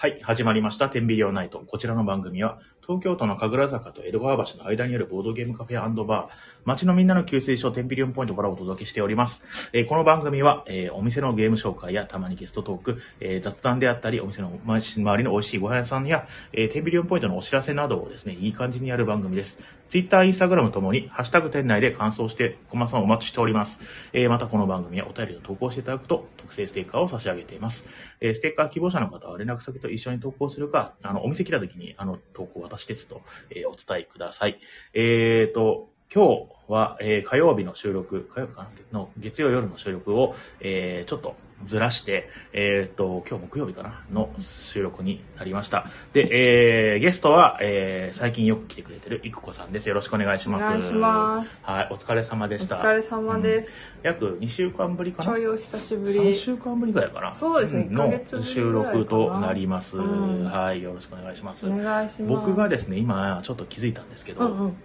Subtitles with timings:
[0.00, 0.88] はい、始まりました。
[0.88, 1.58] テンビリオンナイト。
[1.58, 6.28] こちらの番組は、東京都の神楽坂と江戸川橋の間にあるボードゲームカフェバー、
[6.64, 9.44] 街のみんなの給水所テンビリオンポイントからお届けしております。
[9.74, 19.60] えーこの番組は、えーお店のゲーム紹介やたまにゲストトーク、えー雑談であったり、お店の周りの美味しいご飯屋さんや、えーテンビリオンポイントのお知らせなどをですね、いい感じにやる番組です。
[19.90, 23.80] Twitter、Instagram ともに、ハッシュタグ店内で感想して、コマさんをお待ちしております。
[24.12, 27.88] えーまたこの番組はお便りを投稿していただくと、特製ステッカーを差し上げています。
[28.20, 34.60] えーステッカー希望者の方は連絡先と一緒に投稿するか、あの、お店来た時に、あの、投稿私ですと、えーお伝えください。
[34.94, 39.00] えーと、今日は、えー火曜日の収録、火曜日かな？
[39.00, 41.34] の月曜夜の収録を、えーちょっと
[41.64, 45.86] ずらして、えーと、今日木曜日かなの収録になりました。
[46.12, 49.88] で、えーゲストは、えー最近よく来てくれてるいくこさんです。
[49.88, 50.66] よろしくお願いします。
[50.66, 51.62] お願いします。
[51.64, 52.76] はい、お疲れ様でおした。
[52.76, 53.80] 疲れ様です。
[54.02, 55.30] 約2週間ぶりかな？
[55.30, 56.34] ちょいお久しぶ3り。
[56.34, 57.32] 週間ぶりぐらいかな？
[57.32, 59.96] そうですねん一ヶ月ぶり収ぐらいかな録となります。
[59.98, 61.68] うんはい、よろしくお願いします。
[61.68, 62.34] お願いします。
[62.34, 64.76] 僕がですね、今ちょっと気づいたんですけど、うんうん。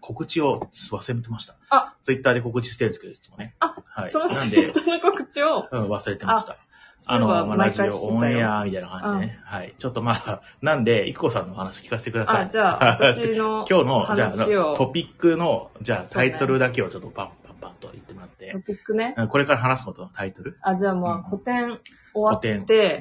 [0.00, 0.60] 告知を
[0.90, 1.56] 忘れてました。
[1.70, 3.54] あ、ツイッターで告知してるんですけど、いつもね。
[3.60, 4.10] あ、はい。
[4.10, 6.56] そのなんで、ツイッターの告知を、うん、忘れてました。
[7.00, 9.40] そういえばまあ、ラジオオンエアみたいな感じでね。
[9.44, 9.74] はい。
[9.78, 12.44] ちょっとまあ、なんで、いくこさんのお話聞かせてください。
[12.44, 19.14] あ、じゃあ、私の 今日の、じゃあトピックの、じゃあタイトルだけをちょっとパンパンパンと言ってもらってト、ピックね。
[19.16, 21.80] うんこれから話すことのタイトルあ、じゃあまう古典
[22.14, 23.00] 終わ古って。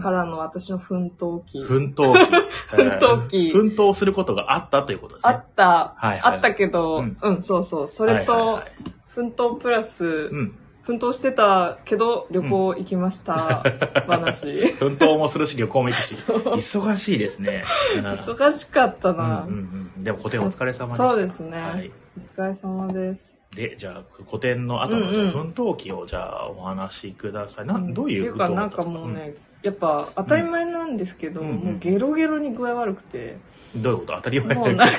[0.00, 1.62] からの私の奮闘期。
[1.62, 2.30] 奮闘期。
[2.76, 5.34] 奮闘期えー奮闘することがあったということですね。
[5.34, 7.88] あった、はいはいあったけど、うんうん、そうそう。
[7.88, 8.60] それと
[9.08, 10.58] 奮闘プラスう、ん。
[10.82, 13.62] 奮闘してたけど、旅行行きました。
[14.06, 14.68] 話。
[14.80, 16.14] 奮闘もするし、旅行も行くし。
[16.14, 17.62] 忙しいですね。
[17.98, 19.44] うん忙しかったうんな。
[19.46, 20.02] うんうん。
[20.04, 21.10] でも、古典お疲れ様でした。
[21.10, 21.90] そうですねはい。
[22.16, 23.37] お疲れ様です。
[23.54, 27.66] で、じゃあ、古典の後の、じゃあ奮闘記を、じゃあ、お話しください。
[27.66, 31.48] な、どういうっていうか、なんかもうね、やっぱ当たり前なんですけど、うん。
[31.48, 33.36] うんもうゲロゲロに具合悪くて、
[33.74, 34.16] どういうこと？
[34.16, 34.54] 当たり前。
[34.54, 34.94] もうなんか、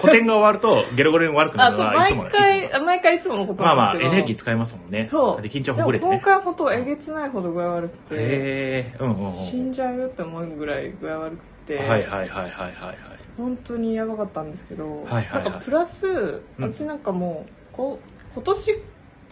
[0.00, 4.12] 古典が終わると、ゲロゲロに悪くなるのは、いつも毎回、あ毎回いつものことまあまあ、なんですけど。
[4.12, 5.08] エネルギー使いますもんね。
[5.10, 5.42] そう。
[5.42, 6.10] で、緊張ほぐれてね。
[6.12, 8.18] 今回ほんとえげつないほど具合悪くて、へ
[8.94, 9.32] え、うんうんうん。
[9.34, 12.96] 死んじゃうよって思うぐらい具合悪くて、はいはいはいはいはいはい。
[13.36, 15.44] 本当にやばかったんですけど、はいはいはい。
[15.44, 18.82] なんかプラス、私なんかもう、こう今年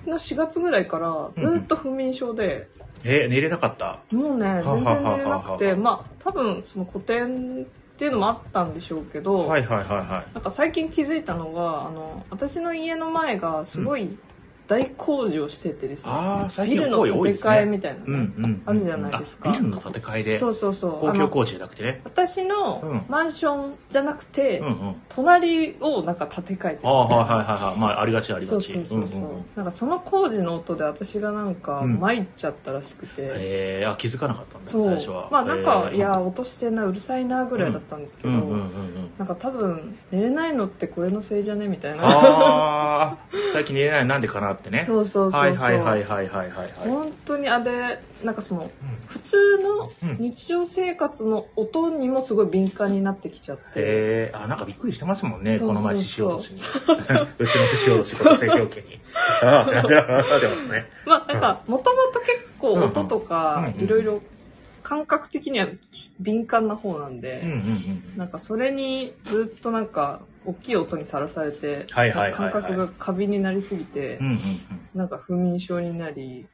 [0.06, 2.68] の4月ぐらいからずっと不眠症で、
[3.04, 3.98] えー、寝れなかった？
[4.12, 10.34] もうね、は全然寝れなくて、まあ、多分その古典っていうのもあったんでしょうけど、はいはいはいはい。
[10.34, 14.16] なんか最近気づいたのが、あの、私の家の前がすごい
[14.68, 17.30] 大工事をしててですね、あビルの建て。
[17.34, 18.62] 替えみたいなね、うんうん。
[18.66, 20.90] あるじゃないですかあビルの建て替えで、そうそうそう。
[21.00, 22.00] 公共工事じゃなくてね。
[22.04, 24.96] 私うんのマンションじゃなくて、うんうん。
[25.08, 27.78] 隣をなんか建て替えてるああ、はいはいはいはい。
[27.78, 28.48] まあ、ありがちありがち。
[28.48, 35.28] そうそうそうそう、んんんなんかその工事の音で私がなんかうん参っちゃったらしくて、えー、あ、気づかなかったんだ、最初は。
[35.30, 39.10] まあなんか、えーいや音してんなうるさいなぐらいだったんですけど、うんうんうんうん。
[39.18, 41.68] なんか多分寝れないのってこれのせいじゃね？
[41.68, 43.16] みたいなああ、
[43.52, 44.84] 最近寝れないなんでかなってね。
[44.84, 46.68] そうそうそうそう、はいはいはいはいはい。
[46.78, 48.70] 本当にあでなんかその
[49.06, 56.60] 普通のうん日常生活の音にもすごい敏感になってきちゃって、へえ、あ、なんかびっくりしてますもんね、そうそうそうこの前獅子おどしに。
[57.38, 59.00] うちの獅子おどし、この西京家に。
[59.42, 60.90] ああ、 やってますね。
[61.04, 64.22] まあなんかもともと結構音とかいろいろ
[64.82, 65.68] 感覚的には
[66.20, 68.16] 敏感な方なんで、うんうんうん。
[68.16, 74.38] なんかそれにずっとなんか大きい音にさらされて、はいはいはいはい感覚が過敏になりすぎて、うんうんうん。
[74.94, 76.46] なんか不眠症になり、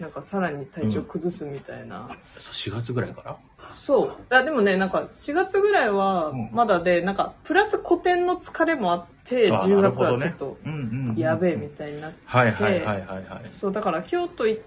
[0.00, 2.08] なんかさらに体調崩すみたいな。
[2.36, 3.36] そう4月ぐらいから？
[3.64, 4.34] そう。
[4.34, 11.16] あでもね、なんか4月ぐらいはうんまだで、なんかプラス古典の疲れもあって、あ10月はちょっとうんうんうん。
[11.16, 13.50] やべえみたいになって、はいはいはいはいはい。
[13.50, 14.62] そう、だから京都行っ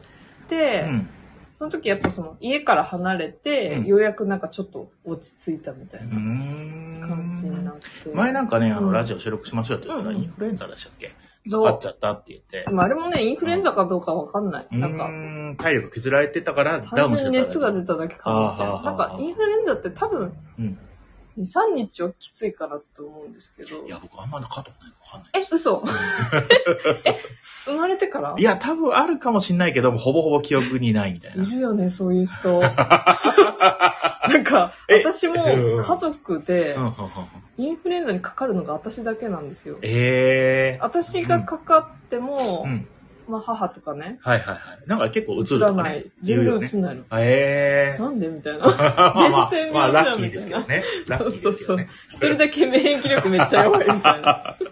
[0.47, 1.09] て、うん。
[1.61, 8.09] その時やっぱその家から離れて、うんようやくなんかちょっと落ち着いたみたいうな感じになって。
[8.15, 11.11] 前なんかね、あの、うんラジオ収録しましょうって言ったら、うんうんインフルエンザでしたっけ？
[11.51, 12.73] かかっちゃったって言ってで。
[12.73, 14.67] もあれもね、インフルエンザかどうかわかんない。
[14.71, 18.73] うなんか、ーん、体力削られてたから、ダ単ウンしてた熱が出ただけかもみたいな。
[18.73, 20.79] あーはーはーなんか、インフルエンザって多分、うん。
[21.37, 23.89] 2、3日はきついかなって思うんですけどい。
[23.89, 25.31] や、僕あんまなかったことないわかんない。
[25.41, 25.83] え、嘘
[27.05, 27.15] え、
[27.65, 28.35] 生まれてから？
[28.37, 31.43] いや、多分あるかもしんないけど、ほぼほぼ記憶にないみたいな。
[31.43, 32.59] いるよね、そういう人。
[32.61, 35.03] なんか、え？
[35.03, 36.91] 私もうん家族でうんうんうん
[37.57, 39.77] インフルエンザにかかるのが私だけなんですよ。
[39.83, 42.87] ええ私がかかっても、うん。
[43.31, 44.87] まあ母とかね、はいはいはい。
[44.87, 46.11] なんか結構映る映とかねらない。。
[46.21, 46.69] 全然ね。
[46.73, 47.03] 映んないの。
[47.13, 48.59] ええなんでみたいな。
[48.59, 50.83] まあまあまあ病ラッキーですけどね。
[51.07, 51.89] ラッキーですけどね。
[52.09, 54.57] 一人だけ免疫力めっちゃ弱いみたいな。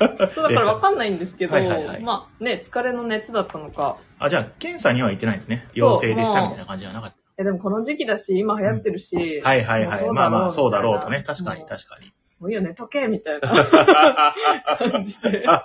[0.32, 3.98] そうだからわかんないんですけど、はいはいはいまあね、疲れの熱だったのか。
[4.18, 5.66] あ、じゃあ、検査には行ってないんですね。
[5.76, 7.20] そう陽性でしたみたいな感じじゃなかった。
[7.40, 10.10] やでもこの時期だし、今流行ってるし、はいはいはい。
[10.12, 11.24] まあまあ、そうだろうとね。
[11.26, 12.12] 確かに確かに。
[12.40, 13.48] もういいよね、時計みたいな
[14.90, 15.44] 感じで。
[15.46, 15.62] ま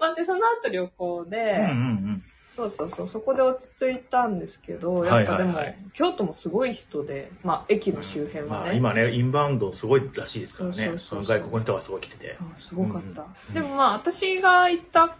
[0.00, 1.70] あで、その後旅行で、うんうんう
[2.12, 2.22] ん。
[2.48, 5.58] そうそうそう、そこで落ち着いたんですけど、やっぱでも、
[5.92, 8.64] 京都もすごい人で、まあ駅の周辺はね。
[8.64, 10.76] まあ今ね、インバウンドすごいらしいですからね。
[10.76, 12.32] そうそうそうその外国の人がすごい来てて。
[12.32, 13.22] そう、すごかった。
[13.48, 15.14] うんでもまあ、私が行った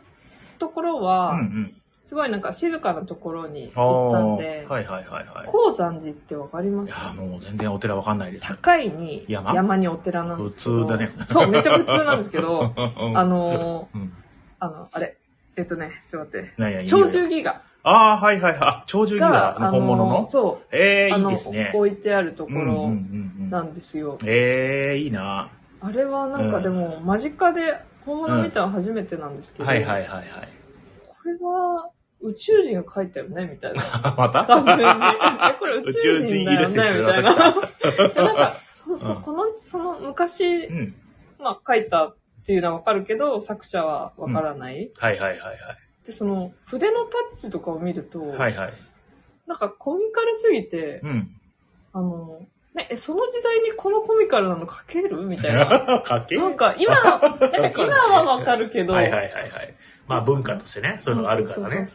[0.58, 1.79] ところは、うんうん。
[2.10, 5.46] すごいなんか静かなところに行ったんで、はいはいはいはい。
[5.46, 6.90] 高山寺ってわかります？
[6.90, 8.48] いや、もう全然お寺わかんないです。
[8.48, 9.54] 高いに山？
[9.54, 10.78] 山にお寺なんですけど。
[10.78, 12.74] 普通だねそう、めっちゃ普通なんですけど、
[13.14, 14.12] あのーうん、
[14.58, 15.18] あの、あれ、
[15.54, 16.54] えっとね、ちょっと待って。
[16.56, 18.60] 何々いいよ鳥獣戯画ああ、はいはいはい。
[18.60, 20.26] あ、鳥獣戯画が、のあ本物の？
[20.26, 21.70] そう、ええいいあの、ですね。
[21.76, 24.18] 置いてあるところうんうんうんうんなんですよ。
[24.26, 25.48] ええいいな。
[25.80, 30.26] あれはなんかでも、間近で本物見たの初めてなんですけど、はいはいはいはい。
[31.06, 31.88] これは
[32.22, 34.44] 宇宙人が描いたよねみたいな また？
[34.44, 34.90] 感じに。
[34.90, 37.12] えこれ宇宙人だよねみたいな。
[38.08, 38.56] でなんか、
[38.96, 40.94] そ うんこの、その昔う、ん。
[41.38, 44.90] まあ書いたっていうのはわかるけど、作者はわからない。
[44.98, 45.58] はいはいはい
[46.04, 48.38] で、その筆のタッチとかを見ると、はい。
[48.38, 48.72] はいはい。
[49.46, 51.30] なんかコミカルすぎて、うん。
[51.92, 52.40] あの、
[52.74, 55.16] ね、え、その時代にこのコミカルなの書ける？
[55.26, 56.00] みたいな。
[56.06, 57.38] かけなんか今、なんか
[57.76, 59.74] 今はわかるけど、はいはいはいはい。
[60.10, 61.86] まあ文化としてね、そういうのがあるからね。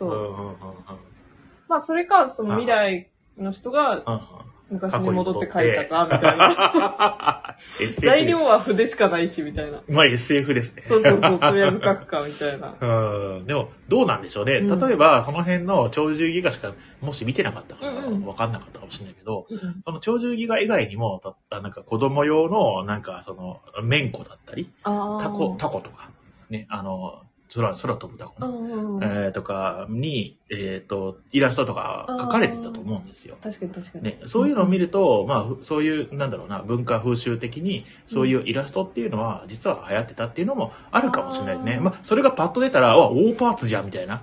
[1.67, 4.21] まあそれか、その未来の人がうん
[4.69, 7.55] 昔に戻って書いたか、みたいな。
[8.01, 9.81] 材料は筆しかないし、みたいな。
[9.87, 10.81] まあ SF ですね。
[10.81, 12.73] そうそうそう、とりあえず書くか、みたいな。
[12.81, 13.45] うん。
[13.45, 14.53] でも、どうなんでしょうね。
[14.57, 17.91] うん例えば、その辺の鳥獣戯画しか、もし見てなかったから、
[18.25, 26.09] わかんなかったかもしれないけど、うんその鳥獣戯画以外にも、たなんか子供用の、なんかその、めんこだったり、あタコ、タコとか、
[26.49, 27.21] ね、あの、
[27.53, 28.47] 空、空飛ぶタコあ。
[28.47, 29.03] ね、うんうん。
[29.03, 33.35] えーとかに、えっ、と、イラストとか描かれてたと思うんですよ。
[33.41, 34.03] 確かに確かに。
[34.03, 41.75] ね、そういうのを見ると、まあふ、そういう、なんだろうな、文化風習的に、そういうイラストっていうのは、実は流行ってたっていうのもあるかもしれないですね。
[41.75, 44.21] あーまあ、それがパッと出たら、わ、大パーツじゃん、みたいな。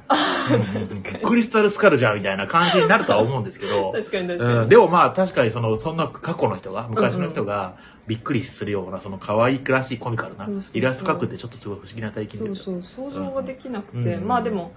[1.24, 4.58] クリスタルスカルじゃん、みたいな感じになるとは思うんですけど、 確かに確かに。
[4.60, 7.74] うん、でもまあ、確かにその、そんな過去の人が、昔の人が、
[8.06, 12.64] びっくりするような、その可愛らしいコミカルなそうそうそうイラスト描くってちょっとすごい不思議な体験そうですよ。
[12.64, 14.14] そう、想像ができなくて。
[14.14, 14.72] うんまあでも、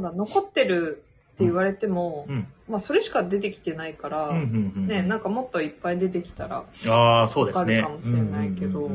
[0.00, 1.04] ほら、残ってる
[1.34, 2.46] って言われても、うん。
[2.68, 4.86] まあそれしか出てきてないから、うんうんうん。
[4.86, 7.80] ね、なんかもっといっぱい出てきたら、ああ、そうですね。
[7.80, 8.90] わかるかもしれないけど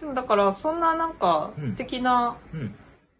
[0.00, 2.36] でもだからそんななんかうん素敵な。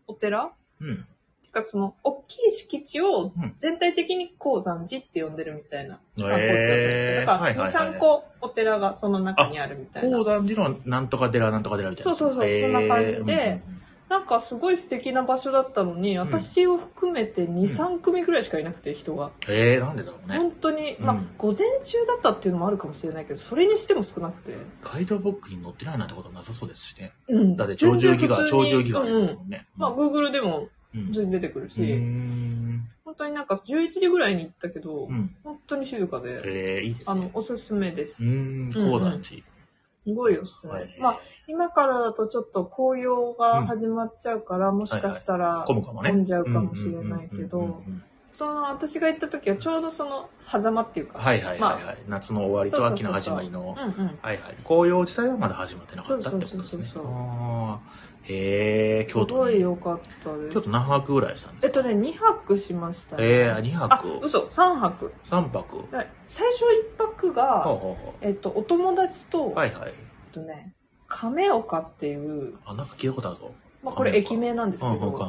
[0.06, 0.50] お寺、
[0.81, 0.88] うん。
[0.88, 1.06] うん。
[1.43, 10.25] てかその大きい敷地をうん全体的に高山寺って呼んでるみたいな観光地だったんですけど、だから2、はいはいはい3個お寺がその中にあるみたいな高。
[10.25, 12.14] 山寺のなんとか寺なんとか寺みたいな。
[12.14, 13.77] そうそうそうへーそんな感じでうんうん
[14.08, 19.32] なんかすごい素敵な場所だったのに、私を含めて2、ん3組ぐらいしかいなくて人が。
[19.46, 20.38] へえ、なんでだろうね。
[20.38, 24.56] 本当に、まあうん午前中だったっていうのもあるかもしれないけど、それにしても少なくて。
[24.82, 27.12] ガイドブックに載ってないなんてことなさそうですしね。
[27.28, 27.56] うん。
[27.56, 29.66] だって鳥獣戯画、全然普通に鳥獣戯画ありますうんもんね。
[29.76, 35.37] まあ Google でもうん普通に出てくるし、うーん本当になんか11時ぐらいに行ったけど、うん。
[35.44, 37.31] 本当に静かで、ええ、いいですあのね、。
[37.34, 38.25] おすすめです。
[38.25, 39.22] うーん、高山寺。
[39.22, 40.72] すごいおすすめ。
[40.72, 47.82] はいまあ、今からだとちょっと紅葉が始まっちゃうから、もしかしたら混んじゃうかもしれないけど、
[48.30, 51.96] その私が行った時はちょうどその狭間っていうか、はいはいはいはい。
[52.06, 53.70] 夏の終わりと秋の始まりの。
[53.70, 53.86] はい
[54.22, 54.38] はい。
[54.62, 56.62] 紅葉自体はまだ始まってなかったってことですね。
[56.62, 59.34] そうそうそうそうあーへえ、す京都。
[59.36, 60.60] ごい良かったです京。
[60.60, 61.81] 都何泊ぐらいしたんですか？
[61.81, 63.24] えっとね、2泊しましたね。
[63.24, 64.20] ええ、2あ泊、。
[64.22, 65.14] 嘘、3泊。
[65.24, 65.88] 3泊。
[65.90, 69.55] だ最初1泊ほうが、ほうほえっと、お友達と、う。
[69.55, 69.88] はいはい。
[69.88, 70.74] えっとね、
[71.08, 73.55] 亀岡っていう、あ、なんか聞いたことあるぞ。
[73.82, 75.24] まあこれ駅名なんですけうんうんうんど、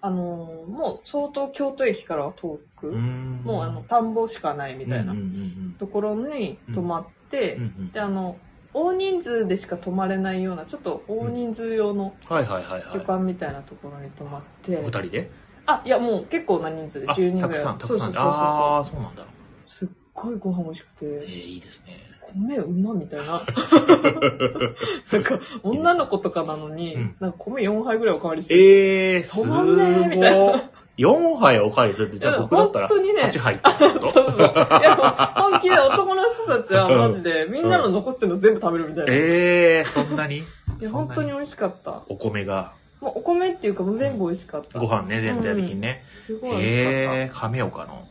[0.00, 3.42] あのーもう相当京都駅からは遠く、うんうん。
[3.44, 7.92] もうあの、田んぼしかないみたいなうんうんうんところに泊まって、うんうんうん。
[7.92, 8.36] で、あの、
[8.74, 15.30] 大人数でしか泊まれないような、ちょっと大人数用のはいはいはい旅は館みたいなところに泊まって、二人で？
[15.66, 17.62] あ、いやもう結構な人数であ10人ぐらい。
[17.62, 19.24] そうそうそうそうああ、そうなんだ。
[19.62, 21.98] すっごいご飯美味しくええ、て、いいですね。
[22.20, 23.42] 米うまみたいな。
[25.12, 34.08] なんか、女の子とかなのに、うんなんか米4杯ぐらいおかわりしてええ、す止まんねえみたいな4杯おかわりするって、じゃあ僕だったら本当にね8杯ってこと？
[34.08, 34.36] そうそう。
[34.38, 34.42] い
[34.82, 39.12] や、本気で男の人たちはマジで、みんなの残してるの全部食べるみたいな。
[39.12, 40.38] いええ、そんなに？
[40.38, 40.44] や、
[40.88, 42.02] そんな本当に美味しかった。
[42.08, 44.78] お米が、もうお米っていうかもう全部美味しかった。
[44.78, 46.04] ご飯ね、全体的にね。
[46.26, 46.98] すごい美味しかった。
[47.16, 48.06] ええ、亀岡の。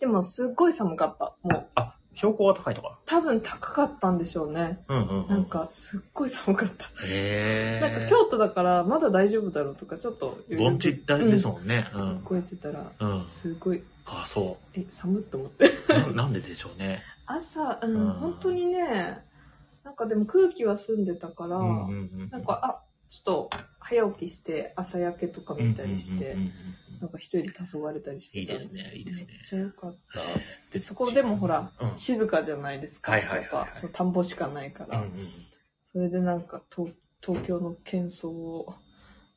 [0.00, 1.36] でもすっごい寒かった。
[1.42, 1.66] もう。
[1.74, 2.98] あ、標高が高いとか？
[3.06, 4.80] 多分高かったんでしょうね。
[4.88, 5.28] うんうん、うん。
[5.28, 6.86] なんか、すっごい寒かった。
[7.06, 7.80] へえ。
[7.80, 11.86] なんか京都だから、まだ大丈夫だろうとか、ちょっと盆地ですもんね。
[11.94, 12.26] ううんん。
[12.28, 13.24] 超えてたら、うん。
[13.24, 15.68] すごい、あ、そえ、寒っと思って。
[15.68, 16.14] う。
[16.14, 17.02] ななんででしょうね。
[17.26, 19.22] 朝、うん、うん本当にね、
[19.84, 22.28] なんかでも空気は澄んでたから、うんうんうん。
[22.30, 26.52] なんか、あ、ちょっと早起きして朝焼けとか見たりしてうんうんうんうん、
[27.00, 30.20] なんか一人で黄昏れたりしてたんいいですねいいですねめっちゃよかった。
[30.20, 30.26] で
[30.74, 33.12] で、そこでもほら、うん静かじゃないですか。
[33.12, 35.28] はいはいはいはいその田んぼしかないから、うんうん
[35.82, 38.74] それでなんか東東京の喧騒を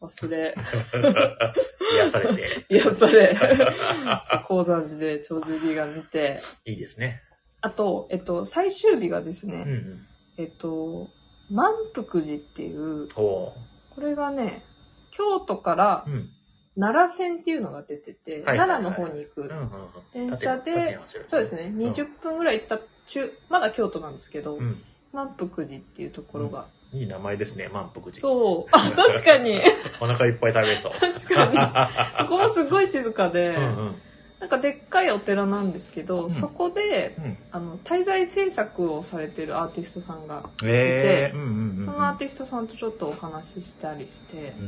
[0.02, 0.56] 忘れ、
[1.96, 2.66] 癒されて。
[2.70, 3.36] 癒され、
[4.30, 7.22] そう高山寺で長寿日が見て、いいですね。
[7.62, 10.08] あと、えっと、最終日がですね、うんうん。
[10.38, 11.10] えっと、
[11.50, 13.54] 満福寺っていう、お
[13.90, 14.64] これがね、
[15.12, 16.30] 京都からーうん。
[16.78, 19.68] 奈良線っていうのが出てて、はいはいはい奈良の方に行くうんうんうん。
[20.14, 24.82] 電車でそうですね、ん20分ぐらい行った中、まだ京都なんですけど、うん。
[25.12, 26.66] 満福寺っていうところが。
[26.92, 28.22] いい名前ですね、満腹寺。
[28.22, 28.70] そう。
[28.72, 29.62] あ、確かに。
[30.02, 30.92] お腹いっぱい食べそう。
[30.94, 32.20] 確かに。
[32.20, 33.96] そ こもすごい静かで、うんうん。
[34.40, 37.38] なんかでっかいお寺なんですけど、うんそこで、うん。
[37.52, 41.48] あの、滞在制作をされてるアーティストさんが、ええ、うんうん
[41.80, 41.86] うん。
[41.86, 44.68] そのアーティストさんとちょっとお話ししたりして、うんう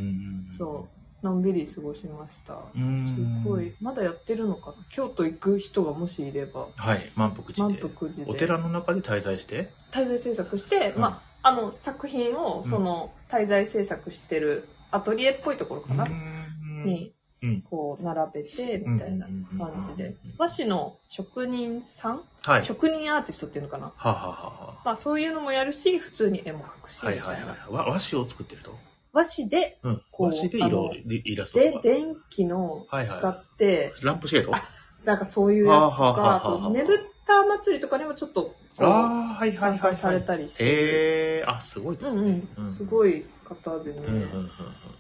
[0.53, 0.57] ん。
[0.57, 2.60] そう、のんびり過ごしました。
[2.75, 3.00] うん。
[3.00, 4.75] すごい、まだやってるのかな？
[4.89, 7.82] 京都行く人がもしいれば、はい、満腹寺満で。
[7.82, 8.32] 腹寺で。
[8.32, 9.72] お寺の中で滞在して？
[9.91, 11.01] 滞在制作して、うん。
[11.01, 16.86] まあ、あの作品をその滞在制作してるアトリエっぽいところかな、うん。
[16.86, 17.62] にうん。
[17.63, 19.27] こう並べてみたいな
[19.58, 20.15] 感じで。
[20.38, 22.63] 和紙の職人さん、はい。
[22.63, 24.29] 職人アーティストっていうのかな、はあ、はあ
[24.67, 27.74] はまあ、そういうのもやるし普通に絵も描くしはいはいはい。
[27.74, 28.77] わ和紙を作ってると？
[29.15, 30.01] 和紙でうん。
[30.12, 31.79] こう和紙であ色の、イラストで。
[31.81, 34.53] 電気のはいはい使って、ランプシェード？
[34.55, 34.62] あ
[35.05, 39.55] なんかそういうやつとはあはあはかああはあとねぶった祭りとかにもちょっとあー、はいはいはい。
[39.55, 42.43] 参加されたりして、ええー、あ、すごいですうんね。
[42.57, 44.49] うん、すごい方でね、うんうんうんうん。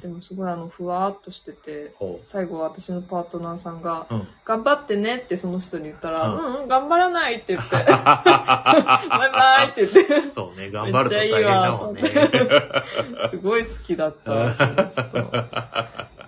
[0.01, 4.15] でもすごいあのふわーっとしててほ最後私のパートナーさんがう。
[4.15, 4.27] うん。
[4.45, 12.01] 「頑張ってね」ってその人に言ったら「ううんん、うん、頑張らない」って言って「バイバイ」って言ってそうね、頑張ると大変だもんね。
[13.29, 15.31] すごい好きだったその人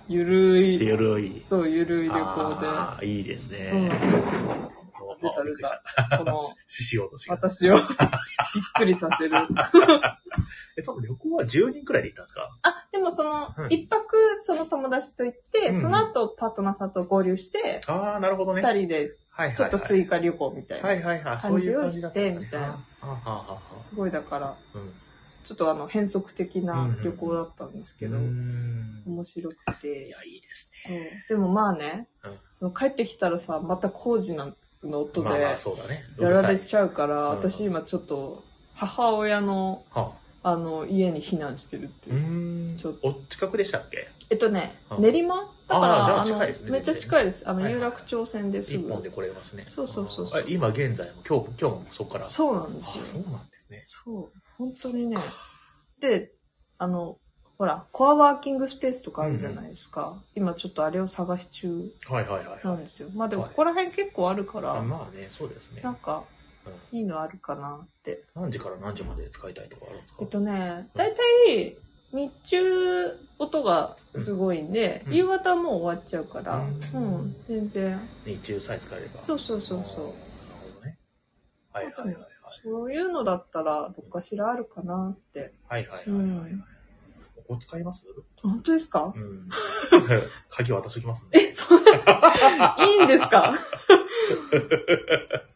[0.10, 1.42] ゆるいゆるい。
[1.46, 3.60] そうゆるい旅行あーいいですね。
[3.60, 4.77] でそうなんですよ
[5.16, 6.18] 出た出た。
[6.18, 7.36] この ししようとしが。
[7.36, 7.86] 私を びっ
[8.76, 9.36] くりさせる。
[10.78, 12.50] え、その旅行は10人くらいで行ったんですか？
[12.64, 13.74] あでもそのうん。
[13.74, 15.82] 一泊その友達と行って、うん。
[15.82, 18.62] その後パートナーさんと合流してああ、なるほどね。
[18.62, 19.12] 二人で。
[19.56, 21.38] ちょっと追加旅行みたいな、はいはいはい。
[21.38, 22.80] 感じをしてみたいな。
[23.88, 24.94] すごいだからあうん。
[25.44, 29.04] ちょっとあの変則的な旅行だったんですけど、うーん。
[29.06, 31.24] 面白くいてや、いいですね。
[31.30, 32.40] でもまあね、うん。
[32.54, 34.36] その帰ってきたらさまた工事
[34.88, 36.04] の音でまあまあ、そうだね。
[36.20, 37.38] やられちゃうから、うん。
[37.38, 40.14] 私今ちょっと母親のは
[40.44, 40.56] あ。
[40.56, 42.18] の家に避難してるってあ、う。
[42.18, 42.78] いう、ーん。
[42.78, 44.08] ちょっお近くでしたっけ？
[44.30, 46.72] えっとね、うん練馬だからあーじゃああの近いですね。
[46.72, 47.50] めっちゃ近いです。
[47.50, 48.78] あの、有楽町線です。
[48.78, 49.64] ぐ一本で来れますね。
[49.68, 50.42] そうそうそうそう。
[50.42, 52.26] あ今現在も、今日、今日もそこから。
[52.26, 53.04] そうなんですよ。
[53.04, 53.82] あそうなんですね。
[53.86, 54.40] そう。
[54.58, 55.18] 本当にね。
[56.00, 56.32] で
[56.78, 57.18] あの
[57.58, 62.60] ほらコアワーキングスペースとかあるじゃないですか、今ちょっとあれを探し中はいはいはいはい。
[62.64, 63.10] なんですよ。
[63.16, 63.52] まあでもはい。
[63.52, 65.82] ここら辺結構あるから、あまあね、そうですね。
[65.82, 66.24] なんか
[66.66, 66.98] うん。
[67.00, 68.24] いいのあるかなって。
[68.36, 70.20] 何時から何時まで使いたいとかあるんですか？
[70.22, 71.14] えっとね大
[71.46, 71.78] 体
[72.14, 75.14] 日中音がすごいんで、うん。
[75.16, 78.08] 夕方はもう終わっちゃうからううんん、全然。
[78.26, 79.24] 日中さえ使えれば。
[79.24, 80.06] そうそうそうそう。
[80.06, 80.16] なる
[80.74, 80.98] ほどね。
[81.74, 82.26] はいはいはいはい。
[82.64, 85.54] そういうのだったらどっかしらあるかなって。
[85.68, 86.14] はいはいはいは
[86.48, 86.52] い。
[86.52, 86.64] うん
[87.48, 88.06] ここ使います？
[88.44, 89.14] 本当ですか？
[89.16, 89.50] うん。
[90.50, 91.40] 鍵渡しときますね。
[91.50, 91.80] えそう。
[91.80, 93.54] いいんですか？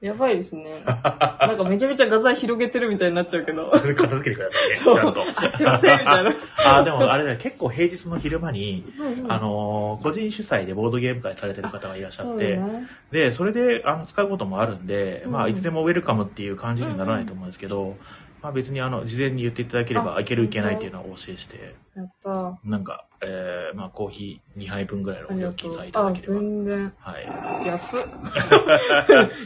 [0.01, 0.81] やばいですね。
[0.85, 3.69] なんかめちゃめちゃ画材広げてるみたいになっちゃうけど。
[3.71, 3.83] 片
[4.15, 4.77] 付けてくださいね。
[4.77, 5.21] ちゃんと。
[5.21, 6.33] あすいませんみたいな、
[6.77, 9.31] あ、でもあれだよ、結構平日の昼間に、うんうん。
[9.31, 12.87] あのー個人主催でボードゲーム会されてる方がいらっしゃって、ね。
[13.11, 15.51] で、それであの使うこともあるんで、まあ、うん。
[15.51, 17.97] いつでもウェルカムっていう感じにならないと思うんですけど、
[18.41, 26.33] まあ別にあの、事前に言っていただければ、あいけるいけないっていうのはお教えして、やったなんか、えー、まあコーヒー2杯分ぐらいのお料金さえいただあければ。
[26.35, 26.93] 全然。
[26.99, 27.67] はい。
[27.67, 28.01] 安っ。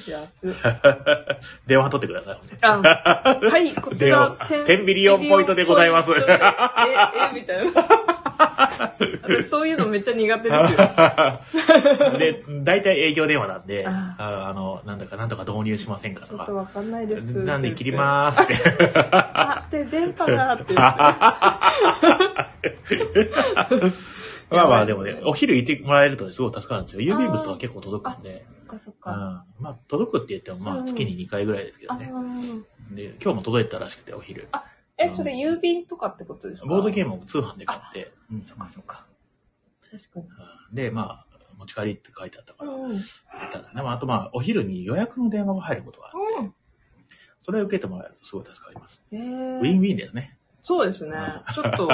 [0.09, 0.53] 安っ。
[1.67, 2.39] 電話取ってください。
[2.61, 4.37] あはいこちら。
[4.65, 6.11] テンビリオンポイントでございます。
[6.11, 10.77] ええみたいな私 そういうのめっちゃ苦手ですよ
[12.19, 16.39] で、大体営業電話なんで、あああの、なんだかなんとか導入しませんかとか。
[16.39, 18.55] ちょっとわかんないですなんで切りまーすって。
[19.33, 20.83] あで電波がって言って
[24.49, 27.01] まあまあでもね、お昼行ってもらえるとすごい助かるんですよ。
[27.01, 28.45] 郵便物とか結構届くんで。
[28.51, 28.99] そっかそっうん。
[29.01, 29.45] か。
[29.59, 32.11] まあ届くって言っても、まうんあ月に2回ぐらいですけどあね。
[32.13, 34.47] ーで、今日も届いたらしくて、お昼。
[34.97, 36.67] え、それ郵便とかってことですか？
[36.69, 37.17] ボードゲーム。
[37.17, 38.11] ムを通販で買って。
[38.31, 39.05] うんそっかそっか。
[39.91, 40.25] 確かに。
[40.25, 42.91] うんで、まあ、持ち帰りって書いてあったから、うん。
[42.91, 42.99] うん。
[43.51, 46.51] ただね、まあ、あとまあ、お昼に予約の電話が入ることがあって、
[47.41, 49.05] それを受けてもらえるとすごい助かります。
[49.11, 50.37] えウィンー、ウィンですね。
[50.63, 51.15] そうですね。
[51.53, 51.87] ちょっと、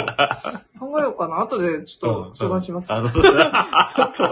[0.79, 1.41] 考えようかな。
[1.41, 2.93] 後でちょっと相談します。
[2.93, 4.13] あの ちょっと。
[4.15, 4.25] そ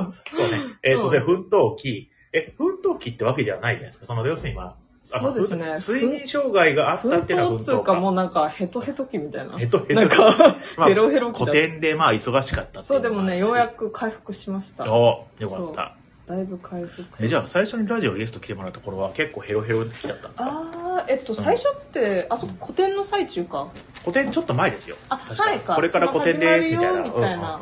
[0.48, 0.62] うね。
[0.82, 2.10] えっ、と、それ、奮闘期。
[2.32, 4.06] え、奮闘期ってわけじゃないじゃないですか。
[4.06, 9.58] その、要するにまあ、そうですねふ睡眠障害があった奮っていうのは奮闘闘っつうかもうなんかヘトヘト期みたいな。
[9.58, 13.89] ヘトヘトなんか、まあヘロヘロ期だ古典でまあ、忙しかったそうでもね、ようやく。
[13.89, 14.91] く回復しました。
[14.91, 15.96] およかった。
[16.27, 17.06] だいぶ回復。
[17.20, 20.46] えじゃあ、最初にラジオゲスト来てもらった頃は結構ヘロヘロ期だったんですか？
[20.46, 23.70] あー、えっと、最初って、あそこ古典の最中か？
[24.01, 24.96] 古典ちょっと前ですよ。
[25.10, 26.91] あ確前かこれから古典です、みたいな。
[26.91, 27.60] そうんうんうんうん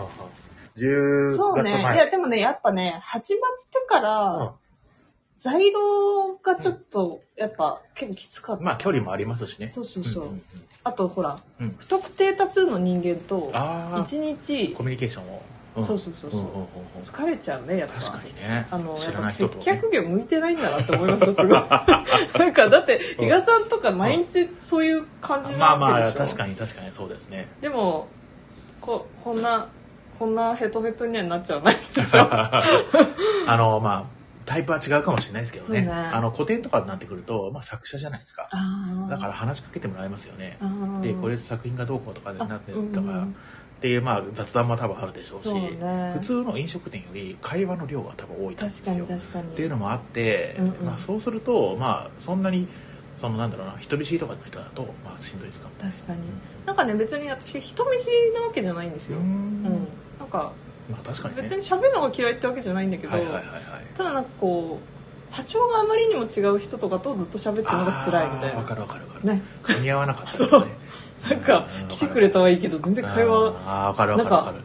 [0.78, 1.72] 10そうね。
[1.72, 4.54] いや、でもね、やっぱね、始まってから、
[5.38, 8.64] 在廊がちょっと、やっぱ結構きつかった。
[8.64, 9.68] まあ、距離もありますしね。
[9.68, 10.26] そうそうそう。
[10.26, 10.42] んんん
[10.84, 15.42] あと、ほら、うん不特定多数の人間と、ああ、一日コ、ミュニケーションを。
[15.80, 16.68] んそうそうそうそううんうんうんうん
[17.02, 18.02] 疲れちゃうね、やっぱ。
[18.02, 18.68] 確かにね。
[18.72, 19.60] あの、知やっぱ接らない人と。
[19.60, 21.60] 客業向いてないんだなって思いました、すごい。
[22.40, 27.48] なんか、だって、うん伊賀さんとか毎日そういう感じまあまあ、なわけでしょ確かに確かにそうですね。
[27.62, 28.08] でも、
[28.82, 29.70] こ、こんな、
[30.18, 32.22] こんなヘトヘトにはなっちゃわないでしょ。
[32.32, 34.17] あの、まあ、
[34.48, 35.82] タイプは違うかもしれないですけどね。
[35.82, 38.50] ねあの、古典とかになってくると、まあ、作者じゃないですか。
[39.10, 40.58] だから話しかけてもらいますよね。
[41.02, 43.28] で、これ作品がどうこうとかになってるとか、
[43.78, 49.42] っていう、まあ、雑談も多分あるでしょうし、ね普通の飲食店より会話の量が多分多いと思うんですよ。
[49.42, 52.70] っていうのもあって、うんうんまあ、そうすると、まあ、そんなに、
[53.18, 55.74] そのなんだろうな、人見知りとかの人だと、まあ、しんどいですかも。
[55.78, 56.20] 確かに。
[56.66, 59.18] なんかね、別に私、人見知りなわけじゃないんですよ。
[59.18, 59.64] うん。
[59.64, 59.88] ん
[60.18, 60.54] なんか、
[60.90, 61.42] まあ、確かにね。
[61.42, 63.54] 別に喋るのが嫌いってわけじゃないんだけど、はいはいはいはい。
[63.96, 68.76] ただなんかこう、波長があまりにも違う人とかとずっと喋ってるのが辛いみたいあーわかな。
[68.76, 69.26] るわかるわかる。
[69.28, 69.42] ね。
[69.64, 70.72] 噛み合わなかったりとかね。
[71.30, 74.64] なんか、来てくれたはいいけど、全然会話、ああ、わかるわなんかるわかかる。、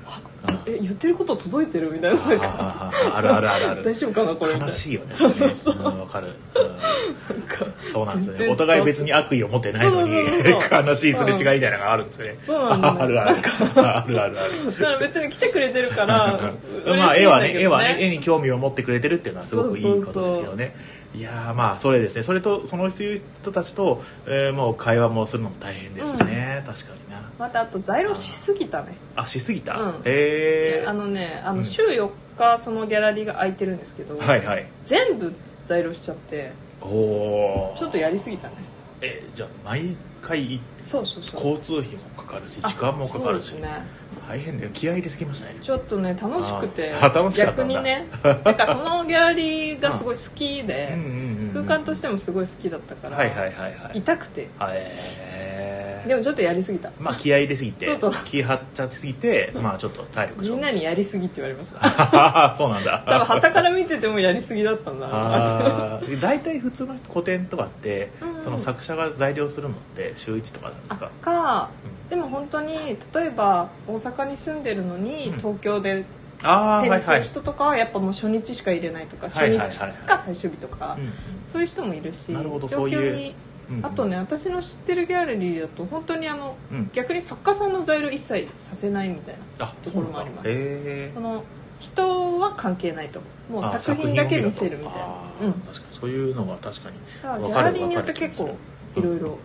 [0.67, 2.21] え、言ってること届いてるみたいな。
[2.21, 3.85] なんか、あるあるあるある。
[3.85, 4.59] 大丈夫かなこれ。
[4.59, 5.13] 悲しいよね。
[5.13, 6.35] そうそうそううんわかる。
[6.55, 8.53] うんなんか、そうなんですよね。
[8.53, 12.39] お互い別に悪意を持ってないのにそうそうそうそ、う悲しいすれ違いみたいなのがあるんですよね。
[12.45, 13.39] そうなんだよあるある。
[13.75, 14.67] あるあるある。
[14.67, 16.53] だから別に来てくれてるから、
[16.87, 20.75] まあ、絵はね、絵嬉しいんだけどはね、絵に興味を持ってくれてるっていうのはすごくいいことですけどね。
[21.15, 22.23] いやーまあ、それですね。
[22.23, 26.63] それと、その人たちと、えーもう会話もするのも大変ですね。
[26.67, 27.31] 確かにな。
[27.39, 28.95] またあと在庫しすぎたね。
[29.15, 29.75] あ、しすぎた？
[29.75, 34.27] うんえあのね、あうんの週4日そのギャラリーが空いてるんですけど、ー。
[34.27, 34.67] はいはい。
[34.85, 35.35] 全部
[35.67, 38.55] 在庫しちゃって、おーちょっとやりすぎたね。
[39.03, 41.59] え、じゃあ、毎回、そうそうそう。
[41.59, 43.71] 交通費もかかるし、時間もかかるしそうです。
[43.71, 43.83] ね。
[44.29, 44.71] 大変だよ。
[44.73, 45.57] 気合い入れすぎましたね。
[45.61, 46.95] ちょっとね、楽しくて、
[47.37, 53.99] 逆にね、なんかそのギャラリーがすごい好きで、うんうんうん空間としてもすごい好きだったから、はいはいはいはい。
[53.99, 54.49] 痛くて。
[54.59, 56.91] はいえーでもちょっとやりすぎた。
[56.99, 61.79] まあ気合い入れすぎて、 そうそう気張っちゃいすぎて、まあちょっと体力みんなにやりすぎって言われました。
[61.81, 63.05] あ そうなんだ。
[63.07, 66.01] 多分、旗から見ててもやりすぎだったんだな。
[66.21, 71.69] 大体普通の古典とかって、うんその作者が材料するのって週1とかなんですあか、か、
[72.11, 75.39] でも本当に、例えば大阪に住んでるのに、うん。
[75.39, 76.05] 東京で
[76.43, 80.01] ああーはいスする人とかはやっぱもう初日しか入れないとか、はい初はいはい。
[80.01, 81.13] 日か最終日とか、うん。
[81.45, 83.35] そういう人もいるし、なるほど状そういう況に、
[83.71, 83.87] うん。
[83.87, 86.91] あとね、私の知ってるギャラリーだと、本当にあの、うん。
[86.93, 89.67] 逆に作家さんの材料一切させないみたいな。
[89.67, 90.49] あところもあります。
[90.49, 91.45] そうなんだへその、
[91.81, 93.21] 人は関係ないと。
[93.51, 95.05] もう作品だけ見せるみたいな。
[95.05, 95.33] あ。
[95.41, 95.53] ーうん。
[95.53, 95.99] 確かに。
[96.01, 96.97] そういうのは確かに。
[97.23, 98.57] だからギわかるャラリーによって結構、
[98.97, 99.39] いろいろ、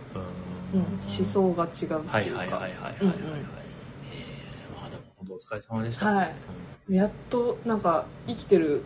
[0.74, 1.98] うんうん、思想が違うっていうか。
[2.08, 3.57] はいはいはいはいはいはいはい、うんうん
[5.38, 6.34] お疲れ様でした、はい。
[6.90, 8.82] やっと、なんか、生きてる、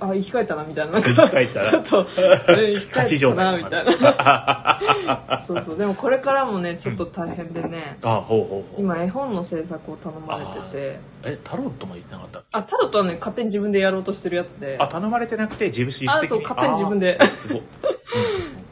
[0.00, 0.92] あ、生き返ったな、みたいな。
[0.92, 1.70] なんか、生き返ったら。
[1.70, 5.42] ちょっと、うん生き返ったな、みたいな。
[5.46, 5.78] そうそう。
[5.78, 8.80] でもこれからもね、ちょっと大変でね、あほうほうほう。
[8.80, 16.24] 今絵本の制作を頼まれてて、えタロットも言ってなかったあ、タロットはね、勝手に自分でやろうとしてるやつで、あ頼まれてなくて自分自主的に。
[16.24, 17.18] あそう勝手に自分で。
[17.32, 17.62] すごい、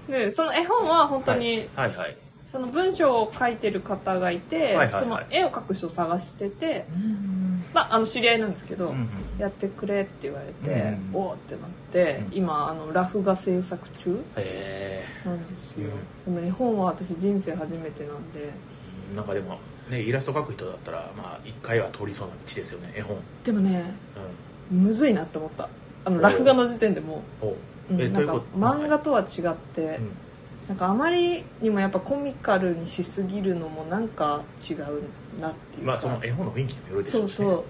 [0.09, 2.17] で、 その絵本は本当うんに、はいはい
[2.53, 5.03] その文章を書いてる方がいて、はいはいはい。
[5.03, 7.65] その絵を描く人を探してて、うん。
[7.73, 12.39] まあ、あの、知り合いなんですけど、うんやってくれって言われて、うんおおってなって、うん。
[12.39, 15.89] 今、あの、ラフ画制作中えなんですよ。
[16.25, 19.59] でも絵本は私人生初めてなんで、ー、なんかでも
[19.91, 23.95] ねイラスト描く人だったらまあ一回は通りそうな道ですよね絵本、でもね、
[24.71, 25.69] うむずいなって思った。
[26.05, 27.23] あの、おラフ画の時点でも
[27.91, 27.95] う、う。
[27.95, 30.11] ん、なんか漫画とは違って、うん
[30.69, 35.03] なんかあまりにもやっぱコミカルにしすぎるのもなんか違う
[35.41, 35.87] なっていうか。
[35.87, 37.65] まあその絵本の雰囲気にもよるでしょうし、ね、そうそ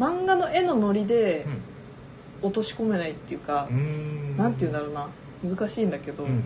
[0.00, 0.02] う。
[0.02, 1.58] 漫画の絵のノリでうん。
[2.42, 4.36] 落とし込めないっていうかう、ん。
[4.36, 5.08] なんていうんだろうな。
[5.44, 6.44] 難しいんだけど、うんうん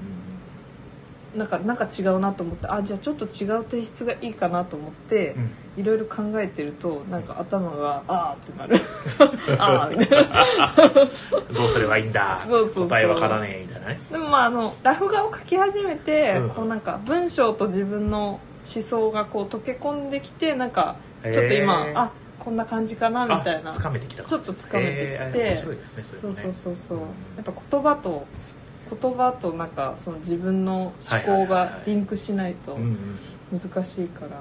[1.37, 5.51] なんかなんか違うなと思ってあじゃあちょっと違う提出がいいかなと思ってうん。
[5.77, 8.81] いろいろ考えてるとなんか頭があーってなる。
[9.61, 10.47] あーみたいな。
[11.53, 12.41] どうすればいいんだ？
[12.47, 12.89] そうそうそう。
[12.89, 14.01] 答えわからねえみたいなね。
[14.11, 16.49] でもまああのラフ画を描き始めて、うん。
[16.51, 18.41] こうなんか文章と自分の
[18.75, 21.99] 思想がこう溶け込んできてなんかちょっと今へー。
[21.99, 23.71] あこんな感じかなみたいな。
[23.71, 24.23] あつかめてきた。
[24.23, 25.05] ちょっとつかめてきて。
[25.11, 26.77] えー面白いですねそうそれもねそうそう。
[26.77, 27.05] そうや
[27.43, 28.25] っぱ言葉と
[28.91, 32.83] 言葉となんかその自分の思考がいリンクしないとうん
[33.53, 33.59] うん。
[33.59, 34.41] 難しいから。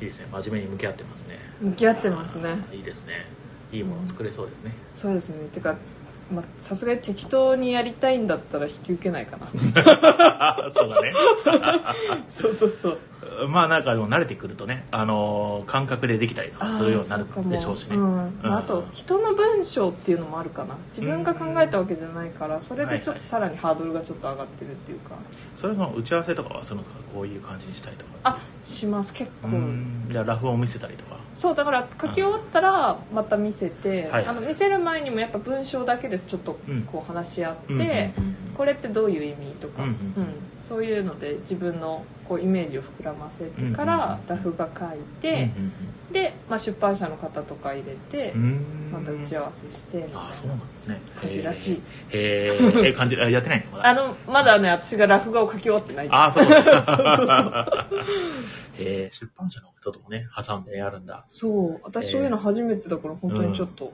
[0.00, 0.26] いいですね。
[0.32, 1.38] 真面目に向き合ってますね。
[1.60, 2.56] 向き合ってますね。
[2.72, 3.26] いいですね。
[3.74, 5.48] いいものを作れそうですね、そうですね。
[5.52, 5.78] てかまあ
[6.60, 9.48] さすがに適当にやりたいんだったら引き受けないかな。
[10.70, 11.12] そうだね。
[12.26, 12.98] そうそうそう。
[13.48, 18.00] まあなんかでも慣れてくるとね、あのー感覚でできたりとかするようになるでしょうしね、ん。
[18.00, 25.16] まあ、あうんと人の文章っていうのもあるかな自分が考えたわけじゃないからそれでちょっとさらにハードルがちょっと上がってるっていうか。
[25.56, 28.10] それの打ち合わせとかはするのとかこういう感じにしたいとか。
[28.24, 29.12] あします。
[29.14, 29.48] 結構。
[29.48, 30.06] うん。
[30.10, 34.26] じゃあラフを見せたりとかそうだから書き終わったらまた見せて、はい。
[34.26, 36.82] あの見せる前にもやっぱ文章だけでちょっとうん。
[36.82, 37.86] こう話し合って、うんうんう
[38.30, 39.96] んこれってどういう意味とか、うんうん
[40.64, 45.50] そういうので自分のこうイメージを膨らませてかうんうんらラフが書いて、
[46.10, 48.40] で、まあ、出版社の方とか入れてうん。
[48.40, 50.56] うんうんまた打ち合わせしてみたいなあそうな
[51.16, 51.82] 感じらしい。
[52.10, 52.48] へ
[52.88, 53.76] え感じあやってないの？
[53.76, 53.88] まだ？
[53.88, 56.08] あのまだね私がラフ画を書き終わってない。
[56.10, 56.44] あそう。
[56.46, 56.92] そうそうそ
[57.24, 57.66] う。
[58.78, 59.14] へー。
[59.14, 61.24] 出版社の人ともね挟んでやるんだ。
[61.28, 61.80] そう。
[61.82, 63.92] 私そういうの初めてだから本当にちょっと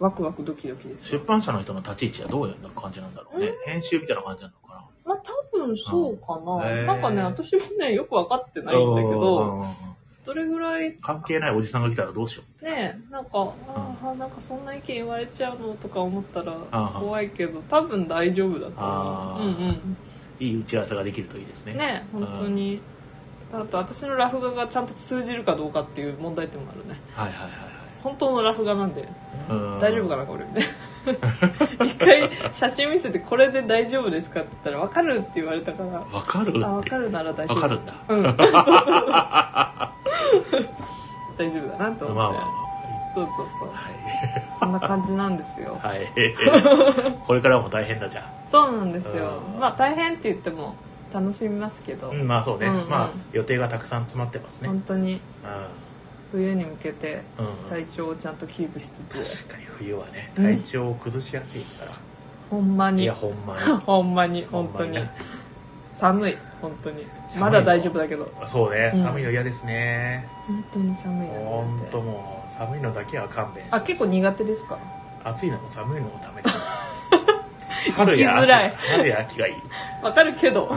[0.00, 3.52] ワクワクドキドキですよ、出版社の人の立ち位置はどういう感じなんだろうね。
[3.66, 4.84] 編集みたいな感じなのかな。
[5.04, 9.62] まあ多分そうかな、なんかね私もねよく分かってないんだけうんど
[10.24, 16.52] どれぐらい関係ないおじさんが来たらどうしよねなんか、ああなんかそんな意見言われちゃうのとか思ったら
[16.98, 19.42] 怖いけど多分大丈夫だと思う。
[19.42, 19.96] うんうん。
[20.40, 21.74] ういい打ち合わせができるといいですね。
[21.74, 22.80] ね本当に。
[23.52, 27.00] あと私のラフ画がちゃんと通じるかどうかっていう問題点もあるね。
[27.12, 29.06] はいはいはい本当のラフ画なんで。
[29.80, 30.44] 大丈夫かなこれ。
[30.44, 30.66] ね
[31.84, 35.88] 一回写真見せてこれで大丈夫ですかって言ったら分かるって言われたから。
[36.00, 37.56] わかるあ分かるなら大丈夫。
[37.56, 37.94] わかるんだ。
[38.08, 38.22] うん。
[38.22, 38.36] 大
[41.50, 42.44] 丈夫だなと思って、まあまあ。
[43.14, 43.68] そうそうそう。
[43.68, 43.94] はい。
[44.58, 45.78] そんな感じなんですよ。
[45.82, 46.06] はい。
[47.26, 49.40] これからも大変だじゃそうなんですよ。
[49.54, 49.60] うん。
[49.60, 50.74] まあ大変って言っても
[51.12, 52.66] 楽しみますけど、あうんまあそうね。
[52.66, 52.88] うんうん。
[52.88, 54.68] まあ予定がたくさん詰まってますね。
[54.68, 55.14] 本当に。
[55.14, 55.18] う
[56.32, 57.22] 冬に向けて
[57.68, 59.44] 体調をちゃんとキープしつつ。
[59.46, 60.44] 確かに冬はねうん。
[60.44, 61.92] 体調を崩しやすいですから。
[62.50, 63.02] ほんまに。
[63.02, 63.62] いやほんま に。
[63.86, 64.98] ほんまに本当に。
[65.92, 67.06] 寒い本当に。
[67.38, 68.30] まだ大丈夫だけど。
[68.46, 69.02] そうねうん。
[69.02, 70.26] 寒いの嫌ですね。
[70.46, 74.78] 本当に寒いよほんとねもう寒いのだけは勘弁してあ結構苦手ですか？
[75.24, 77.92] 暑いのも寒いのもダメです。
[77.94, 78.68] 春 や生きづらい。
[78.68, 79.54] 秋春や秋がいい。
[80.02, 80.70] わかるけど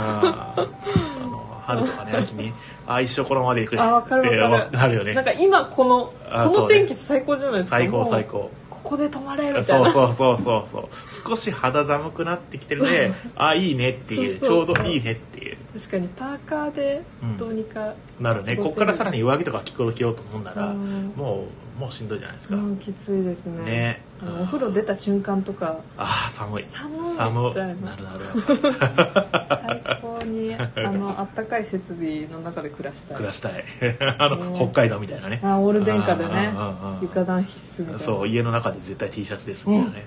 [1.66, 2.54] 春とかね秋に。
[2.86, 3.82] あ一生このままでいく。
[3.82, 4.72] あわかるわかる。
[4.72, 5.14] なるよね。
[5.14, 8.52] なんか今このあそうねこの天気最高じゃないですか最高最高。
[8.70, 10.90] ここで止まれみたいそうなそうそうそうそう。
[11.28, 13.14] 少し肌寒くなってきてるね。
[13.36, 14.40] あいいねっていう。
[14.40, 15.58] そうそうちょうどいいねっていう。
[15.78, 18.44] 確かにパーカーでうんどうにか、なるね。
[18.44, 18.64] 過ごせる。
[18.64, 20.74] ここからさらに上着とか着こ着ようと思うんならそう。
[20.76, 23.64] もうもうしんどいじゃないですか、うんきついですね。
[23.64, 24.02] ね。
[24.22, 25.80] あのお風呂出た瞬間とか。
[25.98, 26.66] ああ寒い。
[26.66, 27.66] 寒い寒いな。
[27.66, 28.20] なるなる
[29.84, 33.18] 最高にあのあったかい設備の中で暮らしたい。
[33.18, 33.64] 暮らしたい。
[34.20, 34.56] あの、ね。
[34.56, 35.40] 北海道みたいなね。
[35.44, 36.54] あオール電化でね。
[36.56, 38.00] うんうんうんうん床暖必須みたいな。
[38.00, 40.06] そう家の中で絶対 T シャツですみたいなね、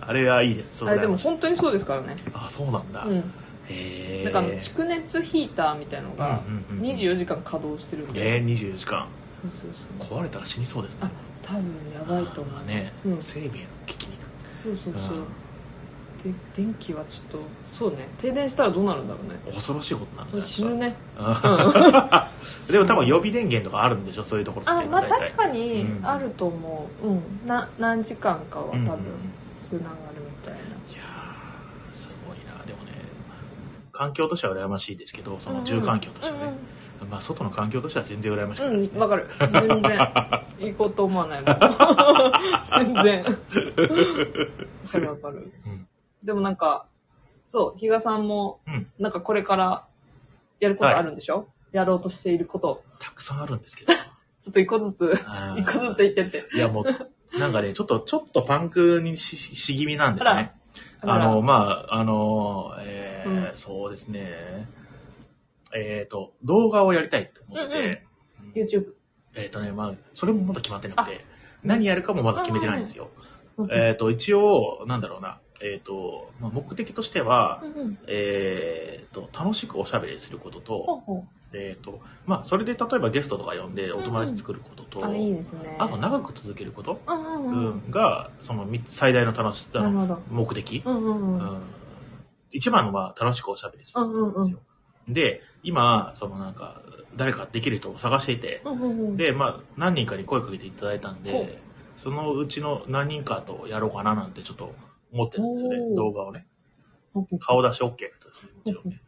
[0.00, 0.08] うん。
[0.08, 0.86] あれはいいです。
[0.86, 2.16] あれでも本当にそうですからね。
[2.32, 3.16] あそうなんだ、うん。
[3.18, 9.06] へえなんかあの蓄熱ヒーターみたいのがうんうんうん24時間稼働してるんで、ね24時間
[9.42, 10.18] そうそうそう。
[10.18, 11.00] 壊れたら死にそうですね。
[11.02, 11.10] あ
[11.42, 12.64] 多分やばいと思う。
[12.64, 13.22] ね、うん。
[13.22, 14.18] 整備への危機に。
[14.50, 15.26] そうそうそう、うん
[16.24, 18.08] で電気はちょっとそうね。
[18.18, 19.38] 停電したらどうなるんだろうね。
[19.46, 22.72] 恐ろしいことになるんじゃないですか死ぬねうん。
[22.72, 26.04] でも多分予備電源とかあるんでしょそういうところあまあ確かにうん。
[26.04, 27.06] あると思う。
[27.06, 27.46] うん。
[27.46, 29.34] な何時間かは多分うんうん。
[29.56, 30.62] つながるみたいな、い
[30.96, 32.64] やーすごいな。
[32.64, 32.92] でもね
[33.92, 36.58] 環境としては羨ましいですけどその住環境としてはね、
[37.06, 39.28] まあ外の環境としては全然羨ましくうんないですね、うんわかる。
[39.38, 39.98] 全然。
[40.58, 41.58] 行こうと思わないもん。
[42.94, 43.24] 全然。
[43.24, 43.30] わ
[44.90, 45.86] かるわかる、うん。
[46.22, 46.86] でもなんか
[47.46, 48.86] そう比嘉さんもうん。
[48.98, 49.86] なんかこれから
[50.60, 52.82] やることあるんでしょ、やろうとしていること。
[52.98, 53.92] たくさんあるんですけど。
[54.40, 55.18] ちょっと一個ずつ。
[55.56, 56.44] 一個ずつ言ってって。
[56.54, 60.52] いやもうなんかねちょっとちょっとパンクにしし気味なんですね。
[61.00, 63.56] あのまああのえーうん。
[63.56, 64.68] そうですね
[65.74, 68.06] えっ、と動画をやりたいと思ってて、
[68.54, 68.92] YouTube
[69.34, 71.24] えっ、とねまあそれもまだ決まってなくて
[71.62, 73.10] 何やるかもまだ決めてないんですよ。
[73.70, 77.98] えっ、と、一応、なんだろうな、えっ、と、まあ、目的としては、うんうん。
[78.06, 85.10] えっ、と、楽しくおしゃべりすることほうと、ほえっ、と、まあ、それで例えばゲストとか呼んでお友達作ることと、う。
[85.10, 85.74] あ、いいですね。
[85.78, 87.88] あと長く続けること、うんうんううん。
[87.88, 90.22] ん、が、その三つ最大の楽しさの。
[90.30, 90.82] 目的。
[90.84, 91.54] うんうんうん。
[91.54, 91.62] うん
[92.50, 94.60] 一番のは楽しくおしゃべりすることなんですよ。
[95.08, 96.82] で、今、そのなんか、
[97.16, 99.16] 誰かできる人を探していて、うんうんうん。
[99.16, 101.60] で、まあ、何人かに声かけていただいたんで、
[101.96, 104.72] そのうちの何人かとやろうかななんてちょっと
[105.12, 106.46] 思ってるんですよね動画をね。
[107.40, 109.00] 顔出し OK ですね、もちろんね。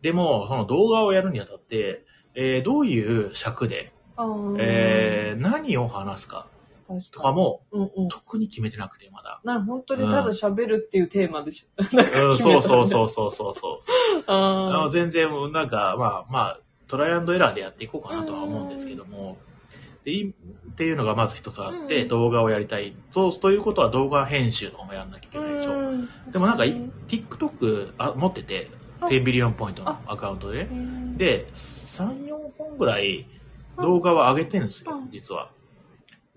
[0.00, 3.92] でも、その動画をやるにあたって、えーどういう尺で、
[4.58, 6.46] えー何を話すか
[7.10, 7.80] とかも、に。
[7.80, 8.08] うんうん。
[8.08, 9.40] 特に決めてなくて、まだ。
[9.44, 11.66] なる本当にただ喋るっていうテーマでしょ。
[11.78, 14.24] うん、そうそうそうそうそうそう。
[14.26, 14.90] あのああ。
[14.90, 19.38] 全然、なんか、まあまあ、トライアンドエラーでやっていこうかなとは思うんですけども、
[20.04, 22.94] でいっていうのがまず一つあって、うん動画をやりたい。
[23.12, 25.72] そう、ということは動画編集とかもやんなきゃいけないでしょ。
[25.72, 30.64] うんでもなんか TikTok あ持ってて、あ10ビリオンポイントのアカウントで。
[30.64, 33.26] にで、3、4本ぐらい
[33.76, 35.50] 動画を上げてるんですよう、ん実は。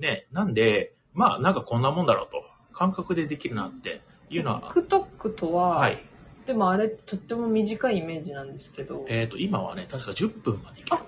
[0.03, 6.03] ね、なんで、まあなんかこんなもんだろうと、感覚でできるなっていうのは、TikTok とは、はい。
[6.45, 9.05] でもあれってとっても短いイメージなんですけど。
[9.07, 11.01] えっ、と、今はね、確か10分までいける。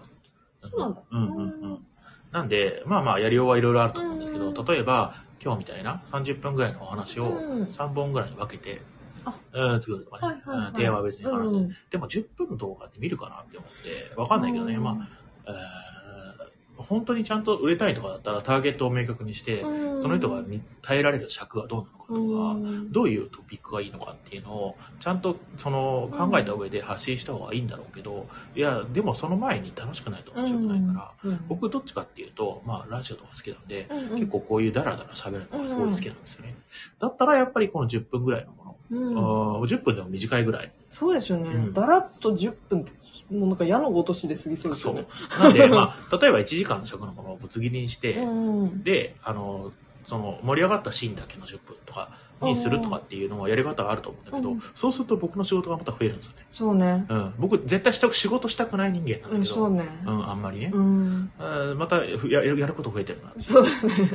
[0.57, 1.01] そうなんだ。
[1.11, 1.85] うんうんうん。
[2.31, 8.81] なんで、まあまあ、やりようはいろいろあると思うんですけど、うん例えば、今日みたいな30分ぐらいのお話をうん3本ぐらいに分けて、
[9.25, 9.37] あ。
[9.51, 10.67] うん、作るとかね、はいはいはい。
[10.67, 14.83] うんテーマは別に話す、うんでも10分の動画って見るかなって思って、わかんないけどね、うん。
[14.83, 14.95] まあ、
[15.47, 15.95] えー
[16.77, 20.01] 本当にちゃんと売れたいとかだったらターゲットを明確にして、うん。
[20.01, 22.91] その人が見耐えられる尺はどうなのかとか、うん。
[22.91, 31.45] どういうトピックがいいのかっていうのをちゃんとその考えた上で発信した方がいいんだろうけど、いやでもその前に楽しくないと面白くないから、うん。
[31.47, 34.19] 僕どっちかっていうと、まあ、ラジオとか好きなんで、うんうん。
[34.19, 36.55] 結構こういうダラダラ喋るのがすごい好きなんですよね。
[36.99, 40.71] だったらやっぱりこの10分ぐらいのもの、うんあー10分でも短いぐらい。
[40.91, 41.49] そうですよね。
[41.49, 42.91] うんだらっと10分って、
[43.31, 45.07] もうなんか矢のごとしで過ぎそうですそうよね。。
[45.39, 48.83] なんで、まあ、例えば1時間の尺のものをぶつ切りにして、うん。
[48.83, 49.73] で、あの、
[50.05, 56.45] その盛り上がったシーンだけの10分とかにするとかっていうのはやり方があると思うんだけど、うんそうすると僕の仕事がまた増えるんですよね。
[56.51, 57.05] そうね。
[57.09, 57.33] うん。
[57.37, 59.87] 僕絶対した仕事したくない人間なんだけど、うん、そうね。
[60.05, 60.71] うん、あんまりね。
[60.73, 61.31] うん。
[61.77, 63.33] またふややること増えてるな。
[63.37, 64.11] そうだね。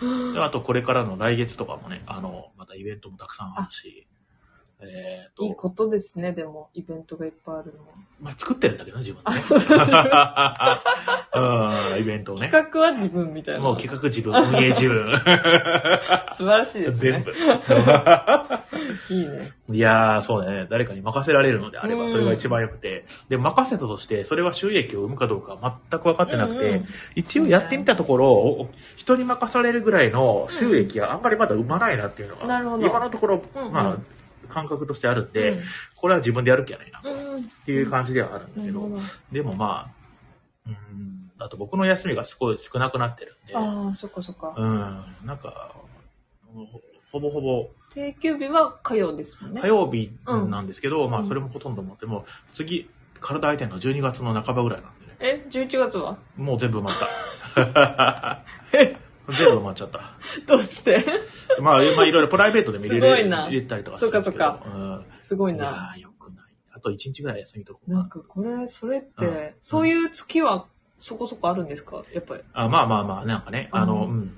[0.00, 0.34] うん。
[0.34, 4.06] であとこれからの来月とかもね、あの、またイベントもたくさんあるし、
[4.84, 7.84] えっ、と、いいことですね、でも、イベントがいっぱいあるのは。
[8.20, 9.42] まあ、作ってるんだけどね、自分でね。
[11.34, 12.48] うん、イベントをね。
[12.48, 13.60] 企画は自分みたいな。
[13.60, 15.06] もう企画自分、運営自分。
[16.30, 17.12] 素晴らしいですね。
[17.12, 17.32] 全部。
[19.10, 19.50] いいね。
[19.70, 20.66] いやー、そうね。
[20.70, 23.04] 誰かに任せられるのであれば、うんそれが一番良くて。
[23.28, 33.96] で、任せたとして、それは収益を生むかどうかは全く分かってなくて、うんうん一応やってみたところ、お人に任されるぐらいの収益はあんまりまだ生まないなっていうのが、なるほど今のところ、うんうんまあ、
[34.52, 35.62] 感覚としてあるんで、
[35.96, 37.34] これは自分でやる気はないな、っうん。
[37.34, 37.44] うん。
[37.64, 38.88] ていう感じではあるんだけど。
[39.32, 40.02] でもまあ、
[40.66, 44.54] うん、あと僕の休みがすごい少なくなってるんで、ああ、そっかそっか。
[44.56, 45.74] うん、なんか、
[46.54, 46.66] ほ
[47.10, 49.60] ほぼほぼ定休日は火曜ですもんね。
[49.60, 52.88] 火曜日なんですけど、まあうんそれもほとんど持っても、次、
[53.20, 55.16] 体空いてるの12月の半ばぐらいなんでね。
[55.20, 56.16] え、11月は？
[56.36, 56.94] もう全部埋まっ
[57.54, 58.44] た。
[59.28, 60.00] 全部埋まっちゃった。
[60.46, 61.04] どうして？
[61.60, 64.44] まあ、まあ、いろいろプライベートで見れすごいな入れたりとかするんですけど。
[64.44, 65.92] そっかうんすごいな。
[65.96, 66.44] ー、よくない。
[66.72, 70.66] あと1日ぐらい休みとこうかなんかこれ、それって、うんそういう月は
[70.98, 72.04] そこそこあるんですか？
[72.12, 72.42] やっぱり。
[72.52, 74.36] あまあまあまあ、なんかね、あの、ううんん。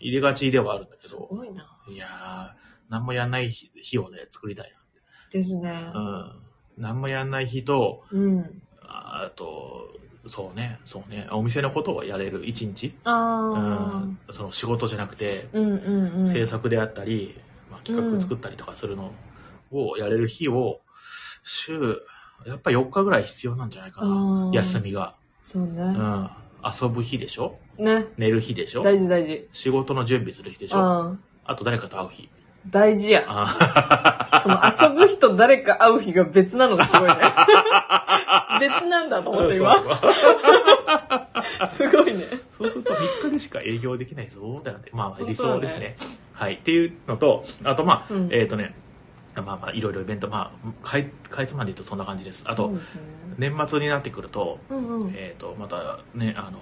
[0.00, 1.66] 入れがちではあるんだけすど、ごいな。
[1.88, 2.50] いやー、
[2.90, 4.72] 何もやんない日日をね、作りたい
[5.30, 5.70] ですね。
[5.70, 5.92] な。
[5.94, 6.82] うん。
[6.82, 8.62] 何もやんない日と、うん。
[8.82, 9.88] あと、
[10.26, 13.58] そうね、そうね、お店のことをやれる一日、うあ
[14.06, 15.58] ん、その仕事じゃなくて、あ。
[15.58, 16.28] うんうんうん。
[16.28, 17.34] 制作であったり、
[17.70, 19.12] まあ、企画作ったりとかするの
[19.70, 20.80] をやれる日を、
[21.44, 22.00] 週、
[22.46, 24.10] やっぱ4日ぐらい必要なんじゃないかあな。
[24.52, 25.16] ー休みが。
[25.42, 25.82] そうね。
[25.82, 26.30] うん。
[26.64, 27.58] 遊ぶ日でしょ？
[27.78, 28.06] ね。
[28.16, 28.82] 寝る日でしょ？
[28.82, 29.48] 大事大事。
[29.52, 31.18] 仕事の準備する日でしょ？
[31.44, 32.30] あと誰かと会う日。
[32.70, 33.24] 大事や。
[33.26, 37.16] あその遊ぶ日と誰か会う日が別なのがすごいね。
[38.60, 39.76] 別なんだと思って今。
[41.66, 42.24] すごいね。
[42.56, 45.96] そうすると3日でしか営業できないぞってなって、まあまあ理想ですね。
[46.32, 46.54] はい。
[46.54, 48.74] っていうのと、あとまあ、うんえっ、とね、
[49.36, 52.44] まあまあいろいろイベント、まあ、かいかいつまんで言うとそんな感じです。
[52.46, 52.80] あとね
[53.38, 55.14] 年末になってくると、うんうん。
[55.14, 56.58] えっ、と、またね、あの、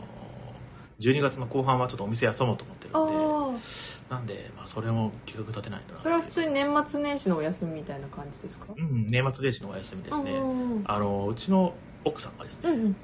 [1.00, 5.92] 12月の後半はちょっとお店休もうと思ってるんで、あなんで、まあそれも企画立てないとあ。
[5.94, 8.66] なそれは普通に年末年始のお休みみたいな感じですか？
[8.76, 10.32] うん、年末年始のお休みですね。
[10.32, 11.72] うんうんあの、うちの
[12.04, 12.94] 奥さんがですね、うんうん。
[12.94, 13.00] こ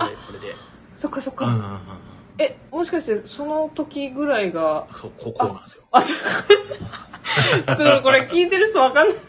[0.00, 0.56] れこれで、
[0.96, 1.80] そっかそっうんうんうんか。
[2.38, 5.84] え、もしかしてその時ぐらいが、そう、ここうなんですよ。
[5.92, 6.02] あ、
[7.76, 9.16] それこれ聞いてる人わかんない。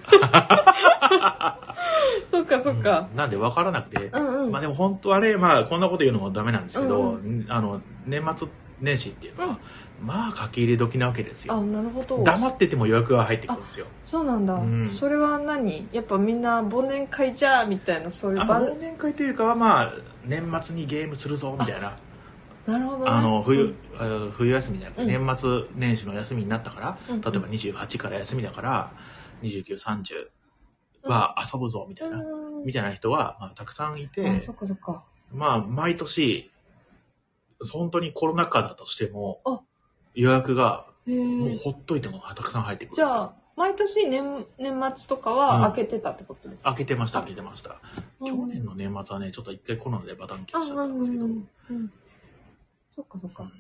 [2.31, 3.09] そっかそっか。
[3.11, 4.51] うんなんで分からなくて、うんうん。
[4.51, 8.47] まあでも本当はね、まあこんなこと言うのもダメなんですけど、うんあの、年末
[8.79, 9.59] 年始っていうのは、
[10.01, 11.61] まあ書き入れ時なわけですあ、よ。
[11.63, 12.23] なるほど。
[12.23, 13.87] 黙ってても予約が入ってくるんですよ。
[14.03, 14.55] そうなんだ。
[14.55, 15.87] うんそれは何？
[15.91, 19.93] やっぱみんな忘年会じゃーみたいな、そういうあ場忘年会というかはまあ、
[20.25, 21.95] 年末にゲームするぞ、みたいな。
[22.67, 23.03] なるほどね。
[23.07, 28.91] あの、冬うん、冬休みじゃなくて、うん年末年始の休みになったから、うん例えば28から休みだから、
[29.41, 30.27] 29、30
[31.03, 32.17] は遊ぶぞ、みたいな。
[32.19, 35.03] うんみたいな人は、まあ、たくさんいてあ、、そっかそっか。
[35.31, 36.49] まあ、毎年、
[37.71, 39.61] 本当にコロナ禍だとしてもあ、
[40.13, 41.57] 予約が、へもうえ。
[41.57, 43.15] ほっといてもたくさん入ってくるんじですよ。
[43.15, 47.79] ゃあ、毎年年年末とかうんは開けてたってことですか、開けてました、開けてました。
[48.19, 51.93] うん去年の年末はね、ちょっと一回コロナでバタンキあャしちゃったんですけど、うんうんうん
[52.89, 53.51] そっかそっか。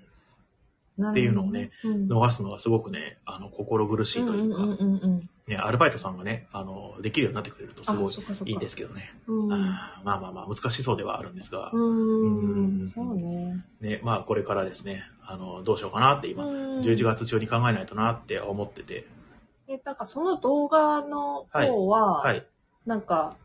[1.01, 2.07] っていうのをね、うん。
[2.07, 9.13] 逃すのがすごくね、あの、心苦しいというか、うんうんうんうんね、アルバイトさんがね、あの、できるようになってくれるとすごいいいんですけどね。
[9.27, 9.53] うん。
[9.53, 13.63] あーまあまあまあ、難しそうではあるんですが、そうね。
[13.79, 16.81] ね、まあこれからですね、あの、どうしようかなって今、うん。
[16.81, 19.05] 11月中に考えないとなって思ってて、
[19.67, 22.45] え、なんかその動画の方は、はい。
[22.85, 23.35] なんか、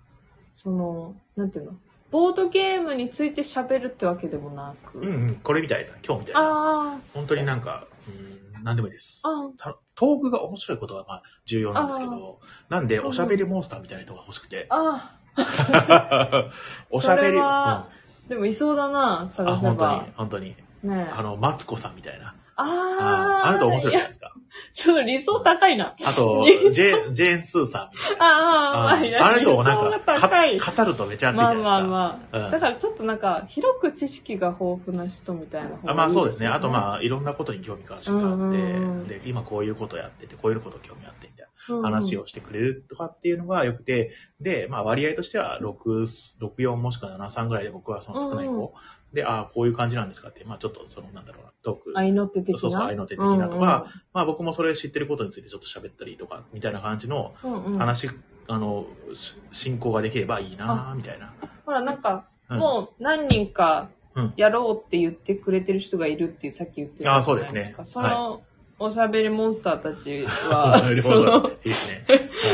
[0.52, 1.72] その、なんていうの？
[2.10, 4.98] ボードゲームについて喋るってわけでもなく。
[4.98, 6.40] うんうん、これみたいな、今日みたいな。
[6.42, 9.28] あ本当になんか、うん、何でもいいですあ、。
[9.28, 16.50] あたトークが面白いことがまあ重要なんですけど、なんでおしゃべりモンスターみたいな人が欲しくて、あ、あ
[16.90, 17.88] おしゃべり、うんは
[18.28, 20.56] でもいそうだな、あ、探せ本当にば。、本当に。
[20.82, 22.34] ねえあの、マツコさんみたいな。
[22.60, 24.32] ああああなた面白いじゃないやですか。
[24.72, 25.94] ちょっと理想高いな。
[26.04, 27.82] あとジェジェーン・スーさん。
[27.82, 27.88] あ
[28.20, 31.70] あ、まあ、あれとなんか語るとめっちゃ熱いじゃないですか。
[31.70, 36.48] まあまあまあ、うんだからちょっとなんか、広く知識が豊富な人みたいな方まあそうですね。
[36.48, 48.74] あとあ、まあいろんなことに興味関心があって、で、今こういうことやってて、こういうこと興味あってみたいな話をしてくれるとかっていうのが良くて、で、まあ割合としては6、64もしくは73ぐらいで僕はその少ない子。
[49.12, 51.92] うんうんで、ああ、こういう感じなんですかって、まあちょっとそのなんだろうな、トーク。
[51.96, 52.60] 愛の手的な？
[52.60, 58.08] そうそう愛の手的なとかまあ僕もそれ知ってることについてちょっと喋ったりとか、みたいな感じのうんうんうん、話、
[58.46, 61.34] あの、し進行ができればいいなみたいな。
[61.66, 67.84] ほら、なんか、うんもう何人かうんやろうって言ってくれてる人がいるっていうさっき言ってたあじゃないですか。
[67.84, 68.42] そうですねその、
[68.82, 72.04] おしゃべりモンスターたちは、 いその、いですね。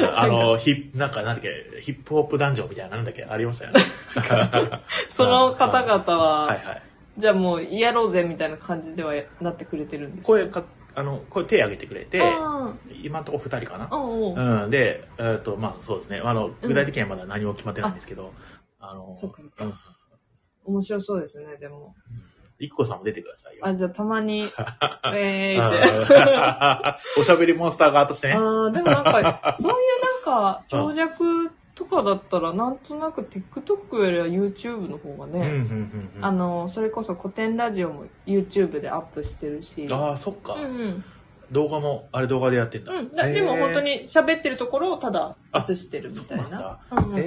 [0.00, 3.80] うんあの、ヒなんか、なんだっけ、ヒップホップ男女みたいな、なんだっけ、ありましたよね。
[5.06, 6.82] その方々は、 はいはい。
[7.16, 10.32] じゃあもうやろうぜみたいな感じではなってくれてるんですか？
[10.32, 10.64] 声か、
[10.96, 13.88] あの、声手挙げてくれて、あ今のところ二人かな？
[13.88, 13.96] あ、。
[13.96, 14.62] うんうん。
[14.64, 16.20] うん、で、えっ、と、まあそうですね。
[16.24, 18.32] あの、具体的にはまだ何も決まってないんですけど、
[18.80, 19.74] あの、そっかそっかうん
[20.64, 21.94] 面白そうですね、でも。
[22.10, 23.66] いっこさんも出てくださいよ。
[23.66, 24.50] あ、じゃあたまに、
[25.14, 27.20] えーって。
[27.20, 28.34] おしゃべりモンスター側としてね。
[28.34, 29.76] ああ、でもなんか、そういう
[30.24, 39.86] なんか、長尺とかだったら、なんとなく TikTok よりは YouTube の方がうんうんね、うんうんあの、それこそ古典ラジオも YouTube でアップしてるし。
[39.90, 41.04] ああ、そっか、うんうん。
[41.52, 42.92] 動画も、あれ動画でやってんだ。
[42.92, 43.12] うん。
[43.12, 47.22] だでも本当に喋ってるところをただ映してるみたいそうなんなだうんうんへ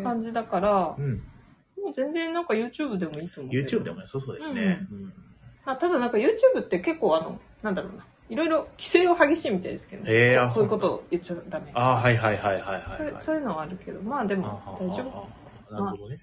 [0.00, 0.02] え。
[0.04, 1.22] 感じだからう、ん。
[1.86, 3.52] もう全然なんか YouTube でもいいと思う。
[3.52, 4.86] YouTube でもね、そうそうですね。
[4.90, 5.12] うん
[5.64, 8.04] まあ、ただなんか YouTube って結構あの、なんだろうな。
[8.28, 10.10] いろいろ規制は激しいみたいですけどね。
[10.12, 11.70] へーういうことを言っちゃダメ。
[11.74, 12.84] ああ、はいはいはいはいはい、はい。
[12.84, 15.28] そうそういうのはあるけど、まあでも大丈夫。
[15.70, 15.74] 夫。
[15.74, 16.20] なるほどね。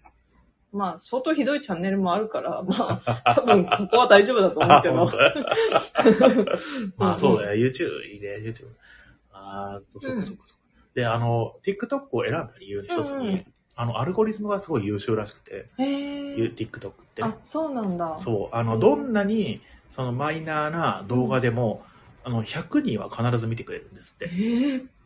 [0.73, 6.45] まあ相当ひどいチャンネルもあるから、 まあ多分ここは大丈夫だと思うあけど
[6.97, 8.67] まあそうだね、YouTube いいね、YouTube。
[9.31, 10.63] ああ、そそっかそっかそっか。
[10.93, 15.69] で、あの、TikTok を選んだ理由の一つに、うんうんあの、アルゴリズムがすごい優秀らしくて。
[15.77, 17.21] TikTok って。
[17.23, 18.17] ねあ、そうなんだ。
[18.19, 21.83] そう、あの、うんどんなに、そのマイナーな動画でも、
[22.23, 24.29] あの、100人は必ず見てくれるんですって。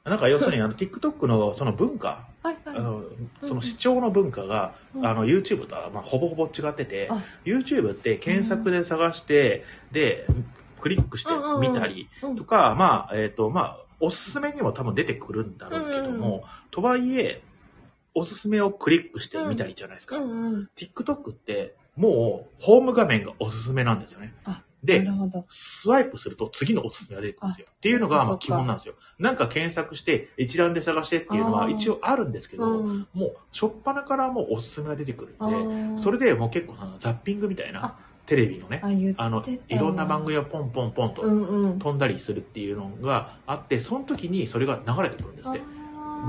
[0.04, 2.78] なんか要するに、あの、TikTok のその文化、はいはい。
[2.78, 3.04] あの、
[3.42, 5.06] その視聴の文化が、うん。
[5.06, 10.26] あの、YouTube とは、まあ、ほぼほぼ違っててあ、YouTube って検索で探して、で、
[10.80, 12.36] クリックして見たりうん。
[12.36, 17.42] とか、まあ、えっ、と、まあ、おすすめにも多分出てくるんだろうけども、とはいえ、
[18.18, 20.18] おすすめをクリックして見たりじゃないですか。
[20.18, 20.70] うんうん。
[20.76, 24.34] TikTok って、もう、ホーム画面がおすすめなんですよね。
[24.84, 25.08] で。
[25.50, 27.68] スワイプすると次のおすすめが出てくるんですよ。
[27.70, 28.96] っていうのがまあ基本なんですよ。
[29.20, 33.08] なんか検索して一覧で探してっていうのは一応あるんですけど、うん。
[33.14, 38.82] もう、しょっぱなからもうおすすめが出てくるあんで、ーそれでもう結構あのザッピングみたいなあ、テレビのね、
[39.18, 40.42] あ、の、いろんな番組を。
[40.42, 41.22] をポンポンポンと。
[41.22, 45.62] 飛んだりするっていうのがあって、その時にそれが流れてくるんですって。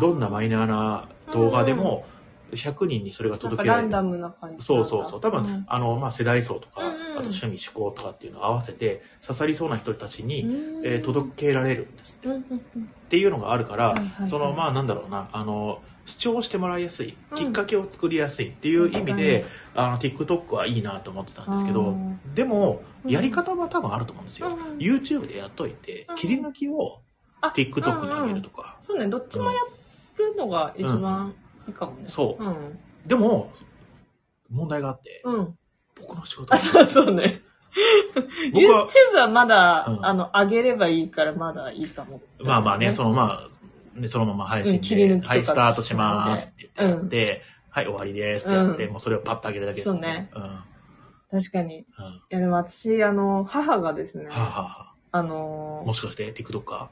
[0.00, 2.04] どんなマイナーな動画でも、
[2.52, 3.88] 100人にそれが届けられる。
[3.90, 4.64] かランダムな感じ。
[4.64, 5.20] そうそうそう。
[5.20, 5.66] 多分、ん。
[5.68, 10.86] あの、まあ、世代層とか、うんうんと趣味嗜好とかっていうのを合わせて刺さりそうな人たちに、うん。
[10.86, 12.28] えー届けられるんですって。
[12.28, 12.82] うんうんうん。
[12.84, 13.94] っていうのがあるから、
[14.30, 21.94] そのまあなんだろうなあの視聴してもらいやすいうんきっかけを作りやすいっていう意味で、あの TikTok はいいなと思ってたんですけど
[22.34, 23.10] でもうん。
[23.10, 27.00] やり方は多分あると思うんですよ、うん YouTube でやっといてうん切り抜きを
[27.40, 29.60] あ TikTok に上げるとか、そうねどっちもや
[30.18, 31.34] るのが一番
[31.66, 32.04] いいかもね。
[32.08, 32.44] そう。
[32.44, 32.78] うん。
[33.06, 33.52] でも
[34.50, 35.58] 問題があって、うん。
[36.00, 36.54] 僕の仕事。
[36.54, 37.42] あそうそうね
[38.52, 40.06] YouTube はまだ、うん。
[40.06, 48.92] あの上げればいいからまだいいかもまあまあね、そのまあ、ね、そのまま配信うん切り抜きとかで、はい、スタートしますって言ってうはい、終わりですってやって、うん。
[48.92, 50.30] もうそれをパッと上げるだけですよそうね。
[50.34, 50.42] うん。
[50.42, 50.60] うん。
[51.30, 51.80] 確かに。
[51.80, 56.88] いはやでも私あの母がですねあ、はあはああ、のもしかして TikTok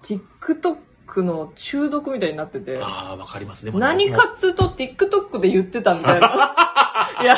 [1.06, 3.64] か TikTok の中毒みたいになっててああ、わかります。
[3.64, 6.54] ね何かっつうと TikTok で言ってたみたいな。
[7.22, 7.34] いや、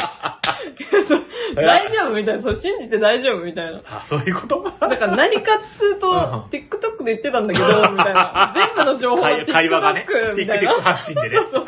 [1.54, 2.42] 大丈夫みたいな。
[2.42, 3.82] そう信じて大丈夫みたいな。
[3.86, 4.64] あ、そういうこと？
[4.80, 6.16] だから何かっつうと、うん
[6.50, 8.52] TikTok で言ってたんだけど、みたいな。
[8.54, 11.28] 全部の情報は会会話がね、TikTok 発信でね。
[11.30, 11.64] そうそう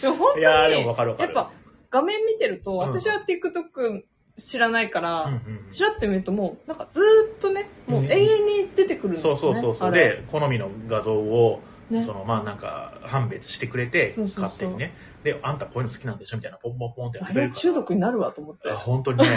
[0.00, 1.50] でも本当に、いやーでもわかるわかるやっぱ
[1.90, 4.02] 画面見てると、ん私は TikTok
[4.36, 7.02] 知らないから、うんうんチラって見るともう、なんかずー
[7.34, 9.40] っとね、もう永遠に出てくるんですよね。
[9.40, 9.92] そうそうそうそう。
[9.92, 11.60] で、好みの画像を、
[11.90, 14.94] ねそのまあなんか判別してくれて、勝手にね。
[15.24, 18.76] で、あんたこういうの好きなんでしょみたいな、ポンポンポンってあれ中毒になるわと思ってあ。
[18.76, 19.28] 本当にね。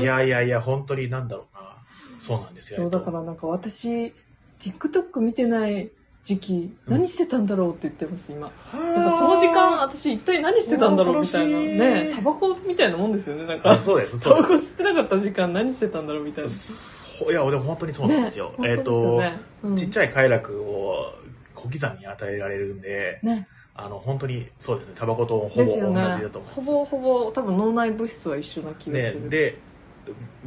[0.00, 1.76] いやいやいや、本当になんだろうな。
[2.20, 2.78] そうなんですよ。
[2.78, 4.12] そうだからなんか私
[4.60, 5.90] TikTok 見てない
[6.24, 11.58] 時期何してたんだろうって言ってます今、なんかその時間私一体何してたんだろうみたいな。
[11.58, 13.72] ねタバコみたいなもんですよねなんか。
[13.72, 16.50] あそうです、タそうでバコ吸ってなかった時間何してたんだろうみたいな。
[16.50, 17.04] す。
[17.18, 18.54] そういや、でも本当にそうなんですよ。
[18.58, 19.38] ねえっ、と、ね。
[19.62, 19.76] うん。
[19.76, 21.12] ちっちゃい快楽を
[21.54, 23.46] 小刻みに与えられるんで、ね。
[23.74, 26.54] あの、本当にそうですね、タバコとほぼ同じだと思います。
[26.54, 29.58] ほぼほぼ多分脳内物質は一緒な気がねする、で、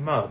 [0.03, 0.29] まあ、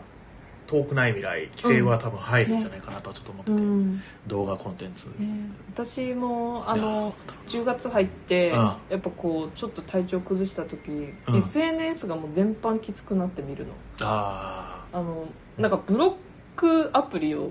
[0.66, 4.02] 遠くない未来、規制は多分入るんじゃないかなとはちょっと思ってて、うん。
[4.26, 5.06] 動画コンテンツ。
[5.18, 7.14] ね、私もあの
[7.48, 8.56] 10月入って、うん。
[8.56, 10.90] やっぱこうちょっと体調崩した時、
[11.28, 11.36] うん。
[11.36, 13.72] SNS がもう全般きつくなって見るの。
[14.00, 15.26] ああの
[15.58, 16.14] なんかブロッ
[16.56, 17.50] クアプリを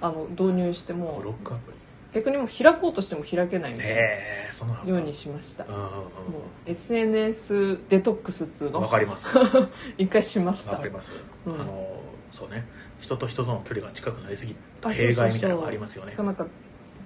[0.00, 1.72] あの導入してあ、もロックアプ
[2.12, 3.84] 逆にもう開こうとしても開けないみリ。
[3.84, 3.96] たい
[4.84, 5.64] なようにしました。
[5.64, 5.94] もうんうんうん。
[5.98, 6.00] う
[6.66, 8.88] SNS デトックスっつうの？
[8.88, 9.28] かります。
[9.36, 10.76] わ 一回しました。
[10.78, 11.12] かります。
[11.44, 11.54] うん。
[11.60, 11.86] あの、
[12.32, 12.66] そうね。
[13.00, 16.14] 人と人との距離が近くなりすぎた弊害みたいなのがありますよね。
[16.16, 16.46] なんか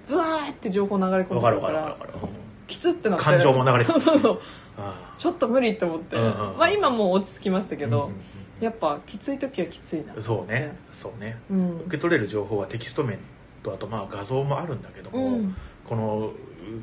[0.07, 2.17] ブワーって情報流れ込んわかるでくるかわかるわからる。
[2.23, 2.29] うん。
[2.67, 4.05] きつってなって感情も流れてくるし。
[4.05, 4.41] そうそうそう。
[4.77, 8.21] あちょっと無理って思って、うんうんうんまあ今もう落ち着きましたけど、うんうん
[8.61, 10.13] やっぱきつい時はきついな。
[10.13, 10.77] うんそうね。
[10.91, 11.39] そうね。
[11.49, 11.77] うん。
[11.81, 13.17] 受け取れる情報はテキスト面
[13.63, 15.55] とあとまあ画像もあるんだけども、うん。
[15.83, 16.31] この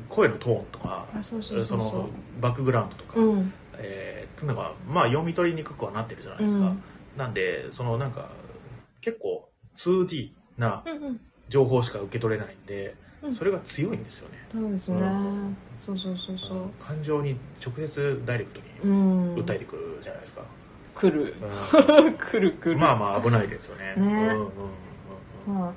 [0.09, 2.09] 声のトーンとかあその
[2.41, 3.53] バックグラウンドとか、うん。
[3.77, 6.83] えーっていうのがまあ読み取りにくくはなってるじゃないですか、うん
[7.19, 8.29] なんでそのなんか
[9.01, 10.83] 結構 2D な
[11.49, 13.35] 情報しか受け取れないんで、うん。
[13.35, 14.37] それが強いんですよね。
[14.49, 15.57] そうですね、うん。
[15.77, 16.69] そうそうそうそう。
[16.79, 19.35] 感情に直接ダイレクトにうん。
[19.35, 20.43] 訴えてくるじゃないですか、
[20.95, 21.33] 来る。
[21.33, 22.77] う 来る来る。
[22.77, 23.95] んまあまあ危ないですよね。
[25.45, 25.73] まあ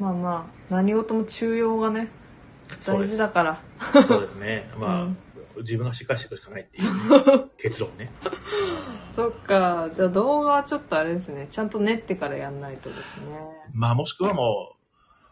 [0.00, 2.08] まあまあ何事も中庸がね
[2.86, 4.02] 大事だから。
[4.02, 4.70] そうですね。
[4.78, 5.18] まあ、うん
[5.58, 8.10] 自分がしっかりしていくしかないっていう結論ね。
[9.14, 9.90] そっか。
[9.94, 11.48] じゃあ動画はちょっとあれですね。
[11.50, 13.22] ちゃんと練ってからやんないとですね。
[13.72, 14.74] まあもしくはも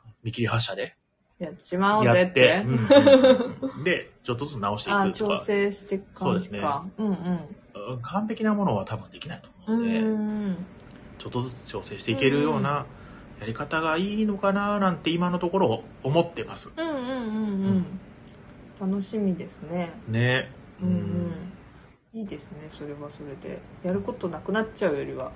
[0.07, 0.97] う見切り発車で。
[1.39, 2.33] やっちまおうぜって。
[2.33, 3.85] て、うんうんうん。
[3.85, 5.37] でちょっとずつ直していあくとか。
[5.37, 6.87] 調整していく感じか。
[6.97, 7.13] うんうん。
[7.13, 7.57] うん
[8.03, 10.67] 完璧なものは多分できないと思うので、うん
[11.19, 12.87] ちょっとずつ調整していけるような
[13.41, 16.73] やり方がいいのかななんて今のところ思ってます。
[16.77, 17.05] うんうんうん。
[17.05, 17.11] う
[17.79, 18.01] ん
[18.81, 19.91] 楽しみですね。
[20.09, 20.51] ね。
[20.83, 21.33] うんうん。
[22.13, 23.59] いいですねそれはそれで。
[23.83, 25.33] やることなくなっちゃうよりは。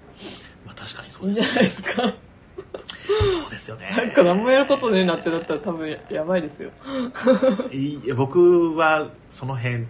[0.65, 1.93] まあ確かにそいういんじゃですないですか。
[2.03, 3.91] そうですよね。
[3.97, 6.71] なんか何もやることねえなってなったら多分やばいですよ。
[7.73, 9.87] いや僕はその辺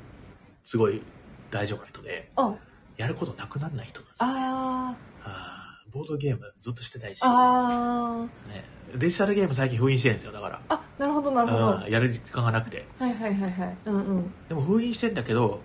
[0.65, 1.03] すごい
[1.51, 2.55] 大丈夫な人であ。
[2.97, 4.29] やることなくならない人なんですよ。
[4.31, 5.58] ああー
[5.93, 8.65] ボードゲームずっとしてたいしね、
[8.97, 10.61] デジタルゲーム最近封印してるんですよだから。
[10.69, 11.67] ーあなるほどなるほど。
[11.67, 12.87] はうんやる時間がなくて。
[13.01, 13.77] いはいはいはい。
[13.87, 14.33] うんうん。
[14.49, 15.61] でも封印してんだけど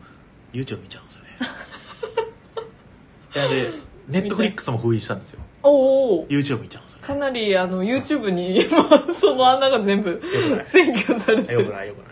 [0.54, 1.30] YouTube 見ちゃうんですよね。
[3.36, 3.72] い やで
[4.08, 5.42] ネットフリックスも封印したんですよ。
[5.64, 7.02] おお YouTube 見ちゃうんですよ。
[7.02, 10.24] ねかなりあの YouTube に今その穴が全部よく
[10.56, 10.66] ない。
[10.66, 11.62] 占拠されてる。
[11.62, 12.08] よくないよくない。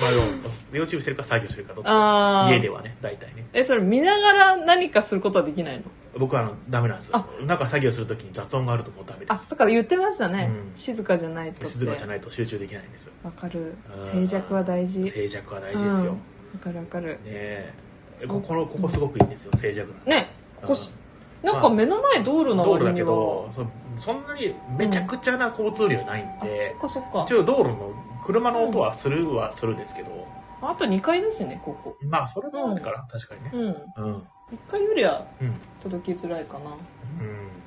[0.00, 2.48] まあでも YouTube してるか作業してるかどっちあー。
[2.48, 3.46] か家ではね大体ね。
[3.52, 5.84] えそれ見ながら何かすることはできないの？
[6.18, 7.26] 僕はあのダメなんですあ。
[7.46, 9.32] なんか作業するときに雑音があるともうダメです。
[9.32, 10.78] あそっか言ってましたね、うん。
[10.78, 11.66] 静かじゃないとって。
[11.66, 13.74] 静かじゃないと集中できないんですわかる。
[13.94, 14.00] うん。
[14.00, 15.06] 静寂は大事。
[15.08, 16.16] 静寂は大事ですよ、うん。
[16.16, 16.18] わ
[16.62, 17.08] かるわかる。
[17.08, 17.74] ねえ。
[18.18, 18.40] そう。
[18.40, 20.30] ここのここすごくいいんですよ静寂なんでね。
[20.62, 21.50] ここうん。
[21.50, 23.04] なんか目の前道路の道路だ割には。
[23.04, 23.66] けど、そ
[23.98, 27.24] そんなにめちゃくちゃな交通量ないんあ、でそっ、かそっか。
[27.26, 27.34] 一。
[27.34, 27.94] 応道路の
[28.24, 30.26] 車の音はするはするですけど、
[30.62, 31.96] あと2階だしね、ここ。
[32.02, 33.50] まあそれもあるから、確かにね。
[33.52, 34.04] うん。
[34.04, 34.28] うん。
[34.52, 35.54] 1階よりはうん。
[35.80, 36.76] 届きづらいかな。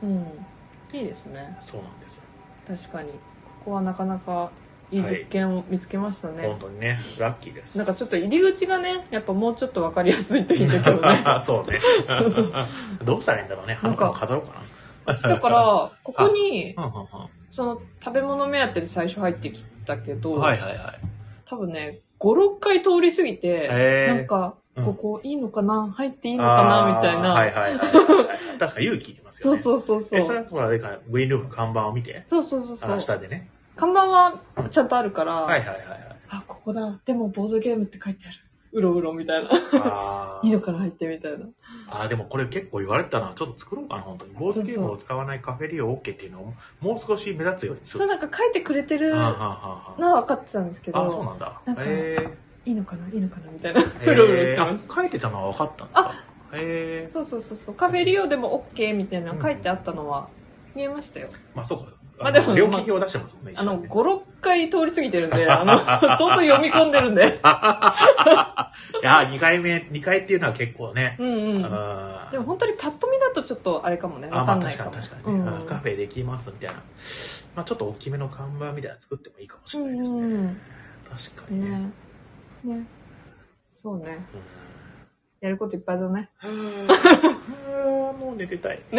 [0.03, 0.09] うん。
[0.09, 0.45] うん。
[0.97, 1.57] いいですね。
[1.59, 2.23] そうなんです。
[2.67, 3.11] 確かに。
[3.11, 3.17] こ
[3.65, 4.51] こはなかなか
[4.91, 6.47] いい物件を見つけましたね。
[6.47, 7.77] 本当にね、ラッキーです。
[7.77, 11.23] なんかちょっと入り口がね、やっぱもうちょっとわかりやすいといいんだけどね。
[11.39, 11.79] そうね。
[12.07, 12.53] そうそう
[13.03, 13.79] どうしたらいいんだろうね。
[13.83, 14.63] なんか花飾ろうかな。
[15.13, 17.07] だから、ここに、うんうんうん
[17.51, 20.99] その食べ物目当てで最初入ってきたけど、はいはいはい。
[21.45, 23.67] 多分ね、5、6回通り過ぎて、
[24.07, 25.91] なんか、うんここいいのかな？
[25.91, 26.95] 入っていいのかな？
[27.01, 27.33] みたいな。
[27.33, 28.59] はいはいはいはい。
[28.59, 29.59] 確か勇気いりますよね。
[29.59, 30.55] そうそうそうそえ、それう。
[30.55, 32.99] はあれか、グリーンルームの看板を見て、そうそうそうそあう。
[33.01, 33.49] 下でね。
[33.75, 34.39] 看板は
[34.71, 35.99] ちゃんとあるから、はいはいはいはい。
[36.29, 36.97] あ、ここだ。
[37.05, 38.37] でもボードゲームって書いてある。
[38.71, 39.49] うろうろみたいな。
[39.73, 41.39] あー いいのかな入ってみたいな。
[41.91, 43.33] あー、でもこれ結構言われてたな。
[43.33, 44.33] ちょっと作ろうかな、本当に。
[44.33, 47.99] ボードゲームを使わないカフェリオ OK っていうのをもう少し目立つようにする。
[47.99, 51.61] そうなんか書いてくれてるのあーはーはは分かってたんですけど、ーはーあー、そうなんだ。
[51.65, 53.81] なんかへいいのかないいのかなみたいな。
[53.81, 54.87] ーうろうろしてます。
[54.93, 56.11] 書いてたのは分かったんですか？
[56.53, 57.09] へえ。
[57.09, 57.75] そうそうそうそう。
[57.75, 60.29] カフェリオでも OK みたいなの書いてあったのは
[60.75, 61.29] 見えましたよ。
[61.53, 61.98] まあそうか。
[62.19, 63.53] まあでも料金表出してますもんね。
[63.57, 65.79] あの、5、一緒にね6回通り過ぎてるんで、あの、
[66.17, 67.39] 相当読み込んでるんで。
[69.01, 71.15] いや、2回目、2回っていうのは結構ね。
[71.19, 71.61] うんうん。
[72.31, 74.29] でも本当にパッと見だとちょっとあれかもね。
[74.31, 74.91] あ、わまあ確かんないかも。
[74.91, 76.75] かに確かにね、うんうんカフェできますみたいな。
[77.55, 80.19] まあちょっと大きめの看板みたいなの作ってもいいかもしうれないですね。
[80.21, 80.61] んうん
[81.09, 81.59] 確かうん。
[81.59, 81.77] にね。
[82.63, 82.75] ね。
[82.75, 82.85] ね。
[83.65, 84.25] そうね。
[84.33, 84.41] うん
[85.41, 86.29] やることいっぱいだね。
[86.37, 88.81] はあ もう寝てたい。
[88.91, 88.97] い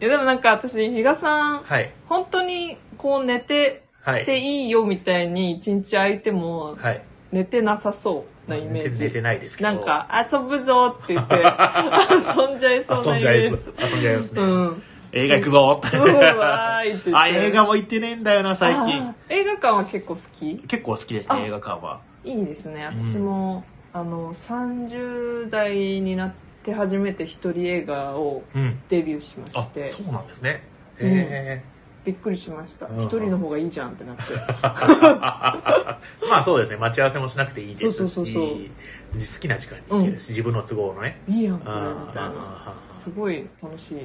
[0.00, 1.90] やでもなんか私、比嘉さん、はい。
[2.08, 4.24] 本当にこう寝てはい。
[4.24, 7.02] ていいよみたいに一日空いてもはい。
[7.32, 8.88] 寝てなさそうなイメージ。
[8.90, 9.70] 寝て寝てないですけど。
[9.72, 13.92] なんか、遊ぶぞって言って、 遊んじゃいそうなイメ遊んじゃいージ。
[13.94, 14.42] 遊んじゃいますね。
[14.42, 14.82] うん。
[15.12, 15.96] 映画行くぞって。
[17.14, 20.56] あ、映画も行ってねえんだよな、最近映画館は結構好き？
[20.66, 22.00] 結構好きでした、あ映画館は。
[22.24, 22.84] いいですね。
[22.84, 26.34] 私も、あの、30代になっ
[26.64, 28.80] て初めて一人映画をうん。
[28.88, 30.62] デビューしまあし、て、そうなんですね。
[31.00, 31.64] うんへ
[32.04, 32.98] びっくりしましたうん。
[32.98, 34.22] 一人の方がいいじゃんってなって。
[34.32, 34.36] え。
[36.28, 41.20] まあそうですね、待ち合わせもしなくていいですし、そうそうそう好きな時間に行けるし、自分の都合のね。
[41.28, 42.32] いいやん、これ、あみたいな。
[42.36, 44.00] あすごい楽しい。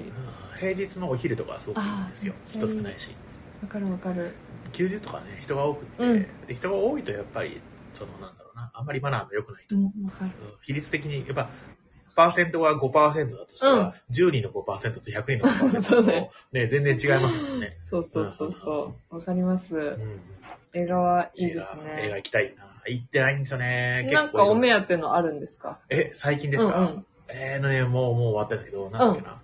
[0.60, 2.34] 平日のお昼とかはすごくいいんですよ。
[2.43, 3.10] 人少ないし。
[3.62, 4.34] わかるわかる。
[4.72, 7.60] 休日とかね、人が多くて、うんで人が多いとやっぱり、
[7.93, 10.32] そのなんだろうな、あんまりマナーの良くない人、うん、わかる。
[10.41, 11.49] うん比率的に、やっぱ、
[12.20, 17.78] パーセントが5%だとしたら、うん10人の5%と100人の5%と そうねね全然違いますもんね。
[17.80, 19.16] そうそうそうそう。
[19.16, 19.74] わかります。
[19.76, 20.20] うん
[20.74, 22.16] 映画はいいです映画映画ね。
[22.18, 22.66] 行きたいな。
[22.88, 24.08] 行ってないんですよね。
[24.12, 25.80] なんかお目当当てのあるんですか？
[25.90, 29.40] え、最近ですか、うんうんえーのね、もう、もう終わったんですけど、なんだっけな。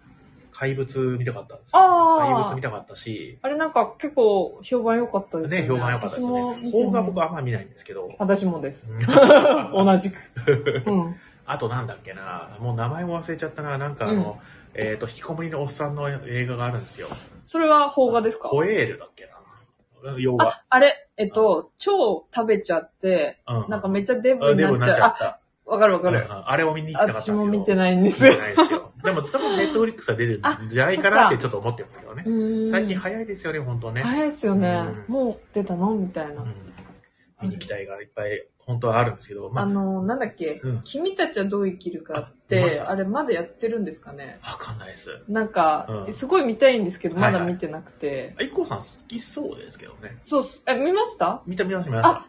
[0.52, 1.80] 怪物見たかったんですよ。
[1.82, 5.68] あー怪物見たかったし、あれなんか結構評判良かったですよね。
[5.68, 6.72] ね、評判良かったですね。
[6.72, 8.08] 邦画僕あんま見ないんですけど。
[8.20, 8.88] 私もです。
[8.90, 9.00] うん
[9.86, 10.84] 同じく。
[10.86, 11.16] うん。
[11.46, 14.40] あとなんだっけな、もう名前も忘れちゃったな、なんかあの、
[14.74, 17.08] えっ、と、引きこもりのおっさんの映画があるんですよ。
[17.44, 18.50] それは邦画ですか？
[18.50, 20.18] ホエールだっけな。
[20.18, 20.50] 洋画。
[20.50, 25.40] あ、あれ、えっと、超食べちゃって、うんなんかめっちゃデブになっちゃなっちゃった。
[25.66, 26.20] わかるわかる。
[26.20, 27.38] うんうんあれを見に行きたかった私よ。
[27.38, 28.42] も見てないんですよ見て。
[28.42, 28.92] ないですよ。
[29.04, 32.24] でも多分ネットフリックスは出るんじゃないかなってちょっと思ってますけどね。
[32.70, 34.04] 最近早早いですよね、本当ね。
[34.04, 34.84] いですよね。
[35.08, 35.96] うんもう出たの？
[35.96, 36.42] みたいな。
[36.42, 36.54] うん
[37.42, 44.40] 見に行きたいがいっぱい本当はあるんですけど、まあ、あの、なんだっけ、うん君たちはどう生きるかって、あれまだやってるんですかね？
[44.44, 45.22] わかんないです。
[45.28, 48.36] なんか、うんすごい見たいんですけど、まはいはいだ見てなくて。
[48.40, 50.16] あ IKKO さん好きそうですけどね。
[50.20, 51.42] そうっす、え、見ました？
[51.46, 52.26] 見た見ました見ました。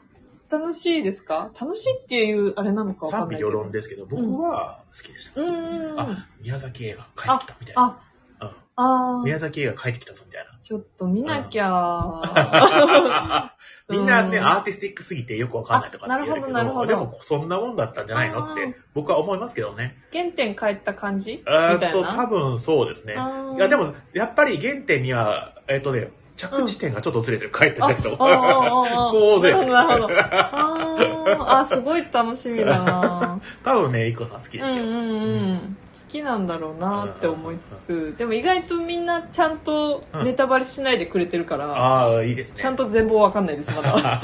[0.58, 1.50] 楽しいですか？
[1.60, 3.20] 楽しいっていう、あれなのかわかん。
[3.22, 5.40] 賛否両論ですけど、僕は好きでした。
[5.40, 6.00] うーん。
[6.00, 7.82] あ、宮崎映画帰ってきたみたいな。
[7.82, 10.58] あ、うんあー宮崎映画帰ってきたぞみたいな。
[10.60, 13.55] ちょっと見なきゃ。
[13.88, 18.52] みんなね、うんアーティスティックすぎてよくわかんないとかって言うけど、あなるほどなるほどでもそんなもんだったんじゃないの？
[18.52, 19.96] って僕は思いますけどね。
[20.12, 21.36] 原点帰った感じ？
[21.38, 22.12] みたいな？
[22.12, 23.14] 多分そうですね。
[23.14, 28.16] いや、でも、やっぱり原点には、えーっとね、着地点がちょっとずれてる、帰ってんだけど。
[28.20, 29.72] ああああ こうずれてる。
[29.72, 30.14] なるほど。
[30.20, 34.84] あーあ、 すごい楽しみだな 多分ね、いこさん好きですよ。
[34.84, 35.76] うんうんうん。
[35.94, 42.60] 好きなんだろうなって思いつつ、でも意外とみんなちゃんとネタバレしないでくれてるから、ああ、いいですね。
[42.60, 44.20] ちゃんと全貌わかんないです、まだ。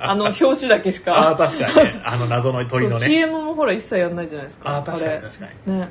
[0.00, 1.48] あの、表紙だけしああ、か。
[1.48, 2.00] 確かにね。
[2.04, 3.00] あの謎の鳥のね。
[3.00, 4.70] CM もほら一切やんないじゃないですか。
[4.70, 5.50] ああ、確かにあ確かに。
[5.66, 5.88] れね。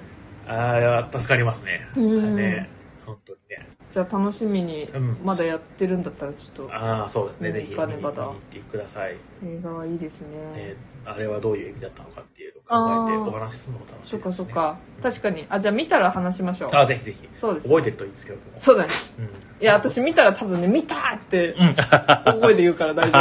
[0.47, 1.87] ああ、助かりますね。
[1.97, 2.69] うんね。
[3.05, 3.67] 本当にね。
[3.91, 7.49] じゃあ楽しみにうん、まだやってるんだったらちょっと、ああ、そうですね。
[7.49, 9.15] ねぜひ見に行ってください。
[9.45, 10.27] 映画はいいですね。
[10.55, 14.17] えーあれはどういう意味だったのかっていうのを考えてお話しするのも楽しいです、ね。
[14.17, 14.47] そっかそっ。
[14.49, 14.77] か。
[15.01, 15.45] 確かに。
[15.49, 16.69] あ、じゃあ見たら話しましょう。
[16.73, 17.29] あ、ぜひぜひ。
[17.33, 17.67] そうです。
[17.67, 18.39] 覚えてるといいんですけど。
[18.55, 18.89] そうだね。
[19.19, 19.25] うん。
[19.25, 19.29] い
[19.61, 21.75] や、私見たら多分ね、見たってうん。
[21.75, 23.19] 大声で言うから大丈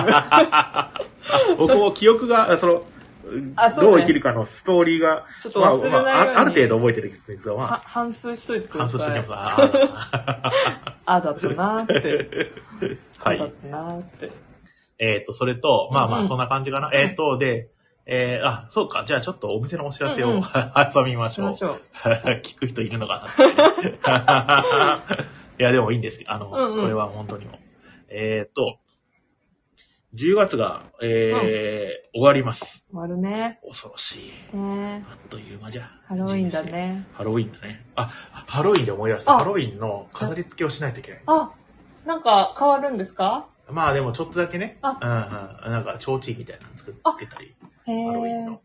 [1.54, 1.56] 夫。
[1.68, 2.82] 僕も記憶が、その、
[3.80, 9.24] どう生きるかのストーリーが、ちょっと忘れないようにまあまああある程度覚えてるけど、まはあ、反数しといてくだ反数してさい。
[9.24, 9.60] きます。
[9.60, 10.52] あ
[11.06, 11.94] あだったなーって。
[12.80, 13.40] ー はい。
[13.40, 14.30] あだったなーって。
[14.98, 16.90] えっ、と、それと、まあまあ、うんうんそんな感じかな。
[16.92, 17.68] えっ、と、で、
[18.06, 19.04] えー、あ、そうか。
[19.04, 21.80] じゃあちょっとお店のお知らせを、うんうん挟みましょうょう。
[22.42, 23.28] 聞く人いるのか
[24.04, 25.04] な
[25.58, 27.58] いや、でもいいんですけど、あの、うんうんこれは本当にも。
[28.08, 28.78] えっ、と、
[30.16, 32.86] 10月が、えー終わります。
[32.90, 33.60] 終わるね。
[33.68, 34.56] 恐ろしい。
[34.56, 35.90] ねあっという間じゃ。
[36.06, 37.06] ハロウィンだね。
[37.12, 37.84] ハロウィンだね。
[37.94, 38.06] あ、
[38.46, 39.34] ハロウィンで思い出した。
[39.34, 41.20] あハロウィンの飾り付けをしないといけない。
[41.26, 41.52] あ、
[42.06, 43.46] なんか変わるんですか？
[43.68, 47.54] まあでもちょっとだけね、あうんうん、なんか、提灯みたいなのつくあつけたり、
[47.86, 48.42] へハロウィンえ。
[48.44, 48.60] の。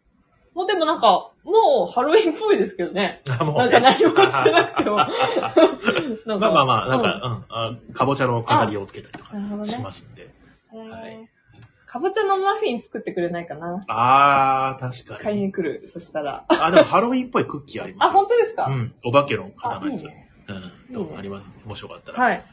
[0.54, 3.22] もうでもなんか、もうハロウィンっぽいですけどね。
[3.28, 4.96] あもうねなんか何もしてなくても。
[6.40, 10.30] まあまあまあ、なんか、うん、あかぼちゃの飾りをつけたりとかなるほどねしますんで。
[10.74, 11.28] うんはい
[11.92, 13.84] かぼちゃのマフィン作ってくれないかな。
[13.90, 15.20] あー、確かに。
[15.20, 15.88] 買いに来る。
[15.90, 16.46] そしたら。
[16.48, 18.14] あ、でもハロウィンっぽいクッキーありますあ、よ。
[18.14, 18.66] 本当ですか？
[18.68, 20.04] うん、お化けの方あ、のやつ。
[20.04, 20.30] いいね。
[20.48, 20.54] う
[20.92, 21.68] ん、どうもあります？
[21.68, 22.46] もしよかったら、はい。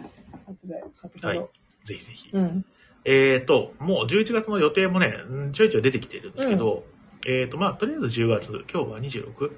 [0.47, 1.51] 後で買ってくはいろ
[1.85, 2.31] ぜひぜひ。
[2.33, 2.39] う。
[2.39, 2.65] うん。
[3.05, 6.85] えーと、もう11月の予定もね、うんちょいちょい出てきてるんですけど、
[7.27, 9.51] えーと、まあ、とりあえず10月、今日は 26?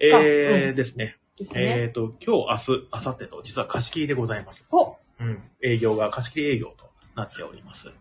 [0.00, 1.16] えーうんですね。
[1.38, 1.84] ですえね。
[1.84, 4.66] ーと、今日、明日、明後日と、実は貸し切りでございます。
[4.68, 5.42] ほうん。
[5.62, 7.92] 営業が貸し切り営業となっております。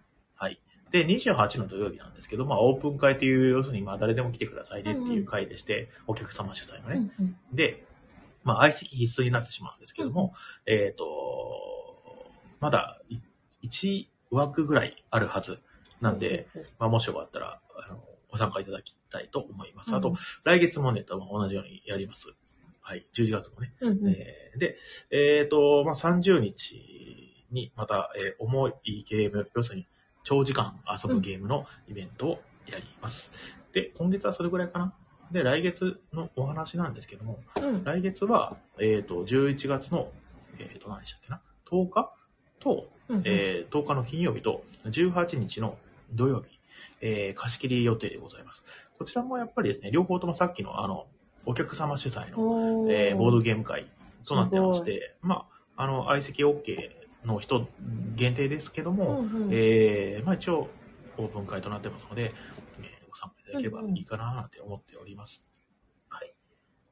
[0.91, 1.05] はい。
[1.05, 7.11] で、28の土曜日なんですけど、まあ、オープン会という、要するに、まあ、誰でも来てくださいねっていう会でして、お客様主催のね。
[7.19, 7.83] うんうんで、
[8.43, 10.33] まあ、相席必須になってしまうんですけども、
[10.65, 11.05] えっ、と、
[12.59, 12.99] まだ
[13.63, 15.59] 1枠ぐらいあるはず
[15.99, 16.47] なんで、、
[16.79, 19.95] まあ、もしよかったら、あの、ご参加いただきたいと思います。
[19.95, 20.13] あと、
[20.43, 22.33] 来月もね、多分同じようにやります。
[22.81, 23.05] はい。
[23.13, 23.73] 11月もね。
[23.81, 24.77] うんうん、えーで、
[25.11, 29.87] えっ、と、まあ、30日にまた、えー重いゲーム、要するに
[30.23, 33.31] 長時間遊ぶゲームのイベントをやります。
[33.73, 34.93] で、今月はそれぐらいかな。
[35.31, 37.83] で、来月のお話なんですけども、うん。
[37.83, 40.11] 来月は、えっ、と、11月の、
[40.59, 42.13] えっ、と、何でしたっけな ?10 日？
[42.59, 45.77] と、うんうんえー10日の金曜日と18日の
[46.13, 46.59] 土曜日、
[47.01, 48.63] えー貸し切り予定でございます。
[48.97, 51.07] こちらもやっぱりですね、両方ともさっきのあの、
[51.45, 53.87] お客様主催の、おーえーボードゲーム会
[54.25, 57.67] となってまして、まあ、あの、相席 OK の人
[58.15, 60.69] 限定ですけども、うんうんえーまあ一応
[61.17, 62.33] オープン会となってますので、
[62.79, 65.47] えーご参加いただければいいかななんて思っております。
[66.09, 66.33] はい。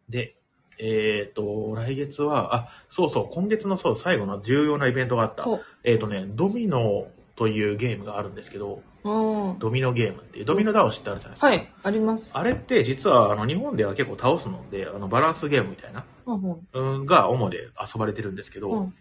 [0.10, 0.36] で、
[0.78, 5.46] えっ、と、来月は、あ、そうそう、今月のそう、最後の重要なイベントがあった。
[5.84, 11.48] えっ、とね、ドミノというゲームがあるんですけど、うんドミノゲームっていう、ドミノ倒しってあるじゃないですか。
[11.48, 12.38] はい、あります。
[12.38, 18.94] あれって実はあの日本では結構倒すので、あのバランスゲームみたいな、うんうんうん、が主で遊ばれてるんですけど、うん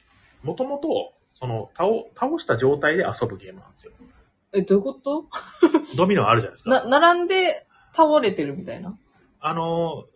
[0.42, 3.92] もともと、その倒、倒した状態で遊ぶゲームなんですよ。
[4.52, 5.26] え、どういうこと？
[5.96, 6.70] ドミノあるじゃないですか。
[6.84, 8.96] な、並んで倒れてるみたいな？
[9.40, 10.06] あの、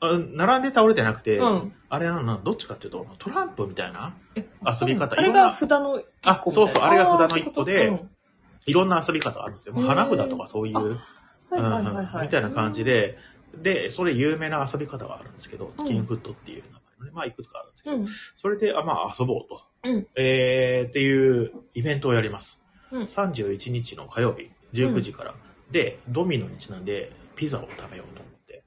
[0.00, 1.72] あ並んで倒れてなくて、うん。
[1.90, 5.18] あれなの、どっちかっていうと、トランプみたいなえ遊び方。
[5.18, 6.00] あれが札の。
[6.24, 8.00] あそうそうあれが札の一個で
[8.64, 9.74] いろんな遊び方があるんですよ。
[9.74, 10.98] もう花札とかそういう、とうん
[11.50, 12.26] はいはいはいはい。
[12.26, 13.18] みたいな感じで、
[13.54, 18.06] で、それ有名な遊び方があるんですけど、うんチキンフットっていう名前のね、まあいくつかあるんですけど、うん。
[18.36, 19.60] それで、あまあ遊ぼうと。
[19.84, 22.62] うんえー、っていうイベントをやります。
[22.90, 25.34] うん31日の火曜日、19時から。
[25.70, 28.64] で、ドミノにちなんで、ピザを食べようと思って。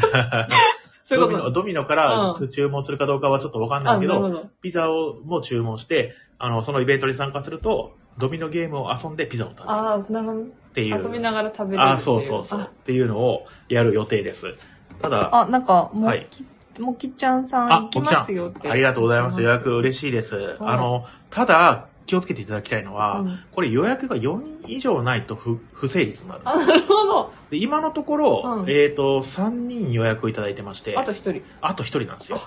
[0.00, 0.72] ドミノ
[1.04, 1.50] そういうこと。
[1.50, 4.50] ドミノからう注文するかどうかはちょっとわかんないけど。
[4.62, 10.42] ピザをも注文して、あの、そのイベントに参加すると、ドミノゲームを遊んでピザを食べるああ、なるほど。
[10.42, 11.02] っていう。
[11.02, 12.60] 遊びながら食べれるっていあ、そうそうそう。
[12.62, 14.54] っていうのをやる予定です。
[15.00, 16.44] ただ、あ、なんか、もはいき、
[16.78, 18.70] もきちゃんさんあ行きますよって。
[18.70, 19.42] ありがとうございます。
[19.42, 20.56] 予約嬉しいです。
[20.60, 27.32] あの、ただ、気をつけていただきたいのは、うんこれ予約が4人以上ないと不不成立になるんですあ、なるほど。
[27.50, 31.42] で今のところ、うんえっ、と、3人予約をいただいてまして、あと一人。
[31.60, 32.40] あと1人なんですよ。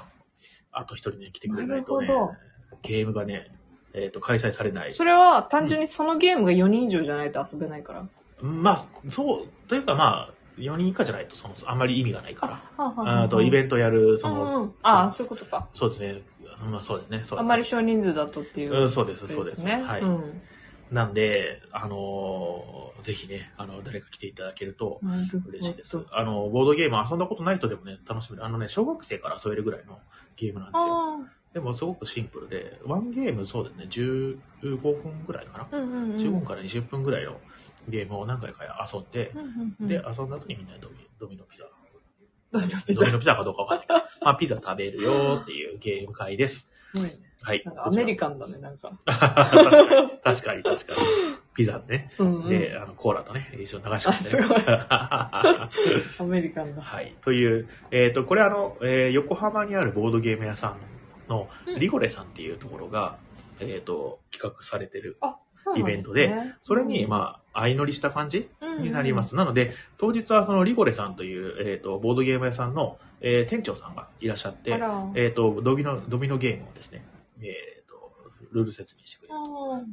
[0.71, 2.33] あと1人ね、来てくれないとねなるほど、
[2.81, 3.51] ゲームがね、
[3.93, 4.91] えっ、と、開催されない。
[4.91, 8.07] それは単純にそのゲームが4人以上じゃないと遊べないから。
[8.41, 12.53] まあ、そう、というかまあ、4人以下じゃないと、その、あんまり意味がないから。
[12.77, 14.73] はあはあと、イベントやる、そうんの、うん。
[14.83, 15.69] ああ、そういうことか。
[15.73, 16.21] そうですね。
[16.59, 17.23] まあ、そうですね。
[17.23, 18.81] すねあんまり少人数だとっていう。
[18.81, 19.63] うん、そうです、そうです。
[19.65, 19.81] ね。
[19.81, 20.01] はい。
[20.01, 20.41] うん。
[20.91, 24.99] なんで、あのーぜひね、あの、誰か来ていただけると
[25.47, 26.03] 嬉しいです。
[26.11, 28.45] あの、ボードゲーム遊んだことない人でもね、楽しめる。
[28.45, 29.99] あのね、小学生から遊べるぐらいの
[30.35, 30.93] ゲームなんですよ。
[30.93, 31.17] あ
[31.53, 34.39] でも、すごくシンプルで、ワンゲームそうですね、15
[34.81, 35.63] 分ぐらいかな。
[35.65, 35.77] あ。
[35.77, 36.17] うんうんうん。
[36.17, 37.39] 15分から20分ぐらいの
[37.87, 41.65] ゲームを何回か遊んで、うんうんうんで、遊んだ後にみんなでドミドミノピザ。
[42.51, 42.99] ドミノピザ。
[42.99, 46.69] ドミノピザかどうかわかんないけど、まあピザ食べるよっていうゲーム会です。
[46.91, 47.25] すごいね。
[47.45, 47.63] はい。
[47.77, 48.91] アメリカンだね、なんか。
[49.05, 49.35] 確か
[50.01, 51.07] に、確かに、確かに。
[51.55, 52.09] ピザね。
[52.17, 52.49] うんうん。
[52.49, 55.69] で、あの、コーラとね、一緒に流し込んで、あすごいは
[56.19, 57.01] アメリカンだ。
[57.01, 57.15] い。
[57.21, 60.79] という、えっ、と、これあの、えー横浜にあるボードゲーム屋さん
[61.29, 63.17] のうんリゴレさんっていうところが、
[63.59, 65.17] えっ、と、企画されてる。
[65.21, 65.37] あ、
[65.75, 66.33] イベントで、
[66.63, 69.23] それに、まあ、相乗りした感じあになりま。
[69.23, 69.35] す。
[69.35, 74.77] なので、当日はそのリゴレさんという、えっ、と、ボードゲーム屋さんの、えー店長さんがいらっしゃって。
[75.15, 77.05] えっ、と、ドミノ、ドミノゲームをですね、
[77.41, 78.11] えっ、と、
[78.51, 79.45] ルール説明してくれるあ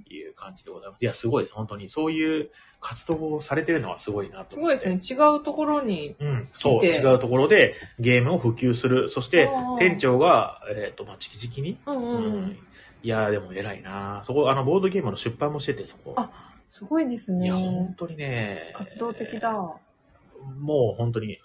[0.05, 1.03] という感じでございます。
[1.03, 1.55] いや、すごいです。
[1.55, 1.89] 本当に。
[1.89, 2.51] そういう
[2.81, 4.61] 活動をされてるのはすごいなとーす。
[4.61, 4.95] ごいですね。
[4.95, 6.17] 違うところに。
[6.19, 9.09] うん、そう、違うところでゲームを普及する。
[9.09, 9.49] そして
[9.79, 12.59] 店長が、えっ、と、まあ、直々に、うんうんうん。
[13.03, 16.15] いやー、でも偉いなそこ、あの、ボードゲームの出版もしてて、そこ。
[16.17, 16.31] あ
[16.69, 17.57] すごいですねいや、。
[17.57, 18.73] 本当にね。
[18.75, 19.53] 活動的だ。
[19.53, 21.39] もう本当に、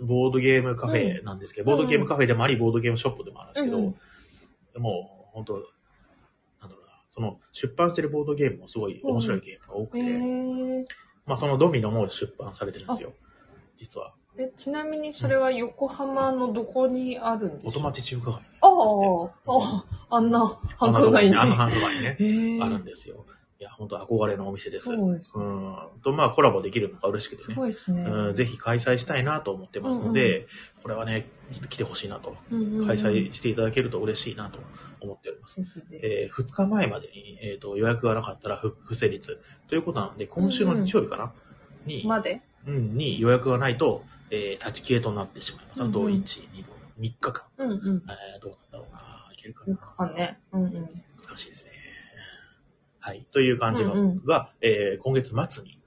[0.00, 3.94] ボードゲームカフェなんですけど、ボードゲームカフェでもあり、ボードゲームショップでもあるんですけど、うんうん
[4.78, 10.84] もう本当、なんだろうな、その出版してるボードゲームもすごい面白いゲームが多くへて、ー
[11.26, 13.12] まあそのドミノも出版されてるんですよ、
[13.76, 14.14] 実は。
[14.38, 17.66] え、ちなみにそれは横浜のどこにあるんですか？
[17.66, 18.40] 元町中華街。
[18.62, 18.70] ああ、
[19.46, 20.46] ああ、あんな
[20.78, 21.36] 繁華街に。
[21.36, 23.26] あの繁華街にね、へーあるんですよ。
[23.60, 24.84] いや、本当憧れのお店です。
[24.84, 25.44] そうですね。
[25.44, 25.76] うん。
[26.02, 27.54] と、まあコラボできるのが嬉しくてすね。
[27.56, 28.02] ごいですね。
[28.02, 30.46] うん、ぜひ開催したいなと思ってますので、
[30.82, 31.28] これはね、
[31.68, 32.34] 来てほしいなと。
[32.50, 34.58] うんうんうん開催していただけると嬉しいなと
[35.00, 35.56] 思っております。
[35.62, 36.06] ぜひぜひ。
[36.06, 41.32] えー、2日前までに、えー、と予約がなかったら不不成立ということなので、今週の日曜日かな、
[41.86, 44.02] に、までうん、に予約がないと、
[44.32, 45.82] えー、立ち消えとなってしまいます。
[45.82, 46.64] あと、うんうん1、2、
[46.98, 47.44] 3日間。
[47.58, 48.02] うんうん。
[48.08, 49.28] えー、どうなんだろうな。
[49.32, 49.76] いけるか4な。
[49.76, 50.40] 日間ね。
[50.52, 50.72] うんうん。
[50.72, 51.72] 難しいですね。
[52.98, 53.26] はい。
[53.30, 55.78] という感じのうんうんが、えー、今月末に、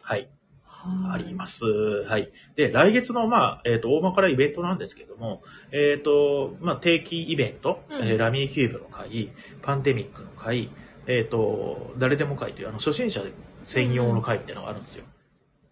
[0.00, 0.30] はい、
[0.62, 1.66] はあります。
[1.66, 2.32] はい。
[2.56, 5.42] で、来月の、まあ、えっ、と、大まからイベントなんですけども、
[5.72, 9.30] えっ、と、まあ、定期イベント、うんえーラミーキューブの会、
[9.60, 10.70] パンデミックの会、
[11.06, 13.20] えっ、と、誰でも会という、あの、初心者
[13.62, 15.04] 専用の会っていうのがあるんですよ。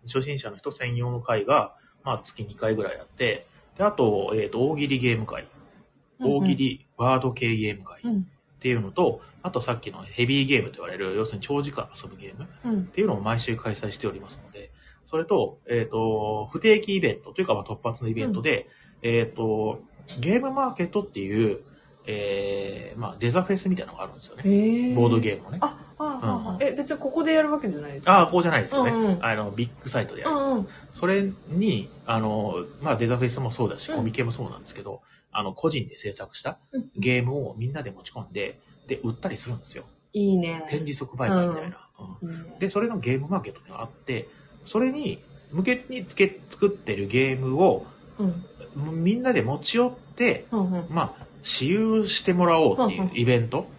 [0.06, 1.74] 初心者の人専用の会が、
[2.08, 3.46] まあ、月2回ぐらいあって、
[3.76, 5.46] で、あと、えっ、と、大喜利ゲーム会、
[6.18, 8.26] 大喜利ワード系ゲーム会っうん。
[8.60, 12.80] ていうのと、あとさっきのヘビーゲームと言われる、要するに長時間遊ぶゲーム、うん。
[12.80, 14.70] っていうのを毎週開催しておりますので、
[15.04, 18.70] それと、えっ、と、不定期イベントというか、まあ、突発のイベントで、
[19.02, 19.82] えっ、と、
[20.18, 21.60] ゲームマーケットっていう、
[22.10, 24.94] えー、まあ、デザフェスみたいなのがあるんですよね。
[24.94, 25.58] ボードゲームのね。
[25.60, 28.12] あ、ああ、ああうんえ、別にここでやるわけじゃないですか？
[28.14, 28.92] ああ、こうじゃないですよね。
[28.92, 30.52] うんうんあの、ビッグサイトでやります。
[30.52, 30.68] うんうん。
[30.94, 35.02] それに、あの、まあ、デザフェスもそうだし、うんコミケもそうなんですけど、
[35.32, 39.84] あの、個人で制作したうんゲームをみんなで持ち込んで、で、売ったりするんですよ。
[40.14, 40.64] いいね。
[40.68, 41.88] 展示即売会みたいな。
[42.22, 44.28] うんで、それのゲームマーケットがあって、
[44.64, 47.84] それに向けにつけ作ってるゲームを
[48.18, 48.44] うん。
[49.04, 50.86] みんなで持ち寄って、うんうん。
[50.90, 53.70] まあ、私有してもらおうっていうイベントを。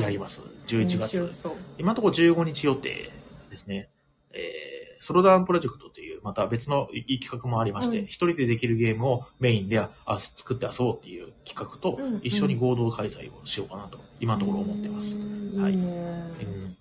[0.00, 0.42] やります。
[0.66, 1.50] 11月。
[1.78, 3.12] 今のところ15日予定
[3.50, 3.88] ですね。
[4.32, 15.18] えー、ソロダウンプロジェクトという、また別の企画もありまして、うん一人でできるゲームをメインであ作って遊ぼうっていう企画と一緒に合同開催をしようかなと、今のところ思ってます。
[15.18, 15.20] う
[15.58, 15.74] んはい。
[15.74, 16.76] うん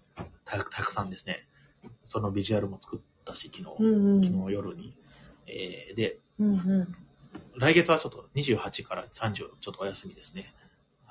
[0.46, 1.48] たたくさんですね。
[2.06, 3.64] そのビジュアルも作ったし、昨日。
[4.28, 4.96] 昨日夜に。
[5.48, 6.96] えーで、うんうん。
[7.58, 10.54] 来月はちょっと28から30ちょっとお休みですね。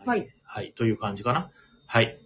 [0.05, 0.29] はい。
[0.45, 1.51] はい、という感じかな。
[1.87, 2.19] はい。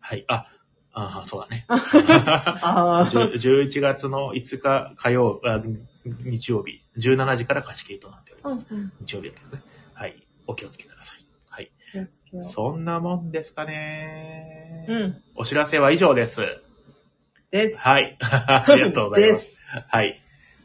[0.00, 0.46] はい、あ、
[0.92, 1.66] あ そうだね。
[1.68, 3.06] ああ。
[3.06, 5.62] 10 11月の5日火曜、あ
[6.04, 8.66] 日曜日、17時から貸し切りとなっております。
[8.70, 8.92] うんうん。
[9.00, 9.62] 日曜日だけどね。
[9.94, 10.26] はい。
[10.46, 11.26] お気をつけください。
[11.50, 11.70] はい。
[12.42, 14.86] そんなもんですかね。
[14.88, 14.94] う。
[14.94, 15.22] うん。
[15.34, 16.40] お知らせは以上です。
[17.50, 17.80] です。
[17.80, 18.16] はい。
[18.20, 19.38] ありがとうございま。
[19.38, 19.60] す。
[19.88, 20.20] はい。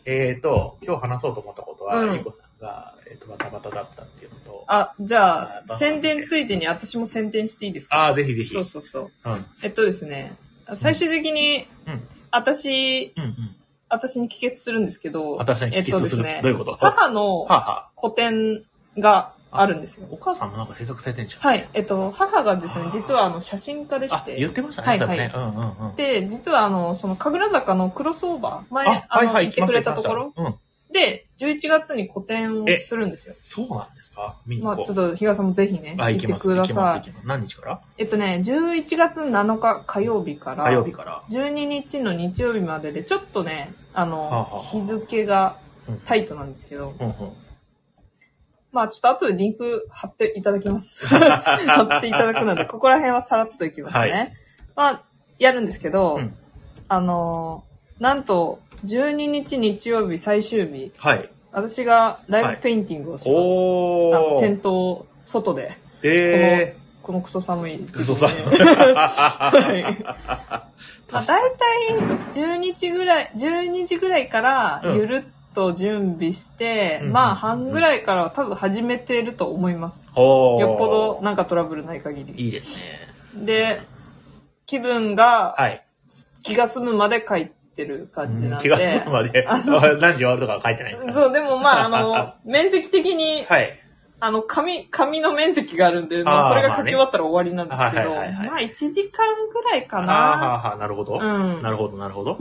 [0.06, 7.96] えっ、と、今日話そうと思ったことは、うんゆうこさんが、えっ、と、バタバタだったっていうのと、あ、じゃあ、あ宣伝ついでに私も宣伝していいですか？
[7.98, 8.50] ああ、ぜひぜひ。
[8.50, 9.12] そうそうそう。
[9.26, 9.46] うん。
[9.62, 10.36] えっとですね、
[10.76, 12.08] 最終的に、うん。
[12.32, 13.56] 私、うんうん。
[13.90, 16.04] 私に帰結するんですけど、私に帰えっと結る。
[16.04, 16.74] ですすねどういうこと？
[16.74, 18.64] 母のはあ、は個展
[18.98, 20.08] があるんですよ。
[20.12, 21.42] お母さんもなんか制作されてんじゃん。
[21.42, 21.70] はい。
[21.74, 24.38] えっと、母がですね実はあの、写真家でしあ、て。
[24.38, 24.88] 言ってましたね。
[24.88, 25.32] はいそうだね。
[25.36, 25.96] うんうんうん。
[25.96, 30.56] で、実はあの、その、神楽坂のクロスオーバー、前、あ、あの、はいはい、行ってくれたところうん。
[30.92, 33.34] で、11月に個展をするんですよ。
[33.42, 34.36] そうなんですか？
[34.46, 34.78] 見にまあ。
[34.78, 36.34] ちょっと、比嘉さんもぜひね、あ、行って。
[36.34, 37.14] ください。
[37.26, 37.82] 何日から？
[37.98, 41.24] えっとね、11月7日火曜日から、火曜日から。
[41.32, 47.14] 12日の日曜日までで、ちょっとね、あの、はあはあはあ日付がうんタイトなんですけど、うんうん。
[48.74, 51.06] まあちょっと後でリンク貼っていただきます。
[51.08, 54.00] 貼っていただくので、ここら辺はさらっといきますね。
[54.00, 54.34] はい
[54.76, 55.04] まあ、
[55.38, 56.36] やるんですけど、うん
[56.88, 57.64] あの、
[58.00, 61.30] なんと、12日日曜日最終日、はい。
[61.52, 63.50] 私がライブペインティングをします。
[63.50, 64.40] おあの、ー。
[64.40, 65.78] 店頭、外で。
[66.04, 67.80] えこのクソ寒い。
[67.80, 70.04] クソ寒い はい。
[71.12, 71.40] まあ、大体、
[72.32, 80.08] 12時ぐらい、12時ぐらいから、うんゆるっと準備して、うんまあ、半ぐらいからは多分始めてると思います。
[80.16, 82.34] おーよっぽどなんかトラブルない限り。
[82.46, 83.46] いいですね。
[83.46, 83.82] で、
[84.66, 85.86] 気分がはい。
[86.44, 88.64] 気が済むまで書いてる感じなんで。
[88.64, 89.58] 気が済むまで、あ
[90.00, 93.80] 何時終わるとかは書いてないそう、でもまあ、あの、 面積的に、はい。
[94.20, 100.14] あの、紙、紙の面積があるんで、まあ、それが書き終わったら終わりなんですけど、まあねはいはいはいはいまあ、1時間ぐらいかあーはな。
[100.14, 101.20] あはあなるほど。
[101.20, 102.38] うんなるほど、なるほど。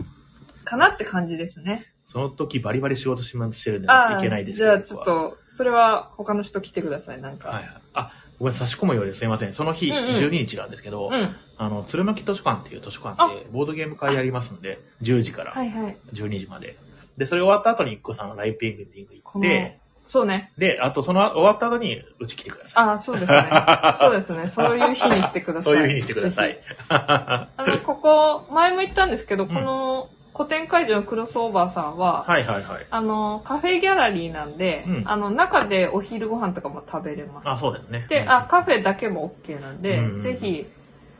[0.64, 1.91] かなって感じですね。
[2.12, 5.04] その時バリバリ仕事しましてるんでああ、いけないですじゃあちょっ。
[5.04, 7.44] と、それは他の人来てください、なんか。
[7.44, 7.82] 僕ははいはい。
[7.94, 9.54] あ、ごめん、差し込むようですいません。
[9.54, 11.34] その日、うんうん12日なんですけど、うん。
[11.56, 15.96] あの、鶴巻図書館っていう図書館で、ボードゲーム会やりますんで、10時からはいはい。
[16.12, 16.76] 12時まで。
[17.16, 20.52] で、それ終わった後に一個さんのライブンティング行このって、そうね。
[20.58, 22.84] で、あとその終わった後にうち来てください。
[22.84, 23.48] ああ、そうですね。
[23.96, 24.48] そうですね。
[24.48, 25.72] そういう日にしてください。
[25.72, 26.52] そういう日にしてくださぜい。
[26.52, 26.76] ひ。
[26.90, 32.86] あの、ここ、前も言ったんですけど、んこの古典会場のクロスオーバーさんは、はいはいはい。
[32.90, 37.48] あの、カフェギャラリーなんで、うんあの、中でお昼ご飯とかも食べれます。
[37.48, 38.06] あ、そうですね。
[38.08, 40.66] で、うんあ、カフェだけも OK なんで、うんぜひ、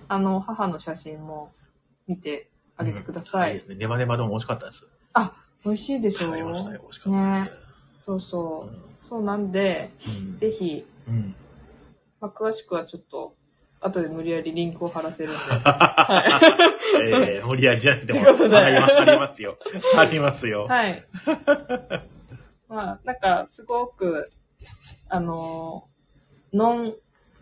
[0.09, 1.53] あの、母の写真も
[2.07, 3.51] 見てあげてください。
[3.51, 3.75] いいですね。
[3.75, 4.87] ネバネバでも美味しかったです。
[5.65, 6.81] 美味しいでしょ食べましたよ。
[6.83, 7.43] 美味しかったです。
[7.45, 7.51] ね
[7.97, 9.05] そうそう。
[9.05, 11.35] そうなんで、うんぜひ、うん。
[12.21, 13.37] まあ、詳しくはちょっと、
[13.83, 15.39] 後で無理やりリンクを貼らせるんで。
[17.35, 19.59] えー、無理やりじゃなくても、ありまありますよ。
[19.97, 20.67] ありますよ。
[20.69, 21.07] はい。
[22.69, 24.31] まあ、なんか、すごく、
[25.09, 26.95] あのー、ノン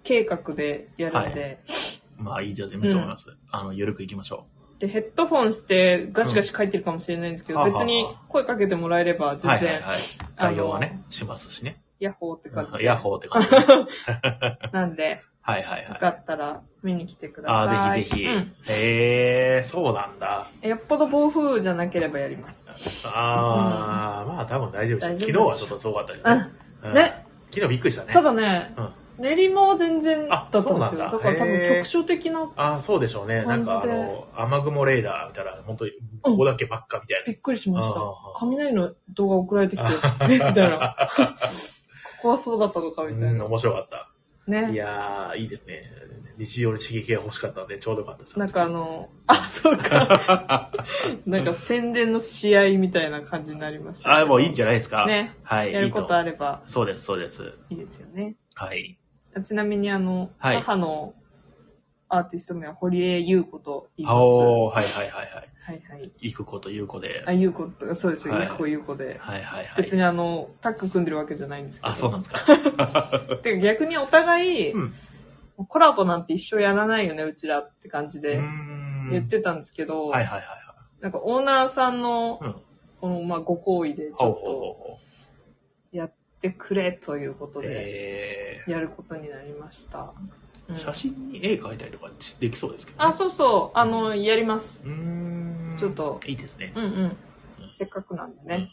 [0.02, 1.60] 計画でやるんで、
[2.16, 3.36] まあいいじゃん、いいと思います。
[3.50, 4.46] あの、ゆるく行きましょ
[4.78, 9.38] で、ヘッドフォンしてガシガシ書いてるかもしれないんですけど、うん別に声かけてもらえればう。
[9.38, 10.00] 全然、はいはいはい。
[10.36, 11.82] 対応はね、しますしね。
[12.00, 12.84] ヤッホーって感じで。
[12.84, 13.48] ヤッホーって感じ
[14.72, 15.20] なんで、
[15.50, 15.96] はいはいよ。
[16.00, 17.76] かったら見に来てください。
[17.76, 18.24] ああ、ぜひぜひ。
[18.24, 20.46] うんえー、そうなんだ。
[20.62, 22.68] よっぽど暴風じゃなければやります。
[23.04, 25.32] ああ、まあ多分大丈夫大でしょ。
[25.32, 26.48] 丈夫でしょ昨日はちょっとすごかったけどね。
[26.84, 27.26] うんね。
[27.50, 28.12] 昨日びっくりしたね。
[28.12, 30.76] ただね、うん練馬は全然だったんですよ。
[30.76, 33.44] あそうなんだだから多分へー局所的な、ああ、そうでしょうね。
[33.44, 35.92] なんかあ感じでの、雨雲レーダーみたいな、本当に、
[36.22, 38.14] ここだけばっかみたいびっくりしましたあー。
[38.38, 39.88] 雷の動画送られてきて、
[40.22, 40.96] えみたいな。
[42.20, 43.26] ここはそうだったのかみたな。
[43.28, 43.44] うん、いな。
[43.44, 44.10] 面白かった。
[44.58, 44.74] いね。
[44.74, 45.84] やー、いいですね。
[46.38, 48.38] 日常に刺激が欲しかったので、ちょうどよかったです。
[48.38, 50.70] なんかあの、あ、そうか。
[51.26, 54.16] なんか宣伝の試合みたいな感じになりました。
[54.16, 55.04] あもういいんじゃないですか。
[55.06, 55.34] ね。
[55.42, 55.72] はい。
[55.72, 56.32] やることある。
[56.32, 57.52] ればそうです、そうです。
[57.68, 58.36] いいですよね。
[58.54, 58.98] はい。
[59.44, 61.14] ちなみにあの、はい母の
[62.08, 64.16] アーティスト名は堀江優子と言います。
[64.18, 65.49] おー、はいはいはいはい。
[65.60, 66.10] はいはい。
[66.20, 67.22] 行く子という子で。
[67.26, 69.18] あ、優子、そうですよ、はい優子優子で。
[69.18, 69.74] はいはいはい。
[69.76, 71.92] 別にあの、タッグ組んでるわけじゃないんですけど。
[71.92, 72.40] あ、そうなんですか。
[73.42, 74.94] で逆にお互い、うん
[75.68, 80.46] コラボなんて一生やらないよね、うちらって感じでん言ってたんですけど、はいはいはい
[81.00, 82.50] なんかオーナーさんのはい。
[82.50, 82.56] うん。
[83.00, 84.98] この、まあ、ご好意でちょっとほ
[85.92, 87.62] やってくれということう。
[87.62, 90.12] で、えやることになりました。
[90.18, 90.30] うんー、
[90.78, 92.10] 写真に絵描いたりとか
[92.40, 93.04] できそうですけど、ね。
[93.04, 94.82] あ、そうそう、あの、やります。
[94.84, 94.90] うー
[95.74, 95.74] ん。
[95.76, 96.72] ちょっといいですね。
[96.74, 97.16] うんうん。
[97.72, 98.70] せっかくなんでね。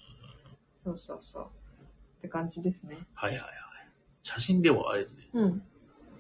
[0.78, 1.46] そうそうそう。
[1.46, 2.98] って感じですね。
[3.14, 3.52] はいはいはい。
[4.24, 5.30] 写真ではあれですね。
[5.34, 5.62] うん。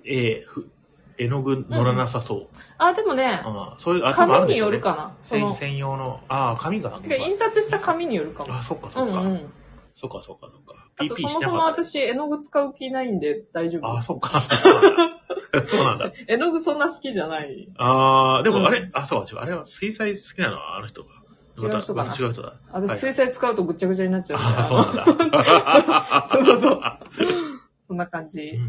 [0.03, 0.69] 絵、ふ
[1.17, 2.47] 絵の具乗らなさそう。
[2.77, 5.17] あ、でもね、あそういう、あ、紙によるかな。
[5.19, 8.55] その専、専用の、ああ、紙がなか印刷した紙によるかも。
[8.55, 9.21] あ、そっかそっか。
[9.21, 9.53] うんうん。
[9.95, 10.87] そっかそっかそっか。
[10.97, 11.41] あとそも。
[11.41, 14.01] そも私、絵の具使う気ないんで大丈夫あ。
[14.01, 14.29] そっか。
[15.67, 16.11] そうなんだ。
[16.27, 17.67] 絵の具そんな好きじゃない。
[17.77, 19.39] ああ、でうんもあれ、あ、そうか、違う。
[19.39, 20.57] あれは水彩好きなの？
[20.57, 21.09] はあの人が。
[21.59, 22.09] 違う人かな？
[22.09, 22.53] また違う人だ。
[22.71, 24.39] 私、はい水彩使うとぐっちゃぐちゃになっちゃう。
[24.39, 26.25] ああ、そうなんだ。
[26.27, 26.81] そうそうそう。
[27.87, 28.59] そんな感じ。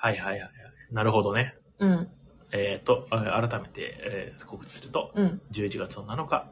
[0.00, 0.50] はいはいはいはい。
[0.92, 1.56] なるほどね。
[1.78, 2.08] うん。
[2.52, 5.40] えっ、と、あ改めて、えー告知すると、うん。
[5.52, 6.46] 11月の7日、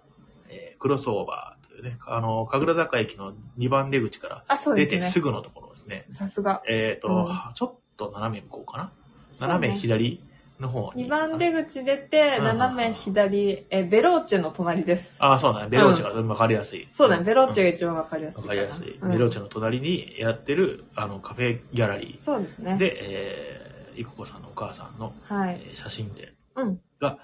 [0.48, 5.00] えークロスオーバーというね、あの、神楽坂駅の2番出口からあ、そう出ですね。
[5.00, 6.06] てすぐのところですね。
[6.10, 6.62] さすが。
[6.68, 8.92] えっ、と、うんちょっと斜め向こうかな？
[9.40, 10.22] 斜めね左
[10.60, 11.06] の方に。
[11.06, 15.16] 2番出口出て、うん斜め左、え、ベローチェの隣です。
[15.18, 15.68] ああ、そうだね。
[15.68, 16.88] ベローチェが分かりやすい。
[16.92, 18.98] そうだね、ベローチェがが一番わかりやすい分かりやすい。
[19.00, 22.72] うんベローチェの隣にやってる、あの、カフェギャラリそうですね。
[22.72, 25.60] ーで、えー、いここさんのお母さんの、はい。
[25.62, 26.80] えー写真展うん。
[27.00, 27.18] が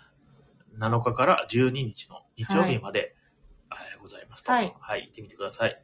[0.78, 3.14] 7日から12日の日曜日まで、
[3.70, 4.52] えーございますと。
[4.52, 4.74] はい。
[4.80, 5.82] はい、行ってみてください。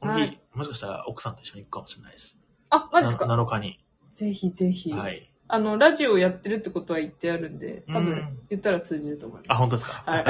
[0.00, 2.38] この日、はいもしかしたら奥さんと一緒に行くかもしれないです。
[2.70, 3.26] あ、マジですか？
[3.26, 3.78] な7日に。
[4.16, 4.92] ぜひぜひ。
[4.92, 5.28] はい。
[5.48, 9.46] あの、ラジオやってるってことは言ってあるんで、多分うん言ったら通じると思います。
[9.50, 10.02] あ、本当ですか？
[10.06, 10.24] はい。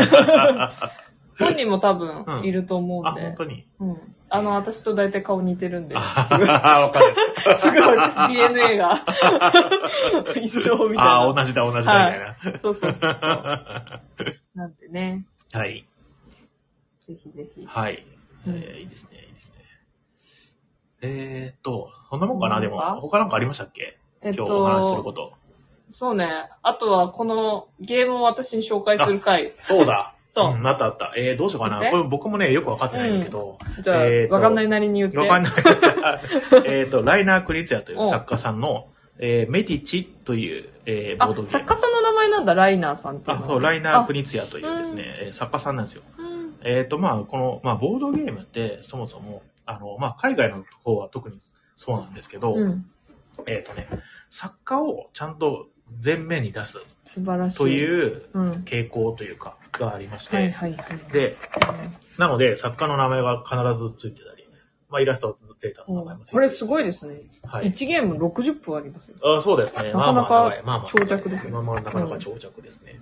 [1.39, 3.23] 本人も多うん分いると思うんあ、で。
[3.23, 3.67] 本当に？
[3.79, 3.97] うん。
[4.29, 6.61] あの、私と大体顔似てるんで、あすごい、わ
[6.91, 7.15] かる。
[7.57, 9.05] すごい DNA が
[10.43, 11.33] 一緒みたいあ、な。
[11.33, 12.59] 同じだ、同じだ、みたいな。
[12.61, 13.33] そうそうそうそう。
[14.57, 15.85] なんでね、はい。
[17.03, 17.65] ぜひぜひ。
[17.65, 18.05] はい。
[18.49, 19.26] えうんーいいですね。
[21.07, 22.81] えーっと、そんなもんかな、でも。
[23.01, 23.99] 他なんかありましたっけ？
[24.23, 25.33] えっ今日お話しすることと。
[25.89, 26.29] そうね。
[26.63, 29.53] あとは、このゲームを私に紹介する回。
[29.61, 30.15] そうだ。
[30.35, 30.55] そう。
[30.57, 31.15] んあったあった。
[31.17, 31.79] えー、どうしようかな？
[31.91, 35.17] これ僕もね、よくわかってないんだけど、じゃあ、えーとわかんないなりに言って。
[35.19, 35.53] わかんない。
[36.67, 38.89] えーっと、ライナー・クリツヤという作家さんの、
[39.19, 41.47] えーメディチという、えーボードゲーあ、ム。
[41.49, 43.47] 作家さんの名前なんだ、ライナーさんってあ、の。
[43.47, 46.03] そう、ライナー・クニツヤというですうんね、えー作家さんなんですよ。
[46.19, 46.55] うん。
[46.65, 51.39] えっ、と、まあ、この、まあ、ボードゲームって、そもそも、あの、まあ、海外の方は特に
[51.77, 52.87] そうなんですけど、うん。
[53.47, 53.87] えっ、とね、
[54.31, 55.69] 作家をちゃんと
[56.03, 57.59] 前面に出す素晴らしい。
[57.59, 58.53] といううん。
[58.65, 61.13] 傾向というか、がありまして、はいはいはい。
[61.13, 61.37] で、
[62.19, 64.47] なので、作家の名前が必ずついてたり、
[64.89, 67.23] まあ、イラストレーターの名前もついてたりこれすごいですね。
[67.45, 67.71] はい。
[67.71, 69.17] 1ゲーム60分ありますよ。
[69.23, 69.93] あそうですね。
[69.93, 70.53] なかなか
[70.87, 73.01] 長尺ですねまあまあなかなか長尺ですね。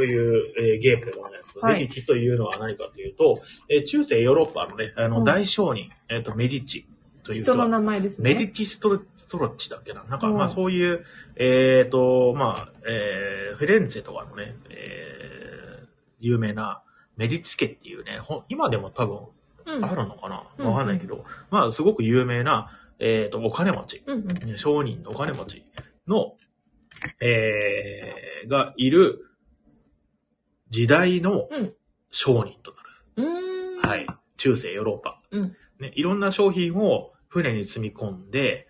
[0.00, 1.58] はい、という、えーゲームでございます。
[1.58, 6.86] はいメディチというのは何かというと、えー中世ヨーロッパのね、あの、うん大商人、えっ、と、メディチ
[7.24, 8.34] という人のは名前ですね。
[8.34, 10.04] メディチストロストロッチだっけな？
[10.04, 11.04] なんか、うんまあそういう、
[11.36, 15.86] えっ、と、まあ、えーフィレンツェとかのね、えー
[16.20, 16.82] 有名な
[17.16, 19.18] メディチ家っていうね、今でも多分
[19.66, 19.84] うん。
[19.84, 20.44] あるのかな？
[20.58, 24.02] うんわかんないけど、まあすごく有名な、えっ、と、お金持ち。
[24.06, 24.26] うんうん。
[24.26, 25.64] ね商人のお金持ち
[26.06, 26.36] の、
[27.20, 29.26] えー、がいる
[30.68, 31.74] 時代のうん
[32.10, 32.74] 商人と
[33.16, 33.76] うーん。
[33.80, 33.88] なる。
[33.88, 34.06] はい。
[34.36, 35.20] 中世ヨーロッパ。
[35.30, 38.66] うんね、いろんな商品を船に積み込んで、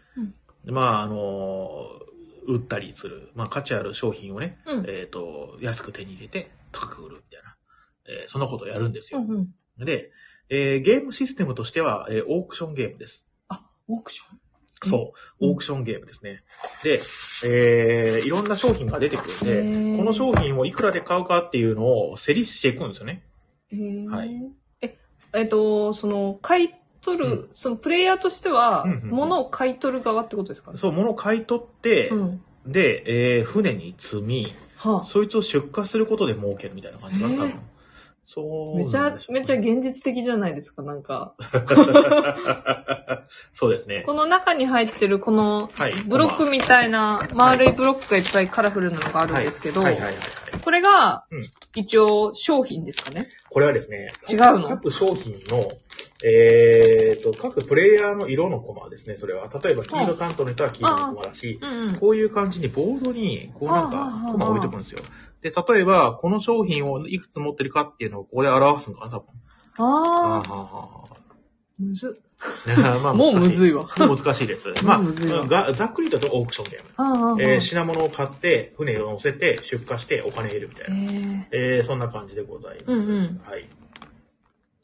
[0.64, 2.06] まあ、あのー
[2.48, 3.30] 売ったりする。
[3.34, 4.84] まあ、価値ある商品をね、うん。
[4.88, 7.56] えっ、と、安く手に入れて高く売るみたいな。
[8.08, 9.20] えーそんなことをやるんですよ。
[9.20, 9.30] うん
[9.78, 9.84] うん。
[9.84, 10.10] で、
[10.48, 13.26] えーゲームシステムとしては、えーオークションゲームです。
[13.48, 14.34] あ、オークション？
[14.34, 14.40] うん
[14.82, 15.46] そう。
[15.50, 16.42] オークションゲームですね。
[16.82, 17.00] で、
[17.44, 23.24] えー、いろんな商品が出てくるんで、この商品をいくらで買うかっていうのを競りしていくんですよね。
[24.08, 24.30] はい
[24.82, 24.98] え、
[25.32, 26.70] えっと、その、買い
[27.00, 30.76] 取る、うそのプレイヤーとしては物を買い取る側ってことですか？
[30.76, 32.42] そう、物を買い取って、うん。
[32.66, 37.60] で、えー、船に積み、はそいつを出荷することで儲けるみたいな感じかな、多へー分。
[38.28, 41.34] そうあ、めちゃめちゃ現実的じゃないですか、なんか。
[43.52, 44.02] そうですね。
[44.04, 45.94] この中に入ってるこのはい。
[46.06, 50.24] ブロックみたいな丸いブロックがいっぱいカラフルなのがあるんですけど、はいはいはいはい。
[50.62, 51.40] これがうん
[51.76, 53.28] 一応商品ですかね？
[53.50, 54.68] これはですね、違うの？
[54.68, 55.70] 各商品の、
[56.24, 59.48] えー、と、各プレイヤーの色のコマですね、それは。
[59.62, 61.96] 例えば、黄色担当の人は黄色のコマだし、うんうん。
[61.96, 65.00] こういう感じにボードに、こうなんか、あコマを置いてくるんですよ。
[65.42, 69.26] で、例えば、この商品をいくつ持ってるかっていうのをここで表すのかな、多分。
[69.78, 71.16] あ あ、あ
[71.78, 72.20] むず
[73.02, 73.70] まあもうむずい。
[73.70, 73.84] いわ。
[73.98, 74.72] もう難しいです。
[74.84, 76.90] まあ、がざっくりと言うとオークションゲーム。
[76.96, 80.96] ああ、ああえー品物を買って、船を乗せて、出荷してお金得るみたいな。
[81.50, 83.10] ええーそんな感じでございます。
[83.10, 83.62] うんうんはい。
[83.62, 83.66] ー、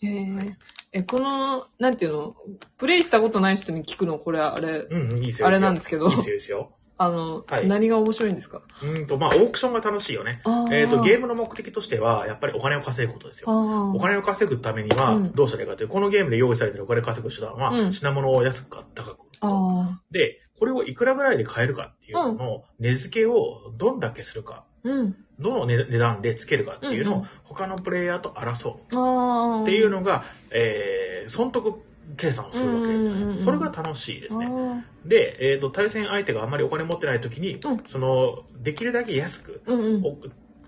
[0.03, 0.55] えー、
[0.93, 2.37] え、この、なんていうの、
[2.79, 5.49] プレイしたことない人に聞くの、これあれ、うんうん、いいですよ。
[5.49, 6.73] あれなんですけどいいですよ。
[6.99, 8.63] あの、はい何が面白いんですか？
[8.83, 10.41] うーんと、まあ、オークションが楽しいよね。
[10.45, 13.47] あえっ、と、ゲームムの目的としては、やっぱりお金を稼ぐことですよ。
[13.51, 19.19] あお金を稼ぐためにはうん、どうしたらいいかという、このゲームで用意されているお金を稼ぐ手段は、うん品物を安く買高く。
[19.41, 25.17] ああ、で、これをいくらぐらいで買えるかっていうのの値付けをどんだけするか、うん。
[25.41, 29.63] どの値値段でつけるかっていうのをうんうん他のプレイヤーと争う。
[29.65, 31.83] っていうのが、えー、損得
[32.17, 33.23] 計算をするわけですよね。
[33.23, 34.49] うんうんうんうんそれが楽しいですね。
[34.49, 34.87] ね。
[35.05, 40.05] で、えっ、と、対戦相手があんまりお金持ってない時に、うんその、できるだけ安く、うんうん。
[40.05, 40.17] お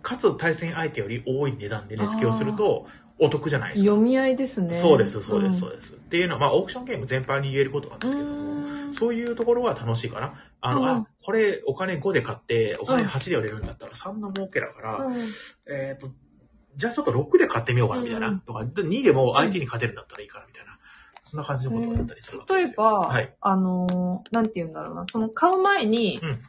[0.03, 2.87] かつ対戦相手より多い値段で値付けをすると
[3.19, 3.91] お得じゃないですか。
[3.91, 4.75] 読み合いですね。
[4.75, 5.93] そうです、そうです、そうでです。
[5.95, 10.35] っていうのは、まあ、オークションゲーム全般に言えることなんですけども、そういうところは楽しいかな。
[10.61, 15.17] あの、うんあ、これお金5で買って、お金8で売れるんだったら3の儲けだから、うん。
[15.69, 16.11] えっ、と、
[16.77, 18.29] じゃあちょっと6で買ってみようかな、みたいな。
[18.29, 20.74] うんとか、2でも相手に勝てるんだったらいいかな、みたいな。
[21.35, 22.67] そんな感じのことがあったりするわけですよ。
[22.67, 23.35] 例えば、はい。
[23.41, 26.41] あのー、なんて言うんだろうな、その買う前に、うん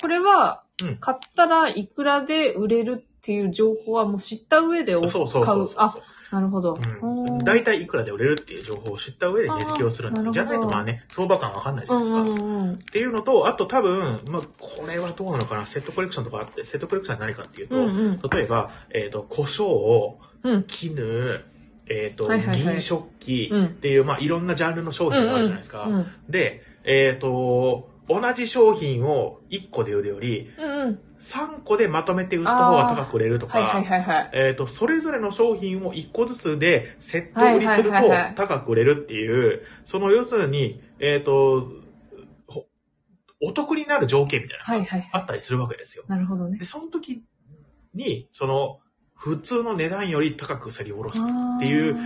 [0.00, 5.68] これはうん、買ったらいくらで売れるっていう情報はもう知った上でおそうそう買そうう。
[5.68, 5.94] そうあ、
[6.32, 6.76] なるほど。
[7.44, 12.72] 大体いくらで売れるっていう情報を知った上で値付けをするんですじゃないとまあね、相場感わかんないじゃうないですか。
[12.72, 18.20] っていうのと、あと多分、まあ、これはどうなのかな、セットコレクションとかあって、セットコレクションは何かっていうと、うんうん。
[18.30, 20.64] 例えば、えっ、と、胡椒、うん。
[20.64, 21.44] 絹、
[21.88, 25.84] えっ、と、はいはいはい銀食器うんっていう、まあ、いろんなジャンルの商品があるじゃないですか。
[25.84, 26.06] うん。
[26.28, 30.98] で、えっ、と、同じ商品を1個で売るより、うんうん。
[31.20, 34.30] 3個でまとめて売った方が高く売れるとか、はいはいはいはい。
[34.32, 41.68] えっ、と、それぞれの商品を1個ずつでセット売りするとはいはいはいはい高く売れるっていう、その要するに、えっ、と、
[42.48, 42.66] ほ
[43.40, 45.10] お得になる条件みたいなのがはいはい。
[45.12, 46.04] あったりするわけですよ。
[46.08, 46.64] なるほどねで、。
[46.64, 47.22] その時
[47.94, 48.80] に、その、
[49.22, 51.18] 普通の値段より高く競り下ろす。
[51.18, 51.96] っていう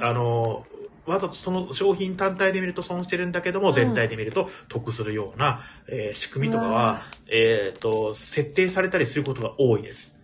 [0.00, 0.66] あの、
[1.06, 10.18] わざとその商品単体で見ると損してるんだけども、うん全体で見ると得するような、えー仕組みとかは、えっ、と、設定されたりすることが多いです。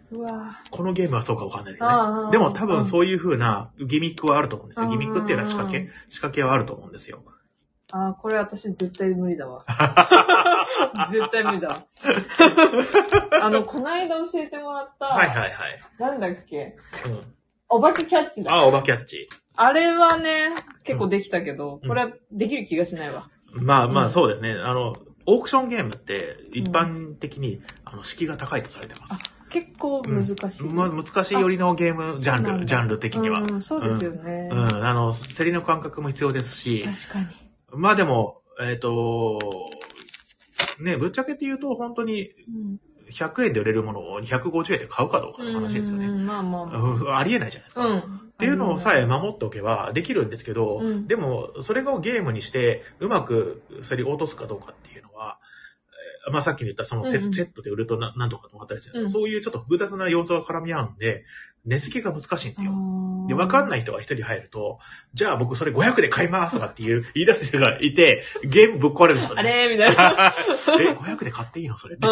[0.73, 1.89] このゲームはそうかわかんないですね。
[2.33, 4.87] でも多分そういう風なギミックはあると思うんですよ。
[4.87, 7.23] うんギミックっていうのは仕掛け、仕掛けはあると思うんですよ。
[7.93, 9.65] あー、これ私絶対無理だわ。
[11.11, 11.85] 絶対無理だわ。
[13.43, 15.51] あの、この間教えてもらった、はいはいはい。
[15.99, 16.77] なんだっけ、
[17.07, 17.35] うん、
[17.69, 18.55] お化けキャッチだ。
[18.55, 19.29] あ、オバキャッチ。
[19.55, 20.51] あれはね、
[20.85, 23.29] 結構できたけど、うんこれはできる気がしないわ。
[23.53, 24.53] まあまうんあそうですね。
[24.53, 29.19] あの、オークションゲームって一般的に、あの敷居が高いとされてます。
[29.51, 30.65] 結構難しい。
[30.65, 33.41] まあ、難しい寄りのゲームジャンル、そうなんだジャンル的には。
[33.41, 34.49] うん、そうですよね。
[34.51, 37.27] うん、あの、競りの感覚も必要ですし、確かに。
[37.73, 39.39] まあでも、えっ、と、
[40.81, 46.07] ね、ぶっちゃけて言うと、本当にうん100円で売れるものを250円で買うかどうかの話ですよね。
[46.07, 47.25] うんまあまあまあ。
[47.25, 47.87] りえないじゃないですか。
[47.87, 47.99] うん。
[47.99, 48.03] っ
[48.39, 55.39] ていうのをさえ守っておけばできるんですけど、うんでも、それをゲームにして、うまく競り落とすかどうかっていうのは、
[56.27, 61.25] えーまあさっきに言ったそのセ,、ットで売るとな何とかと思ったりする、うんそういうちょっと複雑な要素が絡み合うんで、
[61.67, 62.73] 値付けが難しいんですよ。
[63.29, 64.79] で、わかんない人が一人入ると、
[65.15, 69.69] じゃあ僕それ500で買いますとかっていう言い出す人がいて、ゲームぶっ壊れるんですよあね。
[69.69, 69.77] れ？
[69.77, 70.35] みたいな。
[70.81, 71.77] え、500で買っていいの？
[71.77, 71.97] それ。
[71.97, 72.07] って。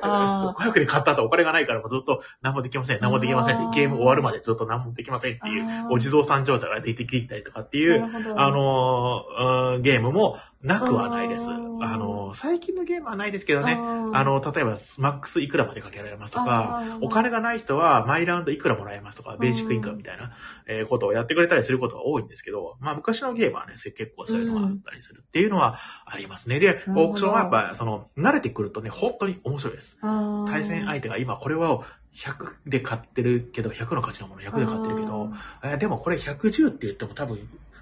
[0.00, 3.56] あー 500で買った後お金がないからずっと何もできません、何もできません。
[3.56, 3.74] あー。
[3.74, 8.04] ゲーム終わるまでずっと何もできませんっていうお地蔵さん状態が出てきたりとかっていう、
[8.36, 11.48] あ、のーうんゲームもなくはないです。
[11.48, 11.54] あ
[11.96, 13.74] のー最近のゲームはないですけどね。
[14.14, 20.32] ああの、例えば、マックスいくらまでかけられますとか、お金がない人はマイラウンドいくらもらえますとか、ベーシックインカムみたいな、
[20.66, 26.58] えーことをやってくれたりすることが多いんですけど、まあ昔のゲームはね、結構そういうのがあったりするっていうのはありますね。
[26.58, 30.00] で、オークションはやっぱ、その、慣れてくるとね、本当に面白いです。
[30.48, 31.82] 対戦相手が今これは
[32.14, 35.30] 100で買ってるけど、100の価値のもの100で買ってるけど、
[35.62, 37.38] えーでもこれ110って言っても多分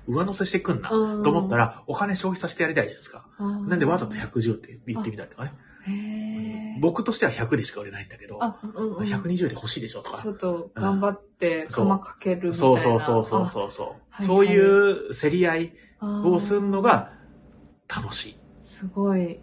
[0.06, 3.26] 上乗せしてくんなとうん思ったら、お金消費させてやりたいじゃないですか。
[3.38, 6.78] なんでわざと110って言ってみたりとかね。
[6.80, 9.04] 僕としては100でしか売れないんだけど、あ、うんうん。
[9.04, 10.28] 120で欲しいでしょとかち。
[10.28, 12.54] ょっと頑張って、そう釜かけるみたいな。
[12.54, 17.12] そうそうそうそうそうそう、はいそういう競り合いをするのが
[17.88, 19.40] 楽しいっすごい、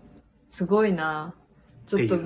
[0.50, 1.36] すごいな。
[1.86, 2.20] ちょっと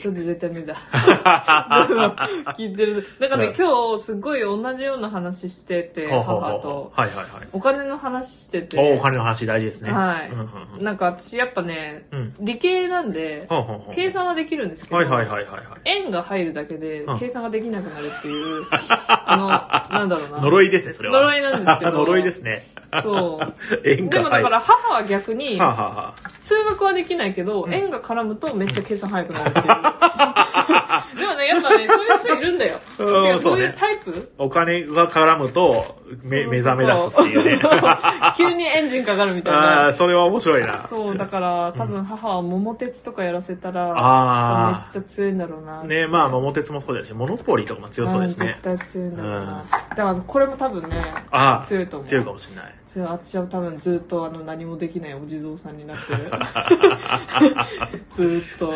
[0.00, 0.74] ちょっと絶対無理だ。
[2.56, 3.06] 聞いてる。
[3.20, 6.92] だからね、うん今日すごい同じような話してて、ほうほうほう母と。
[6.96, 7.26] はいはいはい。
[7.52, 8.78] お金の話してて。
[8.78, 9.92] おお金の話大事ですね。
[9.92, 10.48] はいうんうん
[10.78, 12.34] うんなんか私やっぱね、うん。
[12.40, 15.64] 理系なんで、ほうほうほう計算はできるんですけど、はいはいはいはいはい。
[15.84, 18.64] 円が入るだけでうん計算ができなくなるっていう、
[19.06, 20.38] あの、なんだろうな。
[20.38, 21.20] 呪いですね、それは。
[21.20, 22.66] 呪いなんですけど呪いですね。
[23.02, 23.84] そう。
[23.84, 29.66] でもだから母は逆には、あ、はあはあ、数学はできないけど、うん円が絡むとめっちゃ計算早くなるっていう。
[31.18, 32.78] でもね、やっぱね、そういう人いるんだよ。
[32.98, 34.32] うんそういうタイプ？
[34.38, 37.60] お金が絡むと、め、目覚め出すっていうね。
[38.36, 39.92] 急にエンジンかかるみたい あなあ、。
[39.92, 40.84] それは面白いな。
[40.84, 45.80] そう、だから多分母は桃鉄とかやらせたら、めあっちゃ強いんだろうな。
[45.80, 45.84] あ。
[45.84, 48.48] ねまあ、桃鉄もそうですし、モノポリーとかも強そうですねん。
[48.48, 49.64] 絶対強いんだろうな。
[49.90, 52.08] だからこれも多分ね、ああ、強いと思う。
[52.08, 52.79] 強いかもしれない。
[52.90, 56.24] 強い私は多分ずっとあの何もできないお地蔵さんになってる。
[58.12, 58.70] ずーっと。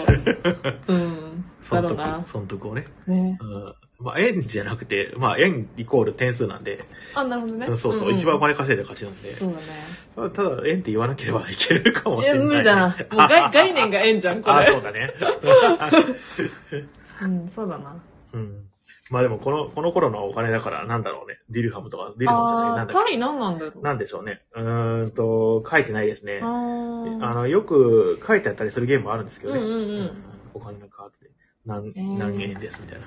[0.86, 1.44] うん。
[1.44, 2.22] だ損得ろうな、。
[2.24, 2.84] 損得をね。
[3.08, 3.38] ね。
[3.40, 3.74] うん。
[3.98, 6.84] まあ、円じゃなくて、まあ、円イコール点数なんで、
[7.14, 7.66] あ、なるほどね。
[7.76, 10.30] そうそう、んん一番お金稼いで勝ちなんで、そうだね。
[10.30, 12.48] ただ、円って言わなければいけるかもいや、しれない。
[12.48, 12.88] 無理だな。
[13.10, 14.70] もう概概念が円じゃん、こあ、れ。
[14.72, 15.12] そうだね。
[17.22, 17.96] うん、そうだな。
[18.34, 18.68] うん。
[19.10, 21.38] まあでも、この、この頃のお金だから、なんだろうね。
[21.50, 23.72] ディルハムとか、ディルハムじゃない、なんだっタイ何なんだろう。
[23.72, 23.78] け。
[23.80, 24.42] なんでしょうね。
[24.54, 26.40] うーんと、書いてないですね。
[26.42, 29.60] あの、よく書いてあったりするゲームもあるんですけどね。
[29.60, 30.10] うんうんうん
[30.56, 31.30] お金のカードで
[31.66, 33.06] 何、ー何円ですみたいな。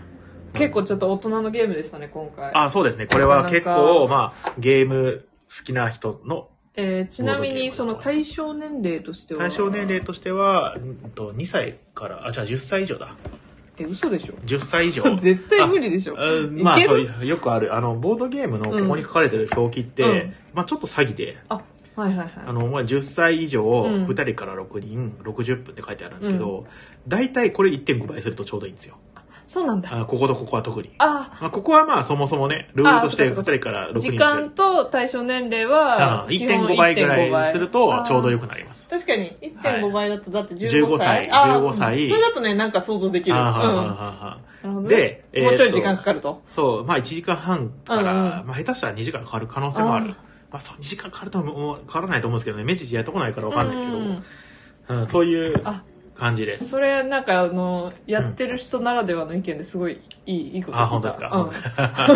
[0.53, 2.51] 結構ちょっと大人のゲームでしたね、今回。
[2.53, 3.07] あ、そうですね。
[3.07, 9.39] これは結な構、んまあ、ゲーム好きな人のえーちなみに、その対象年齢としては。
[9.39, 13.15] 対象年齢としては、うんと2歳から、あ、じゃあ10歳以上だ。
[13.79, 15.03] え、嘘でしょ10歳以上？
[15.17, 16.15] 絶対無理でしょ。
[16.17, 21.61] あまあ、そうよくある、あの、ボードゲームのここに書かれてる表記って、うんまあちょっと詐欺で、あ、
[21.95, 22.31] はいはいはい。
[22.47, 26.65] あの、まあ10歳以上、うん2人から6人、60分って書いてあるんですけど、
[27.07, 28.97] 大体これ1.5倍するとちょうどいいんですよ。
[29.47, 29.89] そうなんだ。
[29.91, 30.91] あこことここは特に。
[30.97, 33.59] あ、まあ、ここはまあそもそもね、ルールとしてあそうかそうか。
[33.59, 38.89] 2人から6人時に間と対象年齢はうん、基本1.5倍ぐらいするとちょうどよくくなります。
[38.89, 39.37] 確かに。
[39.41, 40.99] 1.5はい倍だとだって15 15歳。
[40.99, 41.31] 歳。
[41.31, 42.01] あー15歳。
[42.03, 42.09] うん。
[42.09, 43.35] それだとねなんか想像できる、
[44.87, 46.43] でえーともうちょい時間かかると。
[46.51, 50.07] そう、まあ1時間半から、まあ下手したら2時間かかる可能性もある。
[50.51, 54.23] まあそう2時間かかるとも変わらないと思うんですけどね、メジやったことないからわかんないですけど、うん。
[54.89, 55.83] うんそういうあ
[56.17, 56.67] 感じです。
[56.69, 61.49] それなんかあのやってる人ならではの意見ですごいいいいいことあ、本当ですか？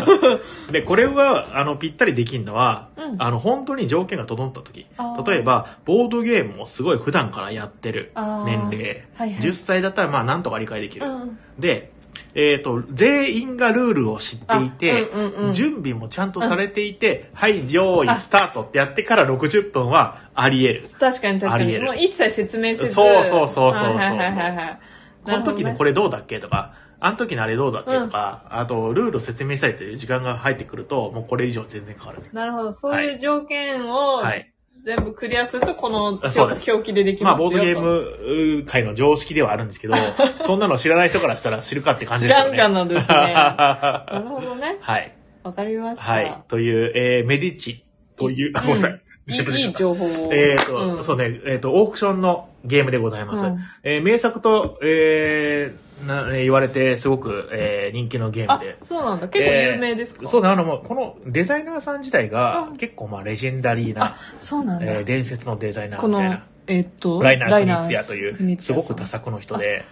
[0.72, 4.86] で、これが、あの、ぴったりできるのは、うんあの、本当に条件が整った時。
[5.26, 8.12] 例えば、ボードゲームをすごい普段からやってる
[8.46, 9.06] 年齢。
[9.16, 11.08] はいはい10歳だったら、まあ、なんとか理解できる。
[11.08, 11.92] うんで、
[12.34, 21.00] えっ、と、全員がルールを知っていて、あうんうんうん準備もちゃんとされていて、はい、用意、スタートってやってから60分はあり得る。
[21.00, 21.80] 確かに確かあり得る。
[21.82, 22.94] にもう一切説明せず。
[22.94, 24.80] そうそうそうそうそうはいはいはい
[25.24, 32.24] この時のこれれどうだっけとか、あの時のあれどうだっけとか、あと、ルールを説明したりという時間が入ってくると、もうこれ以上全然変わる。
[32.32, 32.74] なるほど。
[32.74, 34.52] そういう条件をはい。
[34.84, 36.72] 全部クリアするとこのあそうです。
[36.72, 39.94] 表記でできまあ、ますよボードゲーとム界の常識ではあるんですけど、
[40.42, 42.58] そんなの知らない人からしたら知るかって感じ知ですよね。
[42.58, 43.16] らんかなんですね。
[43.16, 44.78] なはるほどね。
[44.98, 45.12] い。
[45.44, 46.44] わかりました、はい。
[46.48, 47.84] という、えー、メディチ
[48.18, 49.02] という、あ、ごめんなさい。
[49.28, 50.34] いいいい情報を。
[50.34, 51.04] えっ、と、うん。
[51.04, 53.46] そうね、えっ、と、オークションのゲームでございます。
[53.46, 53.60] うん。
[53.84, 58.78] えー名作と、えーなえー言われて、すごく、えー人気のゲームあで。
[58.82, 59.28] そうなんだ。
[59.28, 62.78] 結構有名ですか、えーそうだ、あの、もうこのデザイナーさん自体がうん。
[62.78, 66.46] 結構まあレジェンダリーなあ、そうなんだ、えー伝説のデザイナーこのみたいな。
[66.68, 69.84] えっとライナー・クニッツヤという、すごく多作の人で、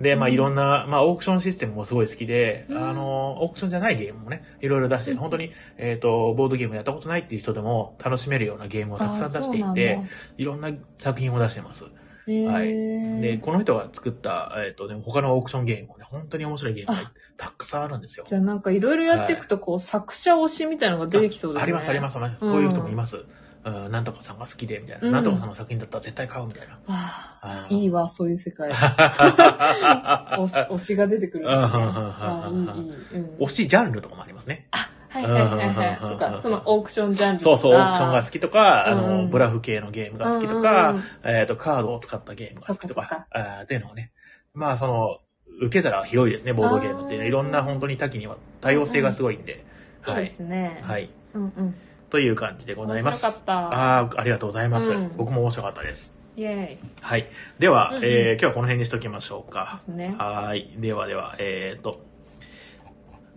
[0.00, 0.34] で、まあうん。
[0.34, 2.88] いろんな、まあオークションシステムもすごい好きで、うん。
[2.88, 5.16] あの、オークションじゃないゲームもね、いろいろ出して、うん。
[5.18, 10.00] 本当に、えっ、と、ボードゲームやったことないっていう人でも楽しめるようなゲームをたくさん出していて、
[10.36, 11.86] いろんな作品を出してます。
[12.26, 18.26] はいで、でこの人が作った、えっ、とね、他のオークションゲームもね、本当に面白いゲームがあたくさんあるんですよ。
[18.26, 21.62] じゃあなんかいろいろやっていくと、こう、作者推しみたいなのが出てきそうですね。
[21.62, 22.14] ありますあります。
[22.14, 22.20] そ
[22.58, 23.24] ういう人もいます。
[23.64, 25.06] うん、なんとかさんが好きで、みたいな。
[25.06, 26.78] うんなんとかさんの作品だったら絶対買うみたいな。
[26.86, 28.70] あああ、いいわ、そういう世界。
[28.72, 31.82] 推推しが出てくるんですね。
[31.82, 33.36] うんうんうんうんあーいいいい。
[33.40, 34.68] うんしジャンルとかもありますね。
[35.08, 35.98] はいはいはいはい。
[36.02, 44.12] うんそっか、そのオークションジャンルそうそう、オークションが好きとか、あの、ブラフ系のゲームが好きとかうん、えっと、カードを使ったゲームが好きとかそっていうのをね。
[44.54, 45.18] まあ、その、
[45.60, 47.28] 受け皿は広いですね、ボードゲームっていうのは。
[47.28, 49.52] いろんな本当に多岐には多様性がすごいんで。
[49.52, 49.58] いい
[50.06, 50.28] ではい。
[50.28, 50.80] すね。
[50.82, 51.10] はい。
[51.34, 51.74] うんうん。
[52.10, 53.24] という感じでございます。
[53.24, 54.90] 面白かったああ、ありがとうございます。
[54.90, 56.18] うん僕も面白かったです。
[56.36, 56.78] イェーイ。
[57.00, 57.28] はい。
[57.58, 59.80] では、えー今日はこの辺にしときましょうでか。
[59.82, 60.14] すね。
[60.18, 60.70] はい。
[60.76, 62.00] ではでは、えっ、と、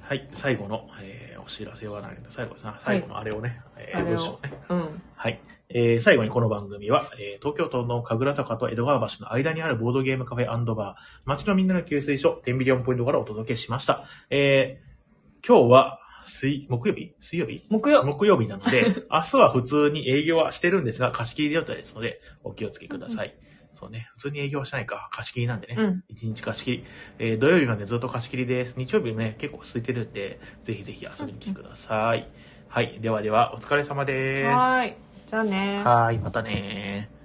[0.01, 1.18] はい、最後の、え
[1.49, 2.79] 知らせはない最後ですな。
[2.79, 4.53] 最後のあれをね、えーあれを文章ね。
[4.69, 5.01] うん。
[5.15, 5.41] はい。
[5.69, 10.95] えー最後にこの番組は、えー東京都の神楽坂と江戸川橋の間にあるボードゲームカフェバー、
[11.25, 14.05] 街のみんなの給水所、テンビリオンポイントからお届けしました。
[14.29, 14.89] えー
[15.47, 17.13] 今日は、水、木曜日？
[17.19, 17.65] 水曜日？
[17.69, 18.03] 木曜。
[18.03, 23.33] 木曜日なので、 明日は普通に営業はしてるんですが、貸し切り状態ですので、お気をつけください。
[23.79, 25.75] そうね、普通に営業はしてないか、貸し切りなんでね。
[25.77, 26.03] うん。
[26.09, 26.85] 一日貸し切り。
[27.19, 28.73] えー土曜日までずっと貸し切りです。
[28.77, 32.29] 日曜日ね、結構空いてるんで、ぜひぜひ遊びに来てください。
[32.67, 32.99] はい。
[33.01, 34.45] ではでは、お疲れ様です。
[34.47, 34.95] はーい。
[35.27, 37.18] じゃあねはーい、またねー。